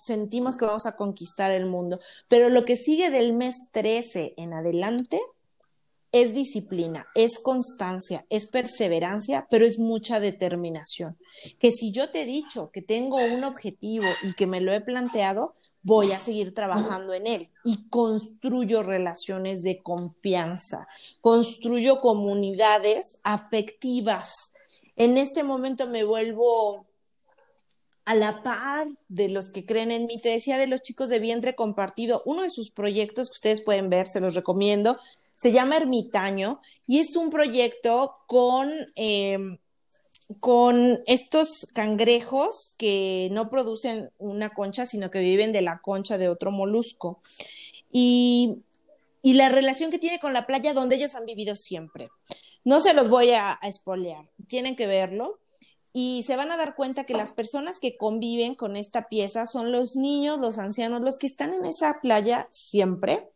sentimos 0.00 0.56
que 0.56 0.66
vamos 0.66 0.86
a 0.86 0.96
conquistar 0.96 1.52
el 1.52 1.66
mundo, 1.66 2.00
pero 2.28 2.48
lo 2.48 2.64
que 2.64 2.76
sigue 2.76 3.10
del 3.10 3.32
mes 3.32 3.68
13 3.72 4.34
en 4.36 4.52
adelante 4.52 5.20
es 6.12 6.34
disciplina, 6.34 7.06
es 7.14 7.38
constancia, 7.38 8.26
es 8.28 8.46
perseverancia, 8.46 9.46
pero 9.50 9.64
es 9.64 9.78
mucha 9.78 10.20
determinación. 10.20 11.16
Que 11.58 11.70
si 11.70 11.90
yo 11.90 12.10
te 12.10 12.22
he 12.22 12.26
dicho 12.26 12.70
que 12.70 12.82
tengo 12.82 13.16
un 13.16 13.44
objetivo 13.44 14.06
y 14.22 14.34
que 14.34 14.46
me 14.46 14.60
lo 14.60 14.74
he 14.74 14.82
planteado, 14.82 15.54
voy 15.82 16.12
a 16.12 16.18
seguir 16.18 16.54
trabajando 16.54 17.12
en 17.12 17.26
él 17.26 17.48
y 17.64 17.88
construyo 17.88 18.82
relaciones 18.82 19.62
de 19.62 19.82
confianza, 19.82 20.86
construyo 21.20 22.00
comunidades 22.00 23.20
afectivas. 23.24 24.52
En 24.96 25.18
este 25.18 25.42
momento 25.42 25.88
me 25.88 26.04
vuelvo 26.04 26.86
a 28.04 28.14
la 28.14 28.42
par 28.42 28.88
de 29.08 29.28
los 29.28 29.50
que 29.50 29.64
creen 29.64 29.90
en 29.90 30.06
mí. 30.06 30.18
Te 30.18 30.30
decía 30.30 30.58
de 30.58 30.66
los 30.66 30.82
chicos 30.82 31.08
de 31.08 31.18
vientre 31.18 31.54
compartido, 31.54 32.22
uno 32.24 32.42
de 32.42 32.50
sus 32.50 32.70
proyectos 32.70 33.28
que 33.28 33.34
ustedes 33.34 33.60
pueden 33.60 33.90
ver, 33.90 34.08
se 34.08 34.20
los 34.20 34.34
recomiendo, 34.34 34.98
se 35.34 35.52
llama 35.52 35.76
Ermitaño 35.76 36.60
y 36.86 37.00
es 37.00 37.16
un 37.16 37.30
proyecto 37.30 38.16
con, 38.26 38.70
em, 38.96 39.58
con 40.40 41.00
estos 41.06 41.68
cangrejos 41.74 42.74
que 42.78 43.28
no 43.32 43.50
producen 43.50 44.10
una 44.18 44.50
concha, 44.50 44.86
sino 44.86 45.10
que 45.10 45.20
viven 45.20 45.52
de 45.52 45.62
la 45.62 45.80
concha 45.80 46.18
de 46.18 46.28
otro 46.28 46.50
molusco. 46.50 47.20
Y 47.90 48.62
y 49.22 49.34
la 49.34 49.48
relación 49.48 49.90
que 49.90 49.98
tiene 49.98 50.18
con 50.18 50.32
la 50.32 50.46
playa 50.46 50.74
donde 50.74 50.96
ellos 50.96 51.14
han 51.14 51.24
vivido 51.24 51.54
siempre. 51.54 52.08
No 52.64 52.80
se 52.80 52.92
los 52.92 53.08
voy 53.08 53.30
a, 53.30 53.58
a 53.60 53.68
espolear, 53.68 54.28
tienen 54.48 54.76
que 54.76 54.86
verlo 54.86 55.38
y 55.92 56.24
se 56.24 56.36
van 56.36 56.50
a 56.50 56.56
dar 56.56 56.74
cuenta 56.74 57.04
que 57.04 57.14
las 57.14 57.32
personas 57.32 57.78
que 57.78 57.96
conviven 57.96 58.54
con 58.54 58.76
esta 58.76 59.08
pieza 59.08 59.46
son 59.46 59.72
los 59.72 59.94
niños, 59.96 60.38
los 60.38 60.58
ancianos, 60.58 61.02
los 61.02 61.18
que 61.18 61.26
están 61.26 61.54
en 61.54 61.64
esa 61.64 62.00
playa 62.00 62.48
siempre. 62.50 63.28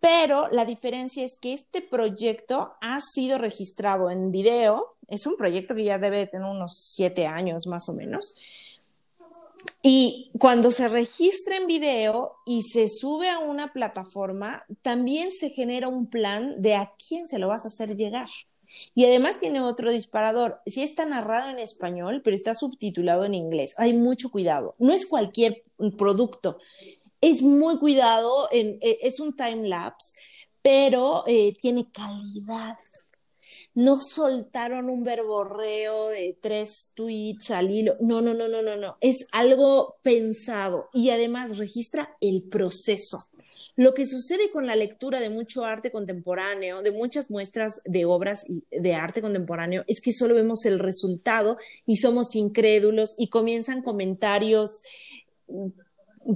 Pero 0.00 0.48
la 0.50 0.64
diferencia 0.64 1.24
es 1.24 1.38
que 1.38 1.54
este 1.54 1.80
proyecto 1.80 2.74
ha 2.80 3.00
sido 3.00 3.38
registrado 3.38 4.10
en 4.10 4.30
video. 4.30 4.95
Es 5.08 5.26
un 5.26 5.36
proyecto 5.36 5.74
que 5.74 5.84
ya 5.84 5.98
debe 5.98 6.18
de 6.18 6.26
tener 6.26 6.48
unos 6.48 6.78
siete 6.94 7.26
años 7.26 7.66
más 7.66 7.88
o 7.88 7.92
menos. 7.92 8.36
Y 9.82 10.30
cuando 10.38 10.70
se 10.70 10.88
registra 10.88 11.56
en 11.56 11.66
video 11.66 12.36
y 12.44 12.62
se 12.62 12.88
sube 12.88 13.28
a 13.28 13.38
una 13.38 13.72
plataforma, 13.72 14.64
también 14.82 15.30
se 15.30 15.50
genera 15.50 15.88
un 15.88 16.06
plan 16.06 16.60
de 16.60 16.74
a 16.74 16.92
quién 16.96 17.28
se 17.28 17.38
lo 17.38 17.48
vas 17.48 17.64
a 17.64 17.68
hacer 17.68 17.96
llegar. 17.96 18.28
Y 18.94 19.04
además 19.04 19.38
tiene 19.38 19.60
otro 19.60 19.90
disparador. 19.90 20.60
Sí 20.66 20.82
está 20.82 21.06
narrado 21.06 21.50
en 21.50 21.58
español, 21.58 22.20
pero 22.24 22.34
está 22.34 22.54
subtitulado 22.54 23.24
en 23.24 23.34
inglés. 23.34 23.74
Hay 23.78 23.92
mucho 23.92 24.30
cuidado. 24.30 24.74
No 24.78 24.92
es 24.92 25.06
cualquier 25.06 25.62
producto. 25.96 26.58
Es 27.20 27.42
muy 27.42 27.78
cuidado, 27.78 28.48
e, 28.50 28.78
es 29.02 29.20
un 29.20 29.36
time 29.36 29.68
lapse, 29.68 30.14
pero 30.62 31.24
eh, 31.26 31.54
tiene 31.60 31.90
calidad 31.90 32.76
no 33.76 34.00
soltaron 34.00 34.88
un 34.88 35.04
verborreo 35.04 36.08
de 36.08 36.36
tres 36.40 36.92
tweets 36.94 37.50
al 37.50 37.70
hilo. 37.70 37.92
No, 38.00 38.22
no, 38.22 38.32
no, 38.32 38.48
no, 38.48 38.62
no, 38.62 38.74
no. 38.76 38.96
Es 39.02 39.26
algo 39.32 39.98
pensado 40.02 40.88
y 40.94 41.10
además 41.10 41.58
registra 41.58 42.16
el 42.22 42.42
proceso. 42.42 43.18
Lo 43.76 43.92
que 43.92 44.06
sucede 44.06 44.50
con 44.50 44.66
la 44.66 44.76
lectura 44.76 45.20
de 45.20 45.28
mucho 45.28 45.66
arte 45.66 45.90
contemporáneo, 45.90 46.80
de 46.80 46.90
muchas 46.90 47.30
muestras 47.30 47.82
de 47.84 48.06
obras 48.06 48.46
de 48.70 48.94
arte 48.94 49.20
contemporáneo, 49.20 49.84
es 49.86 50.00
que 50.00 50.12
solo 50.12 50.34
vemos 50.34 50.64
el 50.64 50.78
resultado 50.78 51.58
y 51.84 51.96
somos 51.96 52.34
incrédulos 52.34 53.14
y 53.18 53.28
comienzan 53.28 53.82
comentarios 53.82 54.84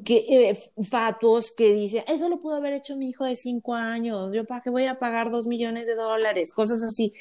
que 0.05 0.51
eh, 0.51 0.59
fatuos 0.88 1.51
que 1.51 1.72
dicen, 1.72 2.05
eso 2.07 2.28
lo 2.28 2.41
pudo 2.41 2.57
haber 2.57 2.74
hecho 2.74 2.97
mi 2.97 3.09
hijo 3.11 3.24
de 3.24 3.36
cinco 3.36 3.74
años, 3.74 4.30
yo 4.32 4.47
para 4.47 4.62
qué 4.62 4.70
voy 4.70 4.84
a 4.84 4.99
pagar 4.99 5.30
dos 5.30 5.47
millones 5.47 5.86
de 5.86 5.95
dólares, 5.97 6.53
cosas 6.53 6.82
así. 6.84 7.12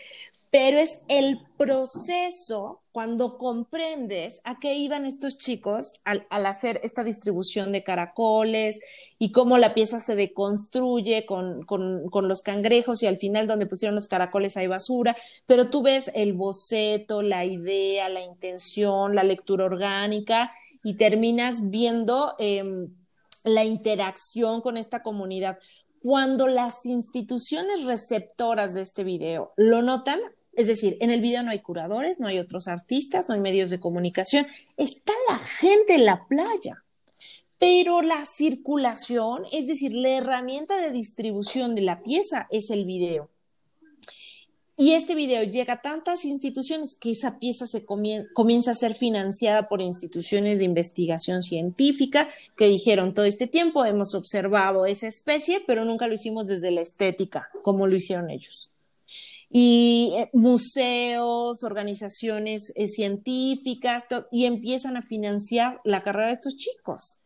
Pero 0.51 0.79
es 0.79 1.03
el 1.09 1.39
proceso 1.57 2.81
cuando 2.91 3.37
comprendes 3.37 4.41
a 4.43 4.59
qué 4.59 4.73
iban 4.73 5.05
estos 5.05 5.37
chicos 5.37 6.01
al, 6.05 6.25
hacer 6.29 6.79
esta 6.83 7.03
distribución 7.03 7.71
de 7.71 7.83
caracoles 7.83 8.79
y 9.19 9.31
cómo 9.31 9.59
la 9.59 9.75
pieza 9.75 9.99
se 9.99 10.15
deconstruye 10.15 11.25
con, 11.27 11.63
con, 11.65 12.09
con 12.09 12.27
los 12.27 12.41
cangrejos 12.41 13.03
y 13.03 13.07
al 13.07 13.17
final 13.17 13.45
donde 13.45 13.67
pusieron 13.67 13.93
los 13.93 14.07
caracoles 14.07 14.57
hay 14.57 14.65
basura, 14.65 15.15
pero 15.45 15.69
tú 15.69 15.83
ves 15.83 16.11
el 16.15 16.33
boceto, 16.33 17.21
la 17.21 17.45
idea, 17.45 18.09
la 18.09 18.21
intención, 18.21 19.13
la 19.13 19.23
lectura 19.23 19.65
orgánica 19.65 20.51
y 20.83 20.95
terminas 20.95 21.69
viendo 21.69 22.35
em, 22.39 22.93
la 23.43 23.65
interacción 23.65 24.61
con 24.61 24.77
esta 24.77 25.03
comunidad. 25.03 25.59
Cuando 26.01 26.47
las 26.47 26.85
instituciones 26.85 27.85
receptoras 27.85 28.73
de 28.73 28.81
este 28.81 29.03
video 29.03 29.53
lo 29.57 29.81
notan, 29.81 30.19
es 30.53 30.67
decir, 30.67 30.97
en 30.99 31.09
el 31.09 31.21
video 31.21 31.43
no 31.43 31.51
hay 31.51 31.59
curadores, 31.59 32.19
no 32.19 32.27
hay 32.27 32.39
otros 32.39 32.67
artistas, 32.67 33.29
no 33.29 33.35
hay 33.35 33.41
medios 33.41 33.69
de 33.69 33.79
comunicación, 33.79 34.47
está 34.77 35.13
la 35.29 35.37
gente 35.37 35.95
en 35.95 36.05
la 36.05 36.25
playa. 36.27 36.83
Pero 37.57 38.01
la 38.01 38.25
circulación, 38.25 39.43
es 39.51 39.67
decir, 39.67 39.93
la 39.93 40.11
herramienta 40.11 40.79
de 40.79 40.91
distribución 40.91 41.75
de 41.75 41.81
la 41.81 41.97
pieza 41.97 42.47
es 42.51 42.69
el 42.69 42.85
video. 42.85 43.29
Y 44.77 44.93
este 44.93 45.13
video 45.13 45.43
llega 45.43 45.73
a 45.73 45.81
tantas 45.81 46.23
instituciones 46.23 46.95
que 46.95 47.11
esa 47.11 47.37
pieza 47.37 47.67
se 47.67 47.83
comienza 47.83 48.71
a 48.71 48.75
ser 48.75 48.95
financiada 48.95 49.67
por 49.67 49.81
instituciones 49.81 50.59
de 50.59 50.65
investigación 50.65 51.43
científica 51.43 52.29
que 52.55 52.67
dijeron 52.67 53.13
todo 53.13 53.25
este 53.25 53.45
tiempo 53.45 53.83
hemos 53.83 54.15
observado 54.15 54.85
esa 54.85 55.07
especie, 55.07 55.61
pero 55.67 55.83
nunca 55.83 56.07
lo 56.07 56.13
hicimos 56.13 56.47
desde 56.47 56.71
la 56.71 56.79
estética, 56.79 57.49
como 57.61 57.87
lo 57.87 57.95
hicieron 57.97 58.29
ellos. 58.29 58.71
Y 59.49 60.13
eh, 60.15 60.29
museos, 60.33 61.63
organizaciones 61.63 62.71
eh, 62.75 62.87
científicas, 62.87 64.05
y 64.31 64.45
empiezan 64.45 64.97
a 64.97 65.01
financiar 65.01 65.81
la 65.83 66.03
carrera 66.03 66.27
de 66.27 66.33
estos 66.33 66.55
chicos. 66.55 67.19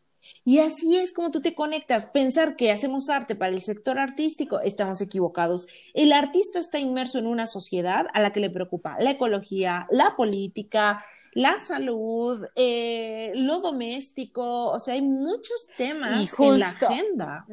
Y 0.45 0.59
así 0.59 0.97
es 0.97 1.11
como 1.13 1.31
tú 1.31 1.41
te 1.41 1.55
conectas. 1.55 2.05
Pensar 2.05 2.55
que 2.55 2.71
hacemos 2.71 3.09
arte 3.09 3.35
para 3.35 3.53
el 3.53 3.61
sector 3.61 3.99
artístico, 3.99 4.59
estamos 4.61 5.01
equivocados. 5.01 5.67
El 5.93 6.13
artista 6.13 6.59
está 6.59 6.79
inmerso 6.79 7.19
en 7.19 7.27
una 7.27 7.47
sociedad 7.47 8.07
a 8.13 8.21
la 8.21 8.31
que 8.31 8.39
le 8.39 8.49
preocupa 8.49 8.97
la 8.99 9.11
ecología, 9.11 9.85
la 9.89 10.15
política, 10.15 11.03
la 11.33 11.59
salud, 11.59 12.45
eh, 12.55 13.31
lo 13.35 13.59
doméstico, 13.59 14.69
o 14.69 14.79
sea, 14.79 14.93
hay 14.93 15.01
muchos 15.01 15.67
temas 15.77 16.33
en 16.39 16.59
la 16.59 16.69
agenda. 16.69 17.45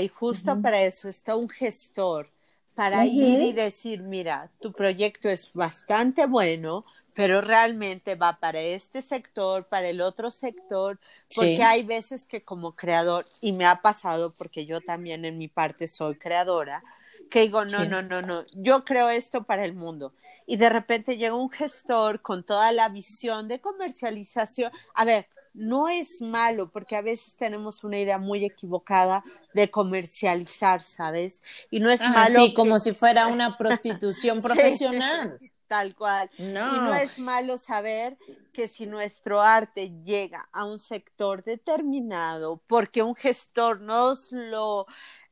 Y 0.00 0.08
justo 0.08 0.60
para 0.60 0.82
eso 0.82 1.08
está 1.08 1.36
un 1.36 1.48
gestor, 1.48 2.30
para 2.74 3.06
ir 3.06 3.40
y 3.40 3.52
decir, 3.52 4.02
mira, 4.02 4.50
tu 4.60 4.72
proyecto 4.74 5.28
es 5.28 5.52
bastante 5.52 6.26
bueno, 6.26 6.84
pero 7.14 7.42
realmente 7.42 8.14
va 8.14 8.38
para 8.40 8.60
este 8.60 9.02
sector, 9.02 9.66
para 9.68 9.88
el 9.88 10.00
otro 10.00 10.30
sector, 10.30 10.98
porque 11.34 11.62
hay 11.62 11.82
veces 11.82 12.24
que 12.24 12.42
como 12.44 12.74
creador, 12.74 13.26
y 13.40 13.52
me 13.52 13.66
ha 13.66 13.76
pasado 13.76 14.32
porque 14.32 14.64
yo 14.66 14.80
también 14.80 15.24
en 15.24 15.36
mi 15.38 15.48
parte 15.48 15.88
soy 15.88 16.16
creadora, 16.16 16.82
que 17.28 17.40
digo, 17.42 17.64
no, 17.64 17.84
no, 17.84 18.02
no, 18.02 18.22
no, 18.22 18.46
yo 18.52 18.84
creo 18.84 19.10
esto 19.10 19.44
para 19.44 19.64
el 19.64 19.74
mundo. 19.74 20.14
Y 20.46 20.56
de 20.56 20.68
repente 20.70 21.16
llega 21.16 21.34
un 21.34 21.50
gestor 21.50 22.20
con 22.22 22.44
toda 22.44 22.72
la 22.72 22.88
visión 22.88 23.48
de 23.48 23.60
comercialización. 23.60 24.72
A 24.94 25.04
ver, 25.04 25.28
no 25.54 25.88
es 25.88 26.20
malo 26.20 26.70
porque 26.70 26.96
a 26.96 27.02
veces 27.02 27.34
tenemos 27.36 27.84
una 27.84 27.98
idea 27.98 28.18
muy 28.18 28.44
equivocada 28.44 29.22
de 29.54 29.70
comercializar, 29.70 30.82
¿sabes? 30.82 31.42
Y 31.70 31.80
no 31.80 31.90
es 31.90 32.00
ah, 32.00 32.08
malo. 32.08 32.44
Sí, 32.44 32.54
como 32.54 32.78
si 32.78 32.92
fuera 32.92 33.26
una 33.26 33.56
prostitución 33.56 34.40
profesional 34.42 35.38
tal 35.72 35.94
cual. 35.94 36.28
Y 36.36 36.42
no 36.42 36.94
es 36.94 37.18
malo 37.18 37.56
saber 37.56 38.18
que 38.52 38.68
si 38.68 38.84
nuestro 38.84 39.40
arte 39.40 39.90
llega 40.02 40.46
a 40.52 40.66
un 40.66 40.78
sector 40.78 41.42
determinado, 41.42 42.60
porque 42.66 43.02
un 43.02 43.14
gestor 43.14 43.80
nos 43.80 44.32
lo 44.32 44.86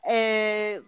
eh, 0.09 0.81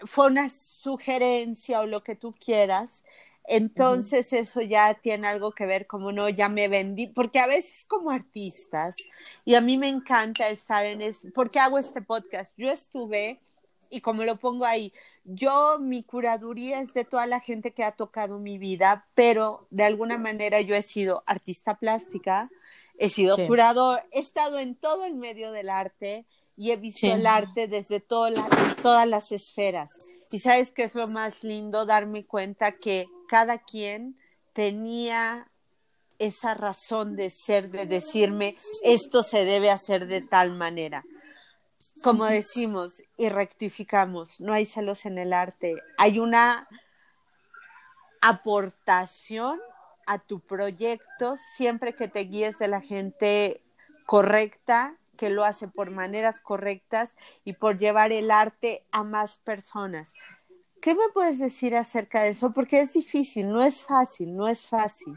fue 0.00 0.26
una 0.26 0.48
sugerencia 0.48 1.80
o 1.80 1.86
lo 1.86 2.02
que 2.02 2.16
tú 2.16 2.34
quieras, 2.44 3.04
entonces 3.44 4.32
eso 4.32 4.60
ya 4.60 4.94
tiene 4.94 5.26
algo 5.28 5.52
que 5.52 5.66
ver 5.66 5.86
como 5.86 6.12
no, 6.12 6.28
ya 6.28 6.48
me 6.48 6.68
vendí, 6.68 7.08
porque 7.08 7.40
a 7.40 7.46
veces 7.46 7.84
como 7.84 8.10
artistas, 8.10 8.96
y 9.44 9.54
a 9.54 9.60
mí 9.60 9.76
me 9.76 9.88
encanta 9.88 10.48
estar 10.48 10.84
en 10.86 11.00
es, 11.00 11.26
porque 11.34 11.58
hago 11.58 11.78
este 11.78 12.02
podcast, 12.02 12.52
yo 12.56 12.70
estuve 12.70 13.40
y 13.90 14.00
como 14.00 14.22
lo 14.24 14.36
pongo 14.36 14.64
ahí, 14.64 14.92
yo 15.24 15.78
mi 15.80 16.04
curaduría 16.04 16.80
es 16.80 16.94
de 16.94 17.04
toda 17.04 17.26
la 17.26 17.40
gente 17.40 17.72
que 17.72 17.82
ha 17.82 17.92
tocado 17.92 18.38
mi 18.38 18.56
vida, 18.56 19.06
pero 19.14 19.66
de 19.70 19.84
alguna 19.84 20.16
manera 20.16 20.60
yo 20.60 20.76
he 20.76 20.82
sido 20.82 21.24
artista 21.26 21.76
plástica, 21.76 22.48
he 22.98 23.08
sido 23.08 23.36
curador, 23.46 24.02
he 24.12 24.20
estado 24.20 24.58
en 24.58 24.76
todo 24.76 25.04
el 25.04 25.14
medio 25.14 25.50
del 25.50 25.70
arte 25.70 26.24
y 26.56 26.70
he 26.70 26.76
visto 26.76 27.06
el 27.06 27.26
arte 27.26 27.66
desde 27.66 28.00
todas 28.00 29.08
las 29.08 29.32
esferas. 29.32 29.92
Y 30.30 30.38
sabes 30.38 30.70
qué 30.70 30.84
es 30.84 30.94
lo 30.94 31.08
más 31.08 31.42
lindo, 31.42 31.86
darme 31.86 32.24
cuenta 32.24 32.72
que 32.72 33.06
cada 33.28 33.58
quien 33.58 34.16
tenía 34.52 35.48
esa 36.18 36.54
razón 36.54 37.16
de 37.16 37.30
ser, 37.30 37.70
de 37.70 37.86
decirme, 37.86 38.54
esto 38.84 39.22
se 39.22 39.44
debe 39.44 39.70
hacer 39.70 40.06
de 40.06 40.20
tal 40.20 40.52
manera 40.52 41.04
como 42.02 42.24
decimos 42.26 43.02
y 43.16 43.28
rectificamos, 43.28 44.40
no 44.40 44.52
hay 44.52 44.64
celos 44.64 45.04
en 45.06 45.18
el 45.18 45.32
arte, 45.32 45.76
hay 45.98 46.18
una 46.18 46.66
aportación 48.20 49.60
a 50.06 50.18
tu 50.18 50.40
proyecto 50.40 51.36
siempre 51.56 51.94
que 51.94 52.08
te 52.08 52.20
guíes 52.20 52.58
de 52.58 52.68
la 52.68 52.80
gente 52.80 53.62
correcta, 54.06 54.96
que 55.20 55.28
lo 55.28 55.44
hace 55.44 55.68
por 55.68 55.90
maneras 55.90 56.40
correctas 56.40 57.14
y 57.44 57.52
por 57.52 57.76
llevar 57.76 58.10
el 58.10 58.30
arte 58.30 58.86
a 58.90 59.04
más 59.04 59.36
personas. 59.36 60.14
¿Qué 60.80 60.94
me 60.94 61.10
puedes 61.12 61.38
decir 61.38 61.76
acerca 61.76 62.22
de 62.22 62.30
eso? 62.30 62.52
Porque 62.52 62.80
es 62.80 62.94
difícil, 62.94 63.50
no 63.50 63.62
es 63.62 63.84
fácil, 63.84 64.34
no 64.34 64.48
es 64.48 64.66
fácil. 64.66 65.14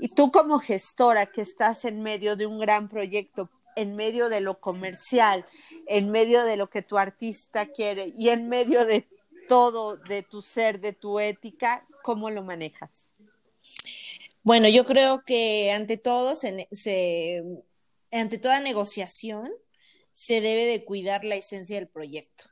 Y 0.00 0.14
tú 0.14 0.32
como 0.32 0.60
gestora 0.60 1.26
que 1.26 1.42
estás 1.42 1.84
en 1.84 2.02
medio 2.02 2.36
de 2.36 2.46
un 2.46 2.58
gran 2.58 2.88
proyecto, 2.88 3.50
en 3.76 3.96
medio 3.96 4.30
de 4.30 4.40
lo 4.40 4.60
comercial, 4.60 5.44
en 5.88 6.10
medio 6.10 6.44
de 6.44 6.56
lo 6.56 6.70
que 6.70 6.80
tu 6.80 6.96
artista 6.96 7.66
quiere 7.66 8.14
y 8.16 8.30
en 8.30 8.48
medio 8.48 8.86
de 8.86 9.06
todo, 9.46 9.98
de 9.98 10.22
tu 10.22 10.40
ser, 10.40 10.80
de 10.80 10.94
tu 10.94 11.20
ética, 11.20 11.86
¿cómo 12.02 12.30
lo 12.30 12.42
manejas? 12.42 13.12
Bueno, 14.42 14.68
yo 14.68 14.86
creo 14.86 15.22
que 15.22 15.70
ante 15.70 15.98
todo, 15.98 16.34
se, 16.34 17.44
ante 18.20 18.38
toda 18.38 18.60
negociación, 18.60 19.50
se 20.12 20.40
debe 20.40 20.64
de 20.64 20.84
cuidar 20.84 21.24
la 21.24 21.34
esencia 21.34 21.76
del 21.76 21.88
proyecto. 21.88 22.44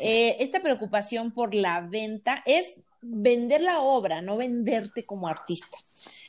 Eh, 0.00 0.36
esta 0.40 0.60
preocupación 0.60 1.32
por 1.32 1.54
la 1.54 1.80
venta 1.80 2.42
es 2.46 2.80
vender 3.00 3.62
la 3.62 3.80
obra, 3.80 4.22
no 4.22 4.36
venderte 4.36 5.04
como 5.04 5.28
artista. 5.28 5.78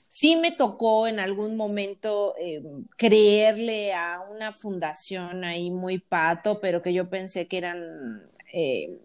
Sí 0.09 0.35
me 0.35 0.51
tocó 0.51 1.07
en 1.07 1.19
algún 1.19 1.57
momento 1.57 2.35
eh, 2.39 2.61
creerle 2.97 3.93
a 3.93 4.21
una 4.29 4.53
fundación 4.53 5.43
ahí 5.43 5.71
muy 5.71 5.97
pato, 5.97 6.59
pero 6.61 6.81
que 6.81 6.93
yo 6.93 7.09
pensé 7.09 7.47
que 7.47 7.57
eran 7.57 8.29
eh, 8.53 8.99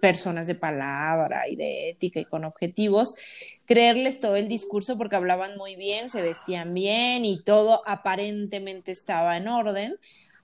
personas 0.00 0.46
de 0.46 0.54
palabra 0.54 1.48
y 1.48 1.56
de 1.56 1.90
ética 1.90 2.20
y 2.20 2.24
con 2.24 2.44
objetivos, 2.44 3.16
creerles 3.64 4.20
todo 4.20 4.36
el 4.36 4.48
discurso 4.48 4.96
porque 4.96 5.16
hablaban 5.16 5.56
muy 5.56 5.76
bien, 5.76 6.08
se 6.08 6.22
vestían 6.22 6.74
bien 6.74 7.24
y 7.24 7.42
todo 7.42 7.82
aparentemente 7.86 8.92
estaba 8.92 9.36
en 9.36 9.48
orden 9.48 9.96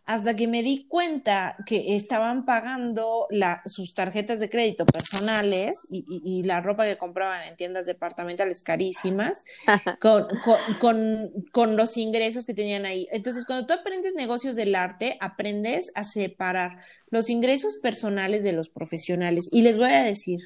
hasta 0.07 0.36
que 0.36 0.46
me 0.46 0.62
di 0.62 0.86
cuenta 0.86 1.57
que 1.64 1.96
estaban 1.96 2.44
pagando 2.44 3.26
sus 3.64 3.94
tarjetas 3.94 4.38
de 4.38 4.50
crédito 4.50 4.84
personales 4.84 5.86
y, 5.88 6.42
la 6.44 6.61
ropa 6.61 6.84
que 6.84 6.98
compraban 6.98 7.48
en 7.48 7.57
tiendas 7.57 7.86
departamentales 7.86 8.61
carísimas 8.61 9.44
con, 10.00 10.26
con, 11.52 11.76
los 11.76 11.96
ingresos 11.96 12.46
que 12.46 12.52
tenían 12.52 12.84
ahí. 12.84 13.09
Entonces, 13.12 13.46
cuando 13.46 13.66
tú 13.66 13.72
aprendes 13.72 14.14
negocios 14.14 14.57
del 14.57 14.74
arte, 14.74 15.16
aprendes 15.20 15.90
a 15.94 16.05
separar 16.05 16.78
los 17.09 17.30
ingresos 17.30 17.76
personales 17.76 18.42
de 18.42 18.52
los 18.52 18.68
profesionales. 18.68 19.48
Y 19.52 19.62
les 19.62 19.78
voy 19.78 19.92
a 19.92 20.02
decir, 20.02 20.40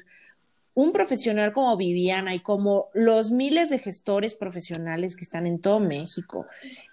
un 0.73 0.91
profesional 0.93 1.51
como 1.51 1.75
Viviana 1.75 2.35
y 2.35 2.39
como 2.39 2.89
los 2.93 3.31
miles 3.31 3.69
de 3.69 3.79
gestores 3.79 4.35
profesionales 4.35 5.15
que 5.15 5.23
están 5.23 5.47
en 5.47 5.59
todo 5.59 5.79
México 5.79 6.45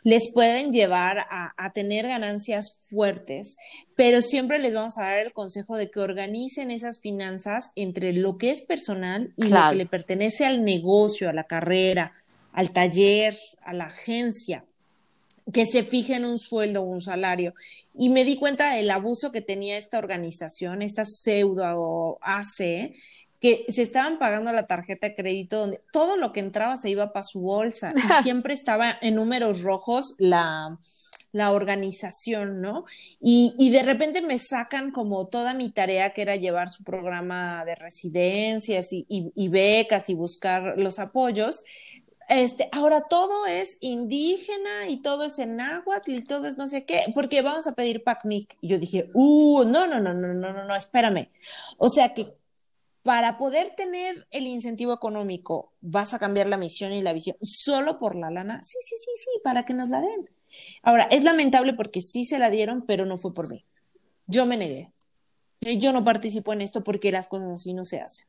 les 0.02 0.32
pueden 0.32 0.72
llevar 0.72 1.26
a, 1.30 1.72
tener 1.74 2.06
ganancias 2.06 2.80
fuertes, 2.88 3.56
pero 3.96 4.22
siempre 4.22 4.58
les 4.58 4.72
vamos 4.74 4.98
a 4.98 5.04
dar 5.04 5.18
el 5.18 5.32
consejo 5.32 5.76
de 5.76 5.90
que 5.90 6.00
organicen 6.00 6.70
esas 6.70 7.00
finanzas 7.00 7.72
entre 7.74 8.12
lo 8.12 8.38
que 8.38 8.50
es 8.50 8.62
personal 8.62 9.32
y 9.36 9.48
lo 9.48 9.70
que 9.70 9.76
le 9.76 9.86
pertenece 9.86 10.46
al 10.46 10.64
negocio, 10.64 11.28
a 11.28 11.32
la 11.32 11.44
carrera, 11.44 12.12
al 12.52 12.70
taller, 12.70 13.34
a 13.62 13.74
la 13.74 13.86
agencia 13.86 14.64
que 15.52 15.66
se 15.66 15.82
fijen 15.84 16.24
un 16.24 16.38
sueldo 16.38 16.82
o 16.82 16.86
un 16.86 17.00
salario. 17.00 17.54
Y 17.94 18.08
me 18.08 18.24
di 18.24 18.36
cuenta 18.36 18.74
del 18.74 18.90
abuso 18.90 19.32
que 19.32 19.40
tenía 19.40 19.76
esta 19.76 19.98
organización, 19.98 20.82
esta 20.82 21.04
pseudo 21.04 22.18
AC, 22.20 22.94
que 23.40 23.64
se 23.68 23.82
estaban 23.82 24.18
pagando 24.18 24.52
la 24.52 24.66
tarjeta 24.66 25.08
de 25.08 25.14
crédito 25.14 25.58
donde 25.58 25.80
todo 25.92 26.16
lo 26.16 26.32
que 26.32 26.40
entraba 26.40 26.76
se 26.76 26.90
iba 26.90 27.12
para 27.12 27.22
su 27.22 27.40
bolsa 27.40 27.92
y 27.96 28.00
siempre 28.22 28.54
estaba 28.54 28.96
en 29.00 29.16
números 29.16 29.62
rojos 29.62 30.14
la, 30.18 30.78
la 31.36 31.52
organización, 31.52 32.62
¿no? 32.62 32.86
Y, 33.20 33.54
y, 33.58 33.70
de 33.70 33.82
repente 33.82 34.22
me 34.22 34.38
sacan 34.38 34.90
como 34.90 35.28
toda 35.28 35.52
mi 35.52 35.70
tarea 35.70 36.14
que 36.14 36.22
era 36.22 36.36
llevar 36.36 36.70
su 36.70 36.82
programa 36.82 37.64
de 37.66 37.74
residencias 37.74 38.92
y, 38.92 39.06
y, 39.08 39.48
becas 39.48 40.08
y 40.08 40.14
buscar 40.14 40.78
los 40.78 40.98
apoyos. 40.98 41.62
Este, 42.28 42.68
ahora 42.72 43.02
todo 43.02 43.46
es 43.46 43.76
indígena 43.80 44.88
y 44.88 44.96
todo 44.96 45.24
es 45.24 45.38
en 45.38 45.56
náhuatl 45.56 46.14
y 46.14 46.24
todo 46.24 46.48
es 46.48 46.56
no 46.56 46.66
sé 46.68 46.84
qué, 46.84 47.00
porque 47.14 47.42
vamos 47.42 47.66
a 47.66 47.74
pedir 47.74 48.02
PACNIC. 48.02 48.56
Y 48.62 48.68
yo 48.68 48.78
dije, 48.78 49.10
uh, 49.12 49.64
no, 49.64 49.86
no, 49.86 50.00
no, 50.00 50.14
no, 50.14 50.32
no, 50.32 50.52
no, 50.54 50.64
no, 50.64 50.74
espérame. 50.74 51.28
O 51.76 51.90
sea 51.90 52.14
que 52.14 52.32
para 53.06 53.38
poder 53.38 53.72
tener 53.76 54.26
el 54.32 54.48
incentivo 54.48 54.92
económico, 54.92 55.72
vas 55.80 56.12
a 56.12 56.18
cambiar 56.18 56.48
la 56.48 56.56
misión 56.56 56.92
y 56.92 57.02
la 57.02 57.12
visión 57.12 57.36
solo 57.40 57.98
por 57.98 58.16
la 58.16 58.32
lana. 58.32 58.64
Sí, 58.64 58.78
sí, 58.82 58.96
sí, 58.98 59.10
sí, 59.14 59.30
para 59.44 59.64
que 59.64 59.74
nos 59.74 59.90
la 59.90 60.00
den. 60.00 60.28
Ahora, 60.82 61.04
es 61.04 61.22
lamentable 61.22 61.72
porque 61.72 62.00
sí 62.00 62.24
se 62.24 62.40
la 62.40 62.50
dieron, 62.50 62.84
pero 62.84 63.06
no 63.06 63.16
fue 63.16 63.32
por 63.32 63.48
mí. 63.48 63.64
Yo 64.26 64.44
me 64.44 64.56
negué. 64.56 64.90
Yo 65.60 65.92
no 65.92 66.02
participo 66.02 66.52
en 66.52 66.62
esto 66.62 66.82
porque 66.82 67.12
las 67.12 67.28
cosas 67.28 67.60
así 67.60 67.74
no 67.74 67.84
se 67.84 68.00
hacen. 68.00 68.26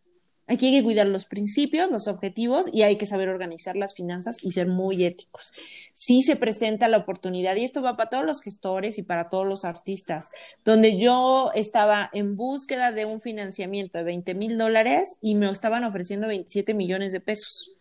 Aquí 0.49 0.67
hay 0.67 0.79
que 0.79 0.83
cuidar 0.83 1.07
los 1.07 1.25
principios, 1.25 1.91
los 1.91 2.07
objetivos 2.07 2.69
y 2.73 2.83
hay 2.83 2.97
que 2.97 3.05
saber 3.05 3.27
organizar 3.27 3.75
las 3.75 3.93
finanzas 3.93 4.37
y 4.41 4.51
ser 4.51 4.67
muy 4.67 5.03
éticos. 5.03 5.51
Si 5.91 6.23
se 6.23 6.37
presenta 6.37 6.87
la 6.87 6.97
oportunidad, 6.97 7.57
y 7.57 7.65
esto 7.65 7.81
va 7.81 7.97
para 7.97 8.09
todos 8.09 8.25
los 8.25 8.41
gestores 8.41 8.97
y 8.97 9.03
para 9.03 9.29
todos 9.29 9.45
los 9.45 9.65
artistas, 9.65 10.29
donde 10.63 10.97
yo 10.97 11.51
estaba 11.53 12.09
en 12.13 12.37
búsqueda 12.37 12.93
de 12.93 13.05
un 13.05 13.19
financiamiento 13.19 13.97
de 13.97 14.05
20 14.05 14.35
mil 14.35 14.57
dólares 14.57 15.17
y 15.21 15.35
me 15.35 15.49
estaban 15.51 15.83
ofreciendo 15.83 16.27
27 16.27 16.73
millones 16.73 17.11
de 17.11 17.19
pesos. 17.19 17.73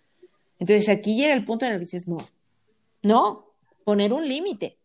Entonces 0.58 0.88
aquí 0.88 1.16
llega 1.16 1.34
el 1.34 1.44
punto 1.44 1.66
en 1.66 1.72
el 1.72 1.78
que 1.78 1.84
dices, 1.84 2.08
no, 2.08 2.18
no, 3.02 3.46
poner 3.84 4.12
un 4.12 4.28
límite. 4.28 4.76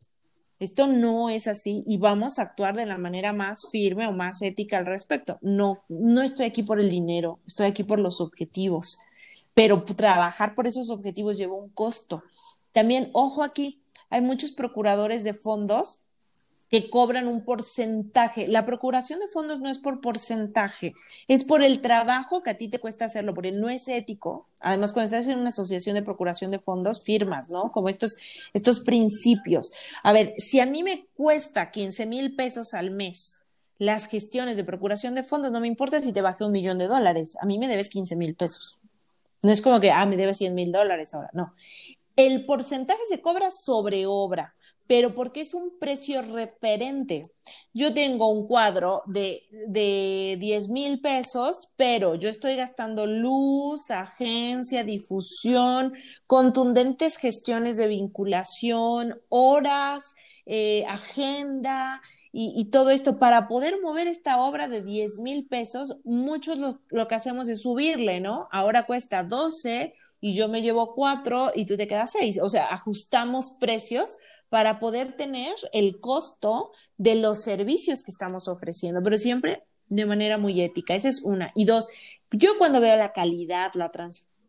Esto 0.62 0.86
no 0.86 1.32
es 1.32 1.47
así 1.47 1.82
y 1.88 1.97
vamos 1.97 2.38
a 2.38 2.43
actuar 2.43 2.76
de 2.76 2.86
la 2.86 2.99
manera 2.99 3.34
más 3.34 3.68
firme 3.72 4.05
o 4.05 4.12
más 4.12 4.43
ética 4.43 4.78
al 4.78 4.86
respecto. 4.86 5.39
No, 5.41 5.84
no 5.89 6.22
estoy 6.22 6.45
aquí 6.45 6.62
por 6.62 6.80
el 6.80 6.88
dinero, 6.88 7.39
estoy 7.47 7.66
aquí 7.66 7.84
por 7.84 7.97
los 7.97 8.22
objetivos, 8.22 8.99
pero 9.55 9.84
trabajar 9.84 10.53
por 10.53 10.68
esos 10.68 10.91
objetivos 10.91 11.39
lleva 11.39 11.55
un 11.55 11.70
costo. 11.70 12.22
También, 12.74 13.09
ojo 13.14 13.41
aquí, 13.41 13.82
hay 14.12 14.22
muchos 14.22 14.51
procuradores 14.51 15.24
de 15.24 15.34
fondos 15.34 16.03
que 16.72 16.89
cobran 16.89 17.28
un 17.28 17.43
porcentaje. 17.43 18.47
La 18.47 18.65
procuración 18.65 19.19
de 19.19 19.28
fondos 19.28 19.59
no 19.59 19.69
es 19.69 19.78
por 19.78 19.99
porcentaje, 19.99 20.93
es 21.28 21.43
por 21.43 21.61
el 21.61 21.82
trabajo 21.82 22.41
que 22.41 22.49
a 22.49 22.57
ti 22.57 22.69
te 22.69 22.80
cuesta 22.80 23.05
hacerlo, 23.05 23.34
porque 23.34 23.51
no 23.51 23.69
es 23.69 23.89
ético. 23.89 24.47
Además, 24.61 24.93
cuando 24.93 25.13
estás 25.13 25.30
en 25.30 25.38
una 25.38 25.49
asociación 25.49 25.95
de 25.95 26.01
procuración 26.01 26.49
de 26.49 26.59
fondos, 26.59 27.03
firmas, 27.03 27.49
¿no? 27.49 27.74
Como 27.74 27.89
estos, 27.89 28.15
estos 28.53 28.80
principios. 28.80 29.74
A 30.01 30.13
ver, 30.13 30.34
si 30.38 30.61
a 30.61 30.65
mí 30.65 30.82
me 30.82 31.07
cuesta 31.13 31.72
15 31.72 32.05
mil 32.05 32.36
pesos 32.38 32.74
al 32.74 32.91
mes 32.91 33.41
las 33.78 34.07
gestiones 34.07 34.55
de 34.55 34.63
procuración 34.63 35.13
de 35.15 35.24
fondos, 35.24 35.51
no 35.51 35.59
me 35.59 35.67
importa 35.67 35.99
si 35.99 36.13
te 36.13 36.22
bajé 36.22 36.45
un 36.45 36.51
millón 36.53 36.78
de 36.78 36.88
dólares, 36.88 37.36
a 37.41 37.45
mí 37.45 37.57
me 37.57 37.67
debes 37.67 37.89
15 37.89 38.15
mil 38.15 38.36
pesos. 38.36 38.78
No 39.41 39.51
es 39.51 39.61
como 39.61 39.80
que, 39.82 39.91
ah, 39.91 40.05
me 40.05 40.15
debes 40.15 40.38
100 40.38 40.55
mil 40.55 40.72
dólares 40.72 41.13
ahora, 41.13 41.32
no. 41.34 41.53
El 42.15 42.45
porcentaje 42.45 43.01
se 43.09 43.19
cobra 43.19 43.49
sobre 43.51 44.05
obra 44.05 44.53
pero 44.92 45.16
porque 45.16 45.39
es 45.39 45.54
un 45.54 45.80
precio 45.80 46.22
referente. 46.22 47.22
Yo 47.74 47.94
tengo 47.94 48.28
un 48.28 48.46
cuadro 48.46 49.04
de, 49.06 49.44
de 49.70 50.36
10 50.38 50.68
mil 50.68 51.00
pesos, 51.00 51.72
pero 51.78 52.16
yo 52.16 52.28
estoy 52.28 52.58
gastando 52.58 53.06
luz, 53.08 53.89
agencia, 53.89 54.84
difusión, 54.84 55.94
contundentes 56.28 57.16
gestiones 57.16 57.78
de 57.78 57.88
vinculación, 57.88 59.18
horas, 59.30 60.14
eh, 60.46 60.84
agenda. 60.89 62.02
Y, 62.34 62.66
todo 62.66 62.89
esto 62.89 63.18
para 63.18 63.48
poder 63.48 63.80
mover 63.82 64.08
esta 64.08 64.42
obra 64.42 64.68
de 64.68 64.82
10 64.82 65.20
mil 65.20 65.48
pesos, 65.48 66.00
muchos 66.04 66.58
lo, 66.58 66.82
lo, 66.89 67.08
que 67.08 67.16
hacemos 67.16 67.48
es 67.48 67.62
subirle, 67.62 68.20
¿no? 68.20 68.50
Ahora 68.52 68.86
cuesta 68.86 69.24
12 69.24 69.94
y 70.20 70.34
yo 70.36 70.50
me 70.50 70.62
llevo 70.62 70.94
4 70.96 71.54
y 71.56 71.66
tú 71.66 71.78
te 71.78 71.88
quedas 71.88 72.12
6. 72.12 72.42
O 72.42 72.50
sea, 72.50 72.66
ajustamos 72.66 73.52
precios 73.58 74.18
para 74.52 74.82
poder 74.82 75.14
tener 75.14 75.56
el 75.72 76.02
costo 76.02 76.74
de 76.97 77.16
los 77.16 77.41
servicios 77.41 78.04
que 78.04 78.12
estamos 78.12 78.49
ofreciendo, 78.49 79.02
pero 79.02 79.18
siempre 79.18 79.64
de 79.88 80.06
manera 80.06 80.38
muy 80.38 80.60
ética. 80.60 80.93
Esa 80.93 81.08
es 81.08 81.22
una. 81.24 81.54
Y 81.56 81.64
dos, 81.64 81.88
yo 82.32 82.58
cuando 82.58 82.82
veo 82.82 82.97
la 82.97 83.14
calidad, 83.14 83.72
la, 83.76 83.89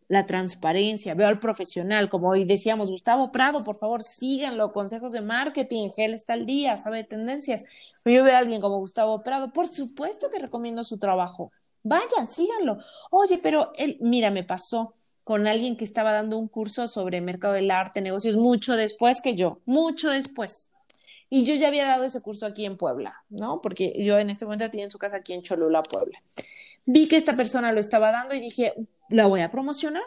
la 0.08 0.26
transparencia, 0.26 1.14
veo 1.14 1.28
al 1.28 1.38
profesional, 1.38 2.10
como 2.10 2.30
hoy 2.30 2.44
decíamos, 2.44 2.90
Gustavo 2.90 3.30
Prado, 3.30 3.62
por 3.62 3.78
favor, 3.78 4.02
síganlo, 4.02 4.72
consejos 4.72 5.12
de 5.12 5.20
marketing, 5.20 5.90
Gel 5.94 6.14
está 6.14 6.32
al 6.32 6.46
día, 6.46 6.76
sabe 6.78 7.04
tendencias. 7.04 7.62
Yo 8.04 8.24
veo 8.24 8.34
a 8.34 8.38
alguien 8.38 8.60
como 8.60 8.80
Gustavo 8.80 9.22
Prado, 9.22 9.52
por 9.52 9.68
supuesto 9.68 10.30
que 10.30 10.40
recomiendo 10.40 10.82
su 10.82 10.98
trabajo. 10.98 11.52
Vayan, 11.84 12.26
síganlo. 12.26 12.78
Oye, 13.12 13.38
pero 13.40 13.70
él, 13.76 13.98
mira, 14.00 14.32
me 14.32 14.42
pasó 14.42 14.94
con 15.24 15.46
alguien 15.46 15.76
que 15.76 15.84
estaba 15.84 16.12
dando 16.12 16.38
un 16.38 16.48
curso 16.48 16.88
sobre 16.88 17.20
mercado 17.20 17.54
del 17.54 17.70
arte, 17.70 18.00
negocios, 18.00 18.36
mucho 18.36 18.76
después 18.76 19.20
que 19.20 19.34
yo, 19.34 19.60
mucho 19.64 20.10
después. 20.10 20.68
Y 21.30 21.44
yo 21.44 21.54
ya 21.54 21.68
había 21.68 21.86
dado 21.86 22.04
ese 22.04 22.20
curso 22.20 22.44
aquí 22.44 22.66
en 22.66 22.76
Puebla, 22.76 23.24
¿no? 23.30 23.62
Porque 23.62 23.94
yo 24.04 24.18
en 24.18 24.28
este 24.28 24.44
momento 24.44 24.68
tenía 24.68 24.84
en 24.84 24.90
su 24.90 24.98
casa 24.98 25.16
aquí 25.16 25.32
en 25.32 25.42
Cholula, 25.42 25.82
Puebla. 25.82 26.22
Vi 26.84 27.08
que 27.08 27.16
esta 27.16 27.36
persona 27.36 27.72
lo 27.72 27.80
estaba 27.80 28.12
dando 28.12 28.34
y 28.34 28.40
dije, 28.40 28.74
la 29.08 29.26
voy 29.26 29.40
a 29.40 29.50
promocionar. 29.50 30.02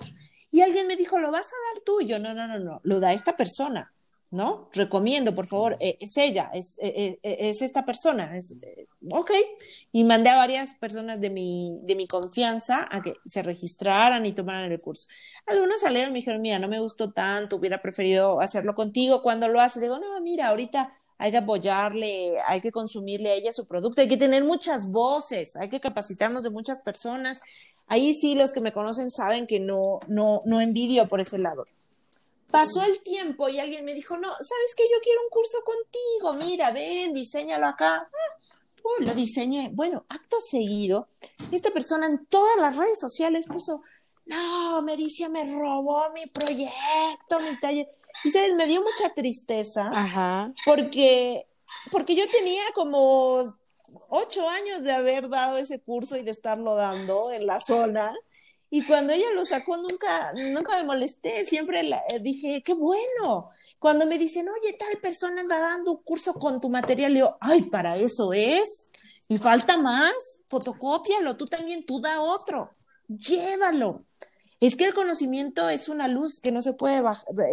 Y 0.51 0.61
alguien 0.61 0.88
me 0.88 0.95
dijo, 0.95 1.18
¿lo 1.18 1.32
vas 1.32 1.47
a 1.47 1.74
dar 1.74 1.84
tú? 1.84 2.01
Y 2.01 2.05
yo, 2.07 2.20
no, 2.20 2.34
no, 2.34 2.47
no, 2.47 2.59
no, 2.59 2.80
lo 2.84 2.99
da 2.99 3.13
esta 3.13 3.36
persona. 3.36 3.91
¿No? 4.32 4.69
Recomiendo, 4.73 5.34
por 5.34 5.47
favor, 5.47 5.78
eh, 5.80 5.97
es 5.99 6.17
ella, 6.17 6.51
es, 6.53 6.78
eh, 6.82 7.17
eh, 7.23 7.38
es 7.39 7.61
esta 7.61 7.86
persona, 7.86 8.36
es, 8.36 8.55
ok. 9.11 9.32
Y 9.91 10.03
mandé 10.03 10.30
a 10.30 10.36
varias 10.36 10.76
personas 10.76 11.21
de 11.21 11.30
mi, 11.30 11.80
de 11.84 11.95
mi 11.95 12.07
confianza 12.07 12.88
a 12.91 13.01
que 13.01 13.13
se 13.26 13.43
registraran 13.43 14.26
y 14.26 14.34
tomaran 14.34 14.71
el 14.71 14.82
curso. 14.82 15.07
Algunos 15.45 15.82
salieron 15.82 16.09
y 16.09 16.13
me 16.13 16.19
dijeron, 16.19 16.41
mira, 16.41 16.59
no 16.59 16.67
me 16.67 16.80
gustó 16.80 17.11
tanto, 17.13 17.57
hubiera 17.57 17.82
preferido 17.82 18.41
hacerlo 18.41 18.76
contigo 18.76 19.21
cuando 19.21 19.47
lo 19.47 19.61
hace. 19.61 19.80
Digo, 19.80 19.99
no, 19.99 20.19
mira, 20.21 20.47
ahorita 20.49 20.93
hay 21.17 21.32
que 21.32 21.38
apoyarle, 21.38 22.38
hay 22.47 22.61
que 22.61 22.71
consumirle 22.71 23.30
a 23.30 23.34
ella 23.36 23.51
su 23.51 23.67
producto, 23.67 24.01
hay 24.01 24.07
que 24.07 24.17
tener 24.17 24.43
muchas 24.43 24.91
voces, 24.91 25.55
hay 25.55 25.69
que 25.69 25.80
capacitarnos 25.80 26.43
de 26.43 26.49
muchas 26.49 26.80
personas. 26.80 27.41
Ahí 27.88 28.15
sí 28.15 28.36
los 28.36 28.51
que 28.53 28.59
me 28.59 28.73
conocen 28.73 29.11
saben 29.11 29.47
que 29.47 29.59
no, 29.59 29.99
no, 30.07 30.41
no 30.45 30.61
envidio 30.61 31.07
por 31.07 31.21
ese 31.21 31.38
lado. 31.38 31.67
Pasó 32.52 32.84
el 32.84 33.02
tiempo 33.02 33.50
y 33.50 33.60
alguien 33.60 33.84
me 33.84 33.93
dijo, 33.93 34.18
no, 34.18 34.30
¿sabes 34.32 34.76
que 34.76 34.84
Yo 34.84 35.02
quiero 35.04 35.22
un 35.24 35.30
curso 35.30 35.58
contigo, 35.64 36.34
mira, 36.46 36.72
ven, 36.72 37.14
diseñalo 37.14 37.68
acá. 37.68 38.08
Ah, 38.08 38.36
lo 39.00 39.14
diseñé. 39.14 39.70
Bueno, 39.74 40.06
acto 40.10 40.38
seguido, 40.39 41.08
esta 41.52 41.72
persona 41.72 42.06
en 42.06 42.26
todas 42.28 42.58
las 42.58 42.78
redes 42.78 43.00
sociales 43.00 43.48
puso, 43.48 43.82
no, 44.26 44.82
Mericia 44.82 45.30
me 45.30 45.43
robó 45.43 46.10
mi 46.14 46.26
proyecto, 46.28 47.39
mi 47.41 47.60
taller. 47.60 47.89
Y 48.24 48.32
sabes, 48.32 48.54
me 48.54 48.66
dio 48.66 48.82
mucha 48.82 49.14
tristeza 49.14 49.89
Ajá. 49.93 50.54
porque, 50.66 51.46
porque 51.91 52.16
yo 52.16 52.24
tenía 52.32 52.64
como 52.74 53.43
ocho 54.10 54.50
años 54.50 54.84
de 54.84 54.93
haber 54.93 55.30
dado 55.30 55.58
ese 55.58 55.80
curso 55.80 56.18
y 56.18 56.24
de 56.24 56.32
estarlo 56.32 56.76
dando 56.76 57.32
en 57.32 57.46
la 57.46 57.60
zona. 57.60 58.16
Y 58.76 58.86
cuando 58.86 59.13
ella 59.13 59.32
lo 59.34 59.45
sacó, 59.45 59.78
nunca, 59.78 60.34
nunca 60.34 60.76
me 60.76 60.84
molesté, 60.84 61.45
siempre 61.45 61.82
la, 61.82 62.03
eh, 62.09 62.19
dije, 62.19 62.61
qué 62.61 62.73
bueno. 62.73 63.49
Cuando 63.80 64.05
me 64.05 64.17
dicen, 64.17 64.49
oye, 64.49 64.73
tal 64.73 64.99
persona 65.01 65.39
anda 65.39 65.57
dando 65.57 65.91
un 65.91 65.97
curso 65.99 66.34
con 66.34 66.59
tu 66.59 66.67
material, 66.67 67.13
le 67.13 67.19
digo, 67.19 67.38
ay, 67.39 67.61
para 67.61 67.95
eso 67.95 68.34
es. 68.34 68.89
Y 69.30 69.38
falta 69.38 69.78
más, 69.78 70.41
fotocópialo, 70.49 71.38
tú 71.38 71.45
también, 71.45 71.86
tú 71.86 72.01
da 72.01 72.19
otro, 72.19 72.73
llévalo. 73.07 74.03
Es 74.59 74.76
que 74.76 74.84
el 74.84 74.93
conocimiento 74.93 75.69
es 75.69 75.88
una 75.88 76.09
luz 76.09 76.41
que 76.41 76.51
no 76.51 76.61
se 76.61 76.73
puede 76.73 77.01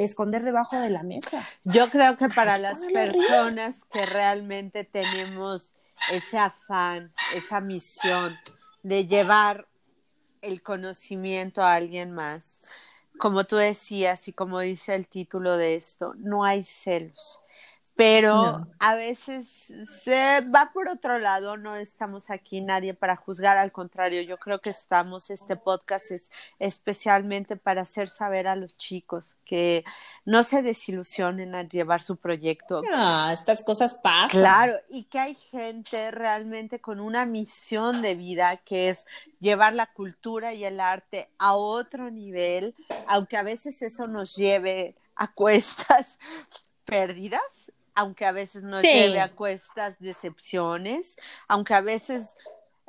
esconder 0.01 0.43
debajo 0.43 0.75
de 0.75 0.91
la 0.91 1.05
mesa. 1.05 1.49
Yo 1.63 1.89
creo 1.91 2.17
que 2.17 2.31
para 2.31 2.59
las 2.59 2.81
personas 2.93 3.85
que 3.93 4.07
realmente 4.07 4.83
tenemos 4.83 5.77
ese 6.11 6.39
afán, 6.39 7.13
esa 7.33 7.61
misión 7.61 8.37
de 8.83 9.07
llevar 9.07 9.69
el 10.43 10.63
conocimiento 10.63 11.63
a 11.63 11.75
alguien 11.75 12.13
más, 12.13 12.63
como 13.19 13.45
tú 13.45 13.57
decías 13.57 14.29
y 14.29 14.33
como 14.35 14.61
dice 14.61 14.95
el 14.95 15.09
título 15.09 15.57
de 15.57 15.77
esto, 15.77 16.15
no 16.19 16.45
hay 16.45 16.63
celos 16.65 17.42
pero 17.95 18.57
a 18.79 18.95
veces 18.95 19.49
se 20.03 20.41
va 20.55 20.71
por 20.73 20.89
otro 20.89 21.19
lado, 21.19 21.57
no 21.57 21.77
estamos 21.77 22.31
aquí 22.31 22.61
nadie 22.61 22.95
para 22.95 23.17
juzgar, 23.17 23.59
al 23.59 23.71
contrario, 23.71 24.23
yo 24.23 24.39
creo 24.39 24.61
que 24.61 24.71
estamos, 24.71 25.31
este 25.31 25.57
podcast 25.57 26.11
es 26.11 26.31
especialmente 26.59 27.57
para 27.57 27.83
hacer 27.83 28.09
saber 28.09 28.49
a 28.49 28.57
los 28.57 28.77
chicos 28.77 29.39
que 29.45 29.85
no 30.25 30.43
se 30.43 30.63
desilusionen 30.63 31.55
al 31.55 31.69
llevar 31.69 32.01
su 32.01 32.17
proyecto. 32.17 32.83
Ah, 32.93 33.31
estas 33.33 33.65
cosas 33.65 33.95
pasan. 33.95 34.41
Claro, 34.41 34.75
y 34.89 35.05
que 35.05 35.19
hay 35.19 35.35
gente 35.35 36.11
realmente 36.11 36.81
con 36.81 36.99
una 36.99 37.27
misión 37.27 38.01
de 38.01 38.15
vida 38.15 38.57
que 38.57 38.89
es 38.89 39.07
llevar 39.41 39.75
la 39.75 39.93
cultura 39.93 40.55
y 40.55 40.65
el 40.65 40.81
arte 40.81 41.29
a 41.39 41.55
otro 41.55 42.11
nivel, 42.11 42.75
aunque 43.07 43.37
a 43.37 43.43
veces 43.43 43.83
eso 43.83 44.05
nos 44.05 44.35
lleve 44.35 44.97
a 45.15 45.33
cuestas 45.33 46.19
pérdidas, 46.85 47.73
aunque 47.95 48.25
a 48.25 48.33
veces 48.33 48.63
nos 48.63 48.83
lleve 48.83 49.21
a 49.21 49.33
cuestas 49.33 49.99
decepciones, 49.99 51.19
aunque 51.49 51.75
a 51.75 51.81
veces 51.81 52.37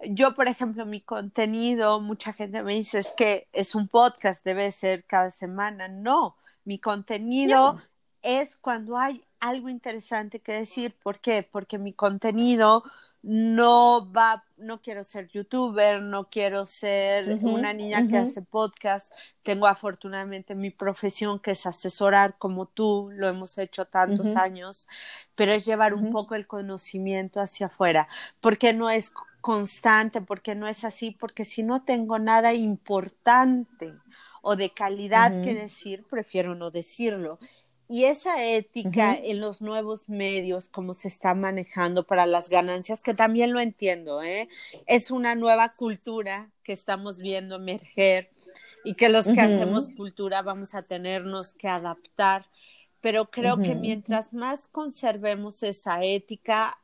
yo, 0.09 0.33
por 0.35 0.47
ejemplo, 0.47 0.85
mi 0.85 1.01
contenido, 1.01 1.99
mucha 1.99 2.33
gente 2.33 2.63
me 2.63 2.73
dice 2.73 2.99
es 2.99 3.13
que 3.15 3.47
es 3.53 3.75
un 3.75 3.87
podcast, 3.87 4.43
debe 4.43 4.71
ser 4.71 5.05
cada 5.05 5.31
semana. 5.31 5.87
No, 5.87 6.35
mi 6.65 6.79
contenido 6.79 7.81
es 8.21 8.57
cuando 8.57 8.97
hay 8.97 9.23
algo 9.39 9.69
interesante 9.69 10.39
que 10.39 10.53
decir. 10.53 10.95
¿Por 11.01 11.19
qué? 11.19 11.43
Porque 11.43 11.77
mi 11.77 11.93
contenido 11.93 12.83
no 13.23 14.11
va, 14.11 14.43
no 14.57 14.81
quiero 14.81 15.05
ser 15.05 15.29
youtuber, 15.29 16.01
no 16.01 16.29
quiero 16.29 16.65
ser 16.65 17.39
una 17.41 17.73
niña 17.73 18.05
que 18.07 18.17
hace 18.17 18.41
podcast. 18.41 19.13
Tengo 19.43 19.65
afortunadamente 19.65 20.55
mi 20.55 20.71
profesión 20.71 21.39
que 21.39 21.51
es 21.51 21.65
asesorar 21.65 22.37
como 22.37 22.65
tú, 22.67 23.09
lo 23.13 23.29
hemos 23.29 23.57
hecho 23.57 23.85
tantos 23.85 24.35
años, 24.35 24.89
pero 25.35 25.53
es 25.53 25.65
llevar 25.65 25.93
un 25.93 26.11
poco 26.11 26.35
el 26.35 26.47
conocimiento 26.47 27.39
hacia 27.39 27.67
afuera, 27.67 28.09
porque 28.41 28.73
no 28.73 28.89
es 28.89 29.13
constante, 29.39 30.19
porque 30.19 30.53
no 30.53 30.67
es 30.67 30.83
así, 30.83 31.11
porque 31.11 31.45
si 31.45 31.63
no 31.63 31.83
tengo 31.83 32.19
nada 32.19 32.53
importante 32.53 33.93
o 34.41 34.57
de 34.57 34.73
calidad 34.73 35.41
que 35.41 35.53
decir, 35.53 36.05
prefiero 36.09 36.55
no 36.55 36.71
decirlo. 36.71 37.39
Y 37.87 38.05
esa 38.05 38.43
ética 38.45 39.15
en 39.15 39.39
los 39.39 39.61
nuevos 39.61 40.09
medios, 40.09 40.69
cómo 40.69 40.93
se 40.93 41.09
está 41.09 41.33
manejando 41.33 42.05
para 42.05 42.25
las 42.25 42.49
ganancias, 42.49 43.01
que 43.01 43.13
también 43.13 43.53
lo 43.53 43.59
entiendo, 43.59 44.23
¿eh? 44.23 44.47
es 44.87 45.11
una 45.11 45.35
nueva 45.35 45.69
cultura 45.69 46.49
que 46.63 46.73
estamos 46.73 47.19
viendo 47.19 47.57
emerger 47.57 48.31
y 48.83 48.95
que 48.95 49.09
los 49.09 49.27
que 49.27 49.41
hacemos 49.41 49.89
cultura 49.89 50.41
vamos 50.41 50.75
a 50.75 50.83
tenernos 50.83 51.53
que 51.53 51.67
adaptar. 51.67 52.47
Pero 53.01 53.29
creo 53.29 53.57
que 53.57 53.75
mientras 53.75 54.33
más 54.33 54.67
conservemos 54.67 55.61
esa 55.63 56.01
ética, 56.03 56.79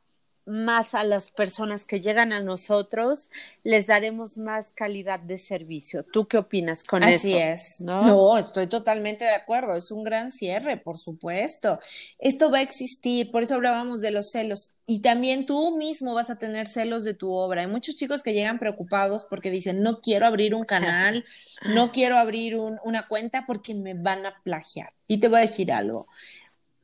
más 0.46 0.94
a 0.94 1.04
las 1.04 1.30
personas 1.30 1.84
que 1.84 2.00
llegan 2.00 2.32
a 2.32 2.40
nosotros, 2.40 3.30
les 3.62 3.86
daremos 3.86 4.38
más 4.38 4.72
calidad 4.72 5.20
de 5.20 5.38
servicio. 5.38 6.04
¿Tú 6.04 6.26
qué 6.26 6.38
opinas 6.38 6.84
con 6.84 7.02
eso? 7.02 7.28
Así 7.28 7.36
es. 7.36 7.80
¿no? 7.80 8.02
no, 8.02 8.38
estoy 8.38 8.66
totalmente 8.66 9.24
de 9.24 9.34
acuerdo. 9.34 9.76
Es 9.76 9.90
un 9.90 10.04
gran 10.04 10.30
cierre, 10.30 10.76
por 10.76 10.98
supuesto. 10.98 11.78
Esto 12.18 12.50
va 12.50 12.58
a 12.58 12.62
existir, 12.62 13.30
por 13.30 13.42
eso 13.42 13.54
hablábamos 13.54 14.00
de 14.00 14.10
los 14.10 14.30
celos. 14.30 14.74
Y 14.86 15.00
también 15.00 15.46
tú 15.46 15.76
mismo 15.76 16.14
vas 16.14 16.30
a 16.30 16.38
tener 16.38 16.66
celos 16.66 17.04
de 17.04 17.14
tu 17.14 17.32
obra. 17.32 17.60
Hay 17.60 17.68
muchos 17.68 17.96
chicos 17.96 18.22
que 18.22 18.32
llegan 18.32 18.58
preocupados 18.58 19.26
porque 19.28 19.50
dicen, 19.50 19.82
no 19.82 20.00
quiero 20.00 20.26
abrir 20.26 20.54
un 20.54 20.64
canal, 20.64 21.24
no 21.74 21.92
quiero 21.92 22.16
abrir 22.16 22.56
una 22.56 23.06
cuenta 23.06 23.44
porque 23.46 23.74
me 23.74 23.94
van 23.94 24.26
a 24.26 24.42
plagiar. 24.42 24.92
Y 25.06 25.18
te 25.18 25.28
voy 25.28 25.38
a 25.38 25.42
decir 25.42 25.72
algo 25.72 26.08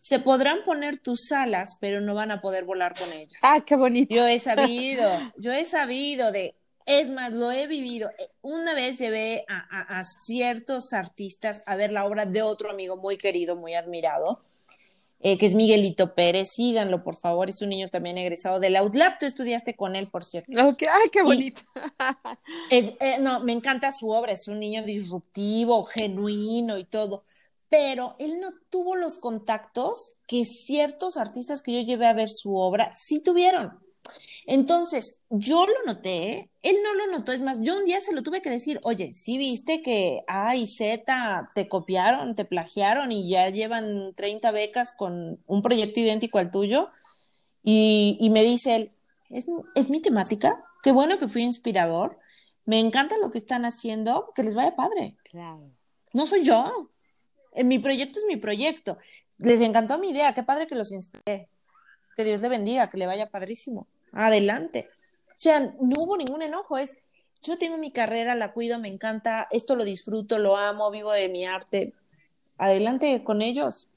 se 0.07 0.21
podrán 0.21 0.63
poner 0.65 0.99
tus 0.99 1.33
alas, 1.33 1.79
pero 1.81 2.01
no 2.01 2.15
van 2.15 2.31
a 2.31 2.41
poder 2.41 2.65
volar 2.65 2.95
con 2.97 3.13
ellas. 3.13 3.41
Ah, 3.43 3.59
qué 3.67 3.75
bonito. 3.75 4.15
Yo 4.15 4.25
he 4.29 4.39
sabido, 4.39 5.05
yo 5.37 5.51
he 5.51 5.65
sabido 5.65 6.31
de, 6.31 6.55
es 6.85 7.11
más, 7.11 7.33
lo 7.33 7.51
he 7.51 7.67
vivido. 7.67 8.09
Una 8.41 8.73
vez 8.75 9.01
llevé 9.01 9.45
a, 9.49 10.01
ciertos 10.05 10.93
artistas 10.93 11.65
a 11.67 11.75
ver 11.75 11.91
la 11.91 12.05
obra 12.05 12.25
de 12.25 12.41
otro 12.43 12.71
amigo 12.71 12.97
muy 12.97 13.19
querido, 13.19 13.57
muy 13.57 13.75
admirado, 13.75 14.41
eh, 15.19 15.39
que 15.39 15.47
es 15.47 15.55
Miguelito 15.55 16.15
Pérez. 16.15 16.51
Síganlo, 16.55 17.03
por 17.03 17.17
favor. 17.17 17.49
Es 17.49 17.61
un 17.61 17.71
niño 17.71 17.89
también 17.89 18.17
egresado 18.17 18.61
del 18.61 18.77
Outlap. 18.77 19.19
Tú 19.19 19.27
estudiaste 19.27 19.75
con 19.75 19.97
él, 19.97 20.07
por 20.07 20.25
cierto. 20.25 20.53
Okay. 20.69 20.87
Ay, 20.87 21.11
qué 21.11 21.23
bonito. 21.23 21.63
Eh, 22.71 23.17
no, 23.19 23.41
me 23.41 23.53
encanta 23.53 23.91
su 23.91 24.11
obra. 24.11 24.31
Es 24.31 24.47
un 24.47 24.61
niño 24.61 24.85
disruptivo, 24.85 25.83
genuino 25.83 26.79
y 26.79 26.85
todo 26.85 27.25
pero 27.69 28.17
él 28.19 28.41
no 28.41 28.51
tuvo 28.71 28.97
los 28.97 29.19
contactos 29.19 30.15
que 30.27 30.45
ciertos 30.45 31.17
artistas 31.17 31.63
que 31.63 31.73
yo 31.73 31.81
llevé 31.81 32.07
a 32.07 32.13
ver 32.13 32.31
su 32.31 32.57
obra 32.57 32.91
sí 32.95 33.21
tuvieron. 33.23 33.79
Entonces, 34.47 35.21
yo 35.29 35.67
lo 35.67 35.93
noté, 35.93 36.51
él 36.63 36.77
no 36.85 36.95
lo 36.95 37.19
notó, 37.19 37.33
es 37.33 37.43
más, 37.43 37.59
yo 37.63 37.77
un 37.77 37.85
día 37.85 38.01
se 38.01 38.15
lo 38.15 38.23
tuve 38.23 38.41
que 38.41 38.51
decir, 38.51 38.79
oye, 38.85 39.13
sí 39.13 39.39
viste 39.39 39.83
que 39.83 40.23
A 40.29 40.55
y 40.55 40.69
Z 40.69 41.51
te 41.53 41.69
copiaron, 41.69 42.37
te 42.37 42.45
plagiaron 42.45 43.11
y 43.11 43.29
ya 43.29 43.51
llevan 43.51 44.15
30 44.15 44.53
becas 44.53 44.93
con 44.97 45.43
un 45.47 45.63
proyecto 45.63 45.99
idéntico 45.99 46.39
al 46.39 46.53
tuyo. 46.53 46.91
Y, 47.65 48.17
y 48.21 48.31
me 48.31 48.45
dice 48.45 48.77
él, 48.77 48.93
¿Es, 49.31 49.47
es 49.75 49.89
mi 49.89 50.01
temática, 50.01 50.65
qué 50.83 50.93
bueno 50.93 51.19
que 51.19 51.29
fui 51.29 51.43
inspirador, 51.43 52.19
me 52.65 52.81
encanta 52.81 53.17
lo 53.19 53.31
que 53.31 53.39
están 53.39 53.65
haciendo, 53.65 54.33
que 54.35 54.43
les 54.43 54.55
vaya 54.55 54.77
padre. 54.77 55.17
Claro. 55.25 55.71
No 56.13 56.27
soy 56.27 56.45
yo, 56.45 56.87
mi 57.65 57.79
proyecto 57.79 58.19
es 58.19 58.25
mi 58.27 58.37
proyecto. 58.37 58.99
Les 59.39 59.61
encantó 59.61 59.99
mi 59.99 60.11
idea, 60.11 60.35
qué 60.35 60.43
padre 60.43 60.67
que 60.67 60.75
los 60.75 60.93
inspiré. 60.93 61.49
Que 62.17 62.25
Dios 62.25 62.41
le 62.41 62.49
bendiga, 62.49 62.89
que 62.89 62.99
le 62.99 63.07
vaya 63.07 63.29
padrísimo. 63.29 63.87
Adelante. 64.13 64.89
O 65.29 65.39
sea, 65.39 65.61
no 65.61 65.97
hubo 65.99 66.17
ningún 66.17 66.43
enojo, 66.43 66.79
es 66.79 66.97
yo 67.43 67.59
tengo 67.59 67.79
mi 67.79 67.93
carrera, 67.93 68.35
la 68.35 68.53
cuido, 68.53 68.79
me 68.79 68.89
encanta, 68.89 69.47
esto 69.51 69.77
lo 69.77 69.85
disfruto, 69.85 70.39
lo 70.39 70.57
amo, 70.57 70.91
vivo 70.91 71.13
de 71.13 71.29
mi 71.29 71.47
arte. 71.47 71.93
Adelante 72.59 73.23
con 73.23 73.43
ellos. 73.43 73.89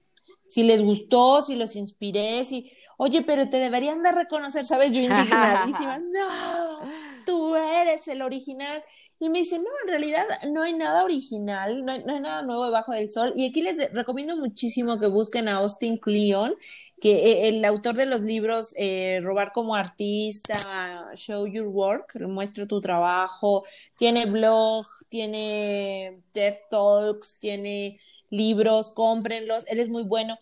Si 0.47 0.64
les 0.64 0.84
gustó, 0.84 1.41
si 1.41 1.55
los 1.55 1.76
inspiré, 1.76 2.43
si, 2.45 2.72
oye, 2.97 3.22
pero 3.24 3.49
te 3.49 3.57
deberían 3.57 4.03
de 4.03 4.12
reconocer, 4.12 4.66
¿sabes? 4.66 4.91
Yo 4.91 4.99
indignadísima, 5.01 5.97
no, 5.97 6.91
tú 7.26 7.55
eres 7.55 8.07
el 8.07 8.22
original. 8.22 8.84
Y 9.22 9.28
me 9.30 9.39
dice, 9.39 9.59
no, 9.59 9.65
en 9.84 9.89
realidad 9.89 10.24
no 10.47 10.63
hay 10.63 10.74
nada 10.74 11.03
original, 11.03 11.84
no 11.84 11.91
hay, 11.91 12.03
nada 12.03 12.41
nuevo 12.41 12.65
debajo 12.65 12.93
del 12.93 13.09
sol. 13.11 13.34
Y 13.36 13.47
aquí 13.49 13.61
les 13.61 13.91
recomiendo 13.91 14.38
muchísimo 14.38 14.97
que 14.97 15.07
busquen 15.07 15.49
a 15.49 15.57
Austin 15.57 15.97
Kleon, 15.97 16.55
que 17.01 17.15
eh, 17.15 17.47
el 17.49 17.65
autor 17.65 17.95
de 17.95 18.05
los 18.05 18.22
libros 18.22 18.74
eh, 18.78 19.20
Robar 19.22 19.51
como 19.51 19.76
artista, 19.76 21.11
Show 21.15 21.47
Your 21.47 21.67
Work, 21.67 22.17
muestra 22.22 22.65
tu 22.65 22.80
trabajo, 22.80 23.65
tiene 23.97 24.26
blog, 24.26 24.86
tiene 25.09 26.22
TED 26.32 26.55
Talks, 26.70 27.39
tiene 27.39 27.99
libros, 28.30 28.91
cómprenlos, 28.91 29.65
él 29.67 29.80
es 29.82 29.89
muy 29.89 30.03
bueno 30.03 30.38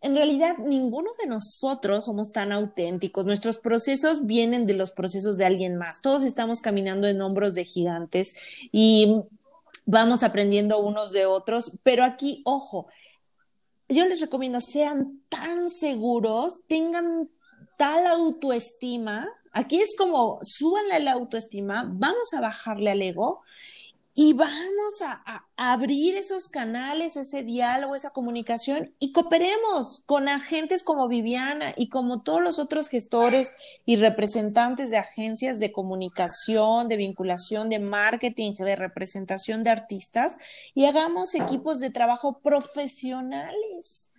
en 0.00 0.14
realidad 0.14 0.58
ninguno 0.58 1.10
de 1.20 1.26
nosotros 1.26 2.04
somos 2.04 2.32
tan 2.32 2.52
auténticos. 2.52 3.26
Nuestros 3.26 3.58
procesos 3.58 4.26
vienen 4.26 4.66
de 4.66 4.74
los 4.74 4.90
procesos 4.92 5.36
de 5.36 5.44
alguien 5.44 5.76
más. 5.76 6.00
Todos 6.02 6.24
estamos 6.24 6.60
caminando 6.60 7.08
en 7.08 7.20
hombros 7.20 7.54
de 7.54 7.64
gigantes 7.64 8.34
y 8.70 9.22
vamos 9.86 10.22
aprendiendo 10.22 10.78
unos 10.80 11.12
de 11.12 11.26
otros. 11.26 11.78
Pero 11.82 12.04
aquí, 12.04 12.42
ojo, 12.44 12.86
yo 13.88 14.06
les 14.06 14.20
recomiendo, 14.20 14.60
sean 14.60 15.22
tan 15.28 15.68
seguros, 15.70 16.60
tengan 16.66 17.28
tal 17.76 18.06
autoestima 18.06 19.28
Aquí 19.58 19.80
es 19.80 19.96
como, 19.96 20.38
súbanle 20.42 21.00
la 21.00 21.12
autoestima, 21.12 21.84
vamos 21.92 22.32
a 22.36 22.40
bajarle 22.40 22.90
al 22.90 23.02
ego 23.02 23.42
y 24.20 24.32
vamos 24.32 25.00
a, 25.06 25.46
abrir 25.56 26.16
esos 26.16 26.48
canales, 26.48 27.16
ese 27.16 27.44
diálogo, 27.44 27.94
esa 27.94 28.10
comunicación 28.10 28.92
y 28.98 29.12
cooperemos 29.12 30.02
con 30.06 30.26
agentes 30.26 30.82
como 30.82 31.06
Viviana 31.06 31.72
y 31.76 31.88
como 31.88 32.22
todos 32.22 32.42
los 32.42 32.58
otros 32.58 32.88
gestores 32.88 33.52
y 33.86 33.94
representantes 33.94 34.90
de 34.90 34.96
agencias 34.96 35.60
de 35.60 35.70
comunicación, 35.70 36.88
de 36.88 36.96
vinculación, 36.96 37.68
de 37.68 37.78
marketing, 37.78 38.54
de 38.54 38.74
representación 38.74 39.62
de 39.62 39.70
artistas 39.70 40.38
y 40.74 40.86
hagamos 40.86 41.36
equipos 41.36 41.78
de 41.78 41.90
trabajo 41.90 42.40
profesionales 42.40 44.10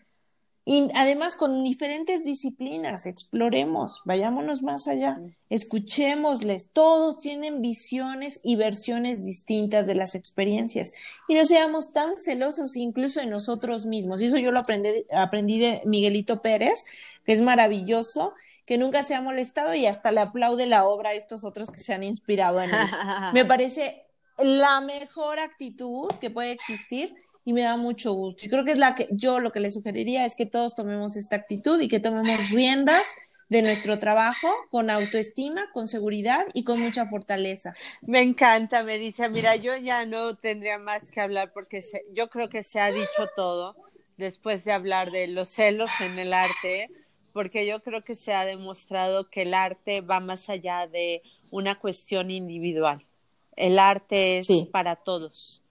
y 0.72 0.88
además 0.94 1.36
con 1.36 1.64
diferentes 1.64 2.24
disciplinas, 2.24 3.08
exploremos, 3.08 4.02
vayámonos 4.06 4.62
más 4.62 4.88
allá, 4.88 5.20
escuchémosles, 5.50 6.70
todos 6.72 7.18
tienen 7.18 7.64
visiones 7.64 8.40
y 8.44 8.56
versiones 8.56 9.26
distintas 9.26 9.88
de 9.88 9.96
las 9.96 10.14
experiencias 10.14 10.94
y 11.28 11.34
no 11.34 11.44
seamos 11.44 11.92
tan 11.92 12.20
celosos 12.20 12.76
incluso 12.76 13.20
en 13.20 13.32
nosotros 13.32 13.88
mismos. 13.88 14.22
Y 14.22 14.28
eso 14.28 14.38
yo 14.38 14.52
lo 14.52 14.60
aprendí, 14.60 15.08
aprendí 15.12 15.58
de 15.58 15.82
Miguelito 15.86 16.44
Pérez, 16.44 16.86
que 17.26 17.34
es 17.34 17.42
maravilloso, 17.42 18.36
que 18.68 18.78
nunca 18.78 19.04
se 19.04 19.16
ha 19.16 19.24
molestado 19.24 19.74
y 19.74 19.88
hasta 19.88 20.12
le 20.12 20.22
aplaude 20.22 20.68
la 20.68 20.86
obra 20.86 21.10
a 21.10 21.14
estos 21.14 21.46
otros 21.46 21.72
que 21.72 21.80
se 21.80 21.96
han 21.96 22.04
inspirado 22.04 22.62
en 22.62 22.70
él. 22.70 22.88
Me 23.34 23.44
parece 23.44 24.04
la 24.38 24.82
mejor 24.82 25.40
actitud 25.40 26.12
que 26.22 26.30
puede 26.30 26.52
existir 26.52 27.16
y 27.50 27.54
me 27.54 27.64
da 27.64 27.78
mucho 27.78 28.14
gusto. 28.14 28.46
Y 28.46 28.50
creo 28.50 28.64
que 28.64 28.74
es 28.74 28.78
la 28.78 28.94
que 28.94 29.08
yo 29.10 29.40
lo 29.40 29.52
que 29.52 29.60
le 29.60 29.72
sugeriría 29.72 30.24
es 30.24 30.36
que 30.36 30.46
todos 30.46 30.76
tomemos 30.76 31.16
esta 31.16 31.36
actitud 31.36 31.82
y 31.82 31.88
que 31.88 32.00
tomemos 32.00 32.52
riendas 32.52 33.08
de 33.48 33.64
nuestro 33.64 33.98
trabajo 33.98 34.48
con 34.70 34.92
autoestima, 34.92 35.68
con 35.74 35.88
seguridad 35.88 36.46
y 36.54 36.64
con 36.64 36.80
mucha 36.80 37.08
fortaleza. 37.08 37.74
Me 38.04 38.22
encanta, 38.22 38.84
Melissa. 38.84 39.30
Mira, 39.30 39.56
yo 39.56 39.76
ya 39.78 40.06
no 40.06 40.36
tendría 40.36 40.78
más 40.78 41.06
que 41.06 41.22
hablar 41.22 41.52
porque 41.52 41.84
yo 42.14 42.30
creo 42.30 42.50
que 42.50 42.62
se 42.62 42.80
ha 42.80 42.92
dicho 42.92 43.28
todo 43.36 43.76
después 44.18 44.64
de 44.64 44.72
hablar 44.72 45.10
de 45.10 45.26
los 45.26 45.48
celos 45.48 45.90
en 46.02 46.20
el 46.20 46.34
arte, 46.34 46.92
porque 47.34 47.66
yo 47.66 47.82
creo 47.82 48.04
que 48.04 48.14
se 48.14 48.32
ha 48.32 48.46
demostrado 48.46 49.32
que 49.32 49.42
el 49.42 49.56
arte 49.56 50.02
va 50.02 50.20
más 50.20 50.50
allá 50.50 50.86
de 50.86 51.24
una 51.50 51.80
cuestión 51.80 52.30
individual. 52.30 53.04
El 53.56 53.80
arte 53.80 54.38
es 54.38 54.48
para 54.72 54.98
todos 54.98 55.64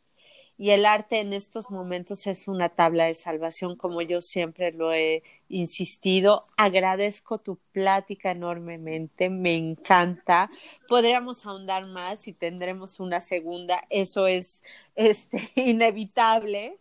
y 0.59 0.71
el 0.71 0.87
arte 0.87 1.21
en 1.21 1.33
estos 1.33 1.71
momentos 1.71 2.27
es 2.27 2.49
una 2.49 2.69
tabla 2.69 3.05
de 3.05 3.15
salvación, 3.15 3.77
como 3.77 4.03
yo 4.03 4.21
siempre 4.21 4.73
lo 4.73 4.93
he 4.93 5.23
insistido. 5.49 6.43
Agradezco 6.57 7.39
tu 7.39 7.61
plática 7.73 8.33
enormemente, 8.33 9.31
me 9.31 9.55
encanta. 9.55 10.51
Podríamos 10.89 11.47
ahondar 11.47 11.87
más 11.87 12.27
y 12.27 12.33
tendremos 12.33 12.99
una 12.99 13.21
segunda, 13.21 13.81
eso 13.89 14.27
es 14.27 14.65
este, 14.97 15.53
inevitable. 15.55 16.81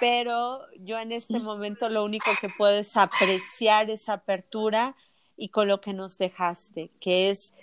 Pero 0.00 0.62
yo 0.78 0.98
en 0.98 1.12
este 1.12 1.40
momento 1.40 1.90
lo 1.90 2.04
único 2.04 2.30
que 2.40 2.48
puedo 2.48 2.78
es 2.78 2.96
apreciar 2.96 3.90
esa 3.90 4.14
apertura 4.14 4.96
y 5.36 5.50
con 5.50 5.68
lo 5.68 5.80
que 5.82 5.92
nos 5.92 6.16
dejaste, 6.16 6.90
que 7.00 7.28
es 7.28 7.54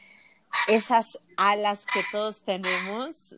esas 0.68 1.18
alas 1.38 1.86
que 1.86 2.02
todos 2.12 2.44
tenemos, 2.44 3.38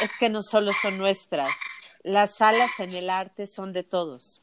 es 0.00 0.10
que 0.18 0.28
no 0.28 0.42
solo 0.42 0.72
son 0.72 0.98
nuestras, 0.98 1.52
las 2.02 2.40
alas 2.40 2.70
en 2.78 2.94
el 2.94 3.10
arte 3.10 3.46
son 3.46 3.72
de 3.72 3.82
todos. 3.82 4.42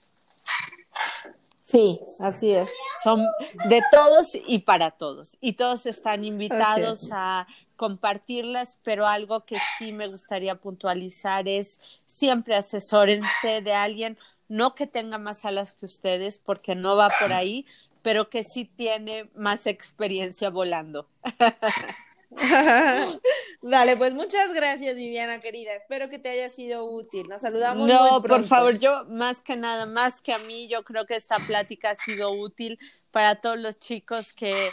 Sí, 1.68 2.00
así 2.22 2.52
es. 2.52 2.72
Son 3.04 3.26
de 3.66 3.82
todos 3.92 4.28
y 4.48 4.60
para 4.60 4.92
todos. 4.92 5.36
Y 5.42 5.54
todos 5.54 5.86
están 5.86 6.24
invitados 6.24 7.10
a 7.12 7.46
compartirlas, 7.76 8.78
pero 8.84 9.06
algo 9.06 9.44
que 9.44 9.58
sí 9.78 9.92
me 9.92 10.08
gustaría 10.08 10.56
puntualizar 10.56 11.50
es 11.50 11.82
siempre 12.06 12.56
asesórense 12.56 13.62
de 13.62 13.74
alguien, 13.74 14.18
no 14.48 14.76
que 14.76 14.88
tenga 14.88 15.18
más 15.18 15.44
alas 15.44 15.74
que 15.74 15.86
ustedes, 15.86 16.38
porque 16.38 16.74
no 16.74 16.96
va 16.96 17.10
por 17.20 17.34
ahí, 17.34 17.66
pero 18.02 18.30
que 18.30 18.44
sí 18.44 18.64
tiene 18.64 19.30
más 19.36 19.68
experiencia 19.68 20.50
volando. 20.50 21.10
Dale, 23.62 23.98
pues 23.98 24.14
muchas 24.14 24.54
gracias, 24.54 24.96
Viviana 24.96 25.40
querida. 25.40 25.74
Espero 25.74 26.10
que 26.10 26.20
te 26.20 26.30
haya 26.30 26.50
sido 26.50 26.86
útil. 26.86 27.28
Nos 27.28 27.42
saludamos. 27.42 27.88
No, 27.88 28.22
por 28.22 28.44
favor, 28.44 28.78
yo 28.78 29.06
más 29.06 29.42
que 29.42 29.56
nada, 29.56 29.86
más 29.86 30.22
que 30.22 30.34
a 30.34 30.40
mí, 30.40 30.68
yo 30.68 30.84
creo 30.84 31.06
que 31.06 31.16
esta 31.16 31.38
plática 31.40 31.92
ha 31.92 31.96
sido 31.96 32.32
útil 32.32 32.78
para 33.12 33.36
todos 33.36 33.58
los 33.58 33.80
chicos 33.80 34.34
que, 34.34 34.72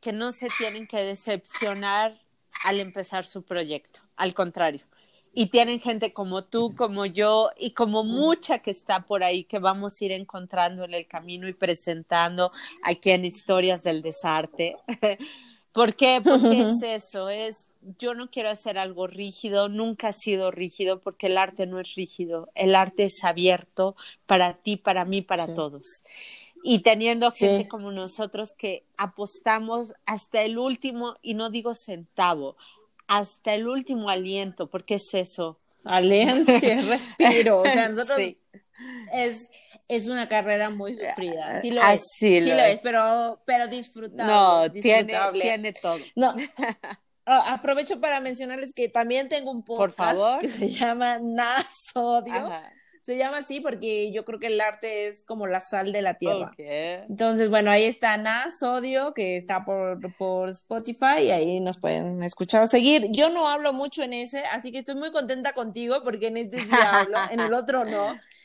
que 0.00 0.12
no 0.12 0.32
se 0.32 0.48
tienen 0.58 0.86
que 0.86 1.02
decepcionar 1.02 2.20
al 2.64 2.80
empezar 2.80 3.26
su 3.26 3.42
proyecto. 3.42 4.00
Al 4.16 4.32
contrario. 4.34 4.82
Y 5.38 5.46
tienen 5.46 5.80
gente 5.80 6.14
como 6.14 6.44
tú, 6.44 6.74
como 6.74 7.04
yo 7.04 7.50
y 7.58 7.72
como 7.72 8.04
mucha 8.04 8.60
que 8.60 8.70
está 8.70 9.00
por 9.00 9.22
ahí 9.22 9.44
que 9.44 9.58
vamos 9.58 10.00
a 10.00 10.04
ir 10.06 10.12
encontrando 10.12 10.84
en 10.84 10.94
el 10.94 11.06
camino 11.06 11.46
y 11.46 11.52
presentando 11.52 12.50
aquí 12.82 13.10
en 13.10 13.26
Historias 13.26 13.82
del 13.82 14.00
Desarte. 14.00 14.76
¿Por 15.76 15.94
qué? 15.94 16.22
Porque 16.24 16.62
es 16.62 16.82
eso, 16.82 17.28
es 17.28 17.66
yo 17.98 18.14
no 18.14 18.30
quiero 18.30 18.48
hacer 18.48 18.78
algo 18.78 19.06
rígido, 19.06 19.68
nunca 19.68 20.08
ha 20.08 20.12
sido 20.12 20.50
rígido 20.50 21.00
porque 21.00 21.26
el 21.26 21.38
arte 21.38 21.66
no 21.66 21.78
es 21.78 21.94
rígido, 21.94 22.50
el 22.54 22.74
arte 22.74 23.04
es 23.04 23.22
abierto 23.22 23.94
para 24.26 24.54
ti, 24.54 24.76
para 24.76 25.04
mí, 25.04 25.20
para 25.20 25.54
todos. 25.54 26.02
Y 26.64 26.80
teniendo 26.80 27.30
gente 27.30 27.68
como 27.68 27.92
nosotros 27.92 28.52
que 28.56 28.84
apostamos 28.96 29.94
hasta 30.06 30.42
el 30.42 30.58
último, 30.58 31.16
y 31.22 31.34
no 31.34 31.50
digo 31.50 31.74
centavo, 31.74 32.56
hasta 33.06 33.54
el 33.54 33.68
último 33.68 34.08
aliento, 34.08 34.68
porque 34.68 34.94
es 34.94 35.14
eso. 35.14 35.58
Aliento, 35.84 36.52
respiro, 36.88 37.60
o 37.60 37.64
sea, 37.64 37.88
nosotros 37.90 38.18
es 39.12 39.50
es 39.88 40.08
una 40.08 40.28
carrera 40.28 40.70
muy 40.70 40.96
sufrida. 40.96 41.54
Sí 41.56 41.70
lo 41.70 41.80
es. 41.82 42.02
Sí, 42.18 42.40
lo, 42.40 42.54
es. 42.54 42.80
pero, 42.82 43.40
pero 43.44 43.68
disfrutable. 43.68 44.32
No, 44.32 44.70
Tiene, 44.72 45.16
tiene 45.32 45.72
todo. 45.72 45.98
No. 46.14 46.34
Aprovecho 47.26 48.00
para 48.00 48.20
mencionarles 48.20 48.72
que 48.72 48.88
también 48.88 49.28
tengo 49.28 49.50
un 49.50 49.64
podcast 49.64 50.40
que 50.40 50.48
se 50.48 50.70
llama 50.70 51.18
Nasodio. 51.18 52.52
Se 53.00 53.16
llama 53.16 53.38
así 53.38 53.60
porque 53.60 54.12
yo 54.12 54.24
creo 54.24 54.40
que 54.40 54.48
el 54.48 54.60
arte 54.60 55.06
es 55.06 55.24
como 55.24 55.46
la 55.46 55.60
sal 55.60 55.92
de 55.92 56.02
la 56.02 56.14
tierra. 56.14 56.52
Entonces, 56.58 57.48
bueno, 57.48 57.70
ahí 57.70 57.84
está 57.84 58.16
Nasodio, 58.16 59.14
que 59.14 59.36
está 59.36 59.64
por, 59.64 60.00
por 60.16 60.50
Spotify, 60.50 61.22
y 61.22 61.30
ahí 61.30 61.60
nos 61.60 61.78
pueden 61.78 62.20
escuchar 62.24 62.62
o 62.62 62.66
seguir. 62.66 63.06
Yo 63.10 63.30
no 63.30 63.48
hablo 63.48 63.72
mucho 63.72 64.02
en 64.02 64.12
ese, 64.12 64.40
así 64.46 64.72
que 64.72 64.78
estoy 64.78 64.96
muy 64.96 65.12
contenta 65.12 65.52
contigo 65.52 66.02
porque 66.02 66.28
en 66.28 66.36
este 66.36 66.58
sí 66.64 66.74
hablo, 66.74 67.18
en 67.30 67.38
el 67.38 67.54
otro 67.54 67.84
no. 67.84 68.12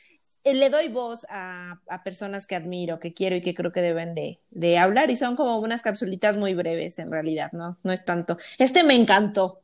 Eh, 0.44 0.54
le 0.54 0.70
doy 0.70 0.88
voz 0.88 1.26
a, 1.30 1.80
personas 2.04 2.48
que 2.48 2.56
admiro, 2.56 3.00
que 3.00 3.14
quiero 3.14 3.36
y 3.36 3.42
que 3.42 3.54
creo 3.54 3.72
que 3.72 3.82
deben 3.82 4.16
de, 4.16 4.40
de, 4.50 4.78
hablar 4.78 5.12
y 5.12 5.16
son 5.16 5.36
como 5.36 5.60
unas 5.60 5.82
capsulitas 5.82 6.38
muy 6.38 6.54
breves 6.56 6.98
en 7.00 7.12
realidad, 7.12 7.52
¿no? 7.52 7.78
No 7.84 7.92
es 7.92 8.06
tanto. 8.06 8.38
Este 8.58 8.84
me 8.84 8.96
encantó. 8.96 9.56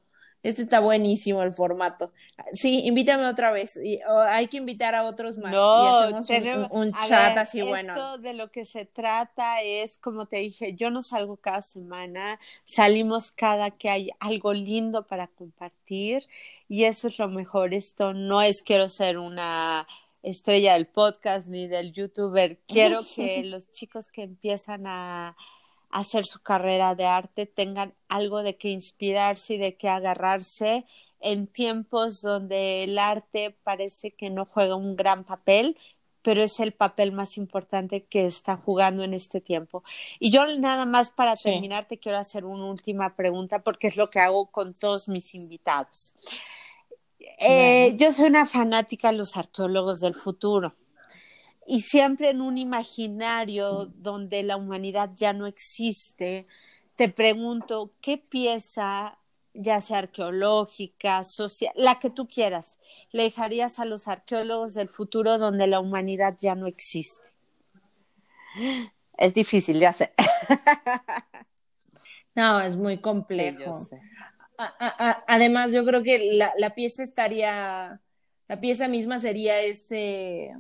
Este 0.43 0.61
está 0.61 0.79
buenísimo 0.79 1.41
el 1.41 1.51
formato. 1.51 2.13
Sí, 2.53 2.83
invítame 2.85 3.25
otra 3.25 3.51
vez. 3.51 3.75
Y, 3.83 3.99
hay 4.29 4.47
que 4.47 4.57
invitar 4.57 4.93
a 4.93 5.03
otros 5.03 5.37
más. 5.37 5.51
No, 5.51 6.23
tenemos, 6.25 6.69
un, 6.71 6.93
chat 6.93 7.37
así 7.37 7.61
bueno. 7.63 7.93
Esto 7.93 8.17
de 8.19 8.33
lo 8.33 8.51
que 8.51 8.63
se 8.63 8.85
trata 8.85 9.61
es, 9.63 9.97
como 9.97 10.27
te 10.27 10.37
dije, 10.37 10.75
yo 10.75 10.91
no 10.91 11.01
salgo 11.01 11.37
cada 11.37 11.63
semana, 11.63 12.39
salimos 12.63 13.31
cada 13.31 13.71
que 13.71 13.89
hay 13.89 14.11
algo 14.19 14.53
lindo 14.53 15.07
para 15.07 15.27
compartir 15.27 16.27
y 16.69 16.83
eso 16.85 17.07
es 17.07 17.17
lo 17.17 17.27
mejor. 17.27 17.73
Esto 17.73 18.13
no 18.13 18.41
es 18.41 18.61
quiero 18.61 18.89
ser 18.89 19.17
una 19.17 19.87
estrella 20.29 20.73
del 20.73 20.87
podcast 20.87 21.47
ni 21.47 21.67
del 21.67 21.91
youtuber. 21.91 22.59
Quiero 22.67 23.01
que 23.15 23.43
los 23.43 23.69
chicos 23.71 24.07
que 24.07 24.23
empiezan 24.23 24.85
a, 24.87 25.35
hacer 25.89 26.25
su 26.25 26.41
carrera 26.41 26.95
de 26.95 27.05
arte 27.05 27.45
tengan 27.45 27.93
algo 28.09 28.43
de 28.43 28.57
que 28.57 28.69
inspirarse 28.69 29.53
y 29.53 29.57
de 29.57 29.77
que 29.77 29.87
agarrarse 29.87 30.85
en 31.21 31.47
tiempos 31.47 32.21
donde 32.21 32.83
el 32.83 32.99
arte 32.99 33.55
parece 33.63 34.11
que 34.11 34.29
no 34.29 34.45
juega 34.45 34.75
un 34.75 34.95
gran 34.95 35.23
papel, 35.23 35.77
pero 36.21 36.43
es 36.43 36.59
el 36.59 36.73
papel 36.73 37.13
más 37.13 37.37
importante 37.37 38.03
que 38.03 38.25
está 38.25 38.57
jugando 38.57 39.03
en 39.03 39.13
este 39.13 39.39
tiempo. 39.39 39.83
Y 40.19 40.29
yo 40.29 40.45
nada 40.59 40.85
más 40.85 41.09
para 41.09 41.35
terminar 41.35 41.87
te 41.87 41.97
quiero 41.97 42.17
hacer 42.17 42.43
una 42.43 42.65
última 42.65 43.15
pregunta 43.15 43.59
porque 43.59 43.87
es 43.87 43.95
lo 43.95 44.09
que 44.09 44.19
hago 44.19 44.47
con 44.47 44.73
todos 44.73 45.07
mis 45.07 45.33
invitados. 45.33 46.13
Eh, 47.19 47.95
yo 47.97 48.11
soy 48.11 48.27
una 48.27 48.45
fanática 48.45 49.11
de 49.11 49.17
los 49.17 49.37
arqueólogos 49.37 49.99
del 49.99 50.15
futuro 50.15 50.75
y 51.67 51.81
siempre 51.81 52.29
en 52.29 52.41
un 52.41 52.57
imaginario 52.57 53.87
donde 53.95 54.41
la 54.41 54.55
humanidad 54.55 55.11
ya 55.15 55.33
no 55.33 55.47
existe, 55.47 56.47
te 56.95 57.09
pregunto, 57.09 57.91
¿qué 58.01 58.17
pieza, 58.17 59.17
ya 59.53 59.81
sea 59.81 59.99
arqueológica, 59.99 61.23
social, 61.23 61.73
la 61.75 61.99
que 61.99 62.09
tú 62.09 62.27
quieras, 62.27 62.77
le 63.11 63.23
dejarías 63.23 63.79
a 63.79 63.85
los 63.85 64.07
arqueólogos 64.07 64.73
del 64.73 64.87
futuro 64.87 65.37
donde 65.37 65.67
la 65.67 65.79
humanidad 65.79 66.35
ya 66.39 66.55
no 66.55 66.67
existe? 66.67 67.27
Es 69.17 69.33
difícil, 69.33 69.79
ya 69.79 69.93
sé. 69.93 70.13
No, 72.35 72.61
es 72.61 72.75
muy 72.75 72.99
complejo. 72.99 73.87
Además, 75.27 75.71
yo 75.71 75.85
creo 75.85 76.03
que 76.03 76.33
la, 76.33 76.75
pieza 76.75 77.03
estaría, 77.03 78.01
la 78.47 78.59
pieza 78.59 78.87
misma 78.87 79.19
sería 79.19 79.61
ese, 79.61 80.51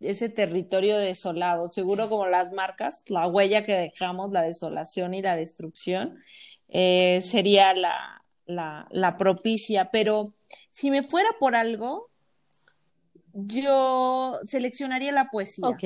ese 0.00 0.28
territorio 0.28 0.98
desolado, 0.98 1.68
seguro 1.68 2.08
como 2.08 2.26
las 2.26 2.52
marcas, 2.52 3.02
la 3.06 3.26
huella 3.26 3.64
que 3.64 3.74
dejamos, 3.74 4.30
la 4.32 4.42
desolación 4.42 5.14
y 5.14 5.22
la 5.22 5.36
destrucción, 5.36 6.22
eh, 6.68 7.20
sería 7.22 7.74
la, 7.74 8.22
la, 8.46 8.86
la 8.90 9.16
propicia, 9.16 9.90
pero 9.90 10.34
si 10.70 10.90
me 10.90 11.02
fuera 11.02 11.28
por 11.40 11.56
algo, 11.56 12.10
yo 13.32 14.38
seleccionaría 14.44 15.12
la 15.12 15.30
poesía. 15.30 15.68
Ok. 15.68 15.84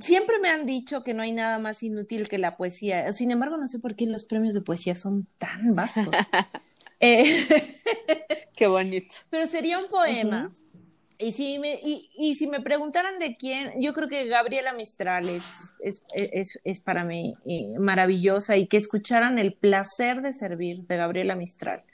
Siempre 0.00 0.38
me 0.38 0.48
han 0.48 0.66
dicho 0.66 1.02
que 1.02 1.14
no 1.14 1.22
hay 1.22 1.32
nada 1.32 1.58
más 1.58 1.82
inútil 1.82 2.28
que 2.28 2.38
la 2.38 2.56
poesía. 2.56 3.12
Sin 3.12 3.30
embargo, 3.30 3.56
no 3.56 3.66
sé 3.66 3.80
por 3.80 3.96
qué 3.96 4.06
los 4.06 4.24
premios 4.24 4.54
de 4.54 4.60
poesía 4.60 4.94
son 4.94 5.26
tan 5.38 5.70
vastos. 5.70 6.08
Eh, 7.02 7.46
qué 8.54 8.66
bonito. 8.66 9.14
Pero 9.30 9.46
sería 9.46 9.78
un 9.78 9.88
poema. 9.88 10.52
Y 11.16 11.32
si, 11.32 11.58
me, 11.58 11.80
y, 11.82 12.34
si 12.34 12.46
me 12.46 12.60
preguntaran 12.60 13.18
de 13.18 13.38
quién, 13.38 13.72
yo 13.80 13.94
creo 13.94 14.06
que 14.06 14.26
Gabriela 14.26 14.74
Mistral 14.74 15.30
es, 15.30 15.72
es, 15.82 16.80
para 16.80 17.04
mí 17.04 17.36
eh, 17.46 17.72
maravillosa 17.78 18.58
y 18.58 18.66
que 18.66 18.76
escucharan 18.76 19.38
el 19.38 19.54
placer 19.54 20.20
de 20.20 20.34
servir 20.34 20.86
de 20.86 20.98
Gabriela 20.98 21.36
Mistral. 21.36 21.84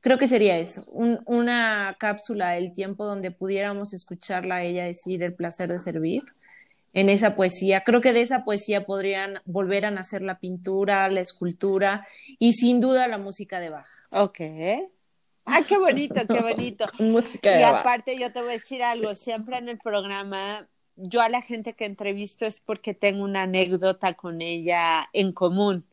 Creo 0.00 0.18
que 0.18 0.26
sería 0.26 0.58
eso, 0.58 0.84
una 0.92 1.96
cápsula 2.00 2.50
del 2.50 2.72
tiempo 2.72 3.06
donde 3.06 3.30
pudiéramos 3.30 3.94
escucharla 3.94 4.56
a 4.56 4.62
ella 4.64 4.84
decir 4.84 5.22
el 5.22 5.34
placer 5.34 5.68
de 5.70 5.78
servir 5.78 6.24
en 6.94 7.10
esa 7.10 7.36
poesía. 7.36 7.82
Creo 7.84 8.00
que 8.00 8.12
de 8.12 8.22
esa 8.22 8.44
poesía 8.44 8.86
podrían 8.86 9.40
volver 9.44 9.84
a 9.84 9.90
nacer 9.90 10.22
la 10.22 10.38
pintura, 10.38 11.08
la 11.10 11.20
escultura 11.20 12.06
y 12.38 12.54
sin 12.54 12.80
duda 12.80 13.08
la 13.08 13.18
música 13.18 13.60
de 13.60 13.68
Bach. 13.68 13.86
Ok. 14.10 14.40
Ah, 15.44 15.60
qué 15.68 15.76
bonito, 15.76 16.14
qué 16.26 16.40
bonito. 16.40 16.86
música 16.98 17.60
y 17.60 17.62
aparte 17.62 18.16
yo 18.18 18.32
te 18.32 18.40
voy 18.40 18.50
a 18.50 18.52
decir 18.52 18.82
algo, 18.82 19.14
siempre 19.14 19.58
en 19.58 19.68
el 19.68 19.78
programa 19.78 20.66
yo 20.96 21.20
a 21.20 21.28
la 21.28 21.42
gente 21.42 21.72
que 21.72 21.86
entrevisto 21.86 22.46
es 22.46 22.60
porque 22.60 22.94
tengo 22.94 23.24
una 23.24 23.42
anécdota 23.42 24.14
con 24.14 24.40
ella 24.40 25.08
en 25.12 25.32
común. 25.32 25.86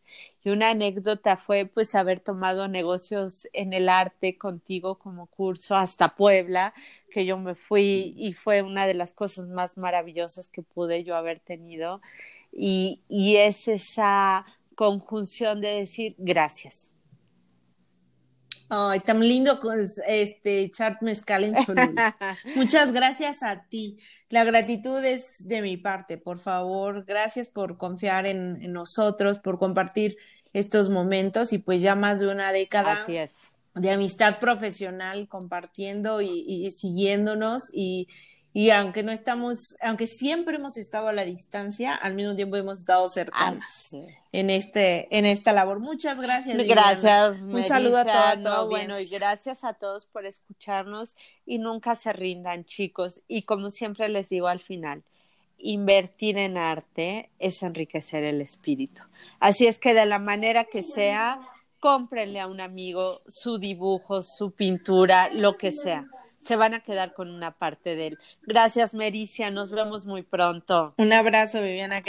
Y 0.43 0.49
una 0.49 0.71
anécdota 0.71 1.37
fue 1.37 1.65
pues 1.65 1.95
haber 1.95 2.19
tomado 2.19 2.67
negocios 2.67 3.47
en 3.53 3.73
el 3.73 3.89
arte 3.89 4.37
contigo 4.37 4.97
como 4.99 5.27
curso 5.27 5.75
hasta 5.75 6.15
Puebla, 6.15 6.73
que 7.11 7.27
yo 7.27 7.37
me 7.37 7.53
fui 7.53 8.15
y 8.17 8.33
fue 8.33 8.63
una 8.63 8.87
de 8.87 8.95
las 8.95 9.13
cosas 9.13 9.47
más 9.47 9.77
maravillosas 9.77 10.47
que 10.47 10.63
pude 10.63 11.03
yo 11.03 11.15
haber 11.15 11.39
tenido. 11.39 12.01
Y, 12.51 13.01
y 13.07 13.35
es 13.37 13.67
esa 13.67 14.45
conjunción 14.75 15.61
de 15.61 15.75
decir 15.75 16.15
gracias. 16.17 16.95
Ay, 18.73 19.01
tan 19.01 19.19
lindo 19.19 19.59
este 20.07 20.61
echar 20.61 20.97
mezcal 21.01 21.43
en 21.43 21.53
Cholula. 21.53 22.15
Muchas 22.55 22.93
gracias 22.93 23.43
a 23.43 23.65
ti. 23.67 23.97
La 24.29 24.45
gratitud 24.45 25.03
es 25.03 25.45
de 25.45 25.61
mi 25.61 25.75
parte, 25.75 26.17
por 26.17 26.39
favor. 26.39 27.03
Gracias 27.03 27.49
por 27.49 27.77
confiar 27.77 28.25
en, 28.25 28.71
nosotros, 28.71 29.39
por 29.39 29.59
compartir 29.59 30.15
estos 30.53 30.87
momentos 30.87 31.51
y 31.51 31.57
pues 31.57 31.81
ya 31.81 31.95
más 31.95 32.21
de 32.21 32.29
una 32.29 32.53
década 32.53 33.05
de 33.75 33.91
amistad 33.91 34.39
profesional 34.39 35.27
compartiendo 35.27 36.21
y 36.21 36.69
siguiéndonos 36.71 37.71
y, 37.73 38.07
y 38.53 38.71
aunque 38.71 39.01
no 39.01 39.13
estamos, 39.13 39.77
aunque 39.81 40.07
siempre 40.07 40.57
hemos 40.57 40.75
estado 40.75 41.07
a 41.07 41.13
la 41.13 41.23
distancia, 41.23 41.95
al 41.95 42.15
mismo 42.15 42.35
tiempo 42.35 42.57
hemos 42.57 42.79
estado 42.79 43.07
cercanas 43.07 43.95
en 44.33 44.49
este, 44.49 45.07
en 45.17 45.25
esta 45.25 45.53
labor. 45.53 45.79
Muchas 45.79 46.19
gracias. 46.19 46.57
Gracias. 46.67 47.43
Un 47.43 47.63
saludo 47.63 47.99
a 47.99 48.35
todos. 48.35 48.69
bueno, 48.69 48.99
y 48.99 49.05
gracias 49.05 49.63
a 49.63 49.73
todos 49.73 50.05
por 50.05 50.25
escucharnos 50.25 51.15
y 51.45 51.59
nunca 51.59 51.95
se 51.95 52.11
rindan, 52.11 52.65
chicos. 52.65 53.21
Y 53.29 53.43
como 53.43 53.71
siempre 53.71 54.09
les 54.09 54.27
digo 54.27 54.49
al 54.49 54.59
final, 54.59 55.01
invertir 55.57 56.37
en 56.37 56.57
arte 56.57 57.29
es 57.39 57.63
enriquecer 57.63 58.25
el 58.25 58.41
espíritu. 58.41 59.01
Así 59.39 59.65
es 59.65 59.79
que 59.79 59.93
de 59.93 60.05
la 60.05 60.19
manera 60.19 60.65
que 60.65 60.83
sea, 60.83 61.39
cómprenle 61.81 62.39
a 62.39 62.47
un 62.47 62.61
amigo 62.61 63.21
su 63.27 63.57
dibujo, 63.57 64.23
su 64.23 64.51
pintura, 64.51 65.29
lo 65.33 65.57
que 65.57 65.73
sea 65.73 66.07
se 66.41 66.55
van 66.55 66.73
a 66.73 66.79
quedar 66.79 67.13
con 67.13 67.29
una 67.29 67.51
parte 67.51 67.95
de 67.95 68.07
él. 68.07 68.19
Gracias, 68.43 68.93
Mericia. 68.93 69.51
Nos 69.51 69.69
vemos 69.69 70.05
muy 70.05 70.23
pronto. 70.23 70.93
Un 70.97 71.13
abrazo, 71.13 71.61
Viviana. 71.61 72.01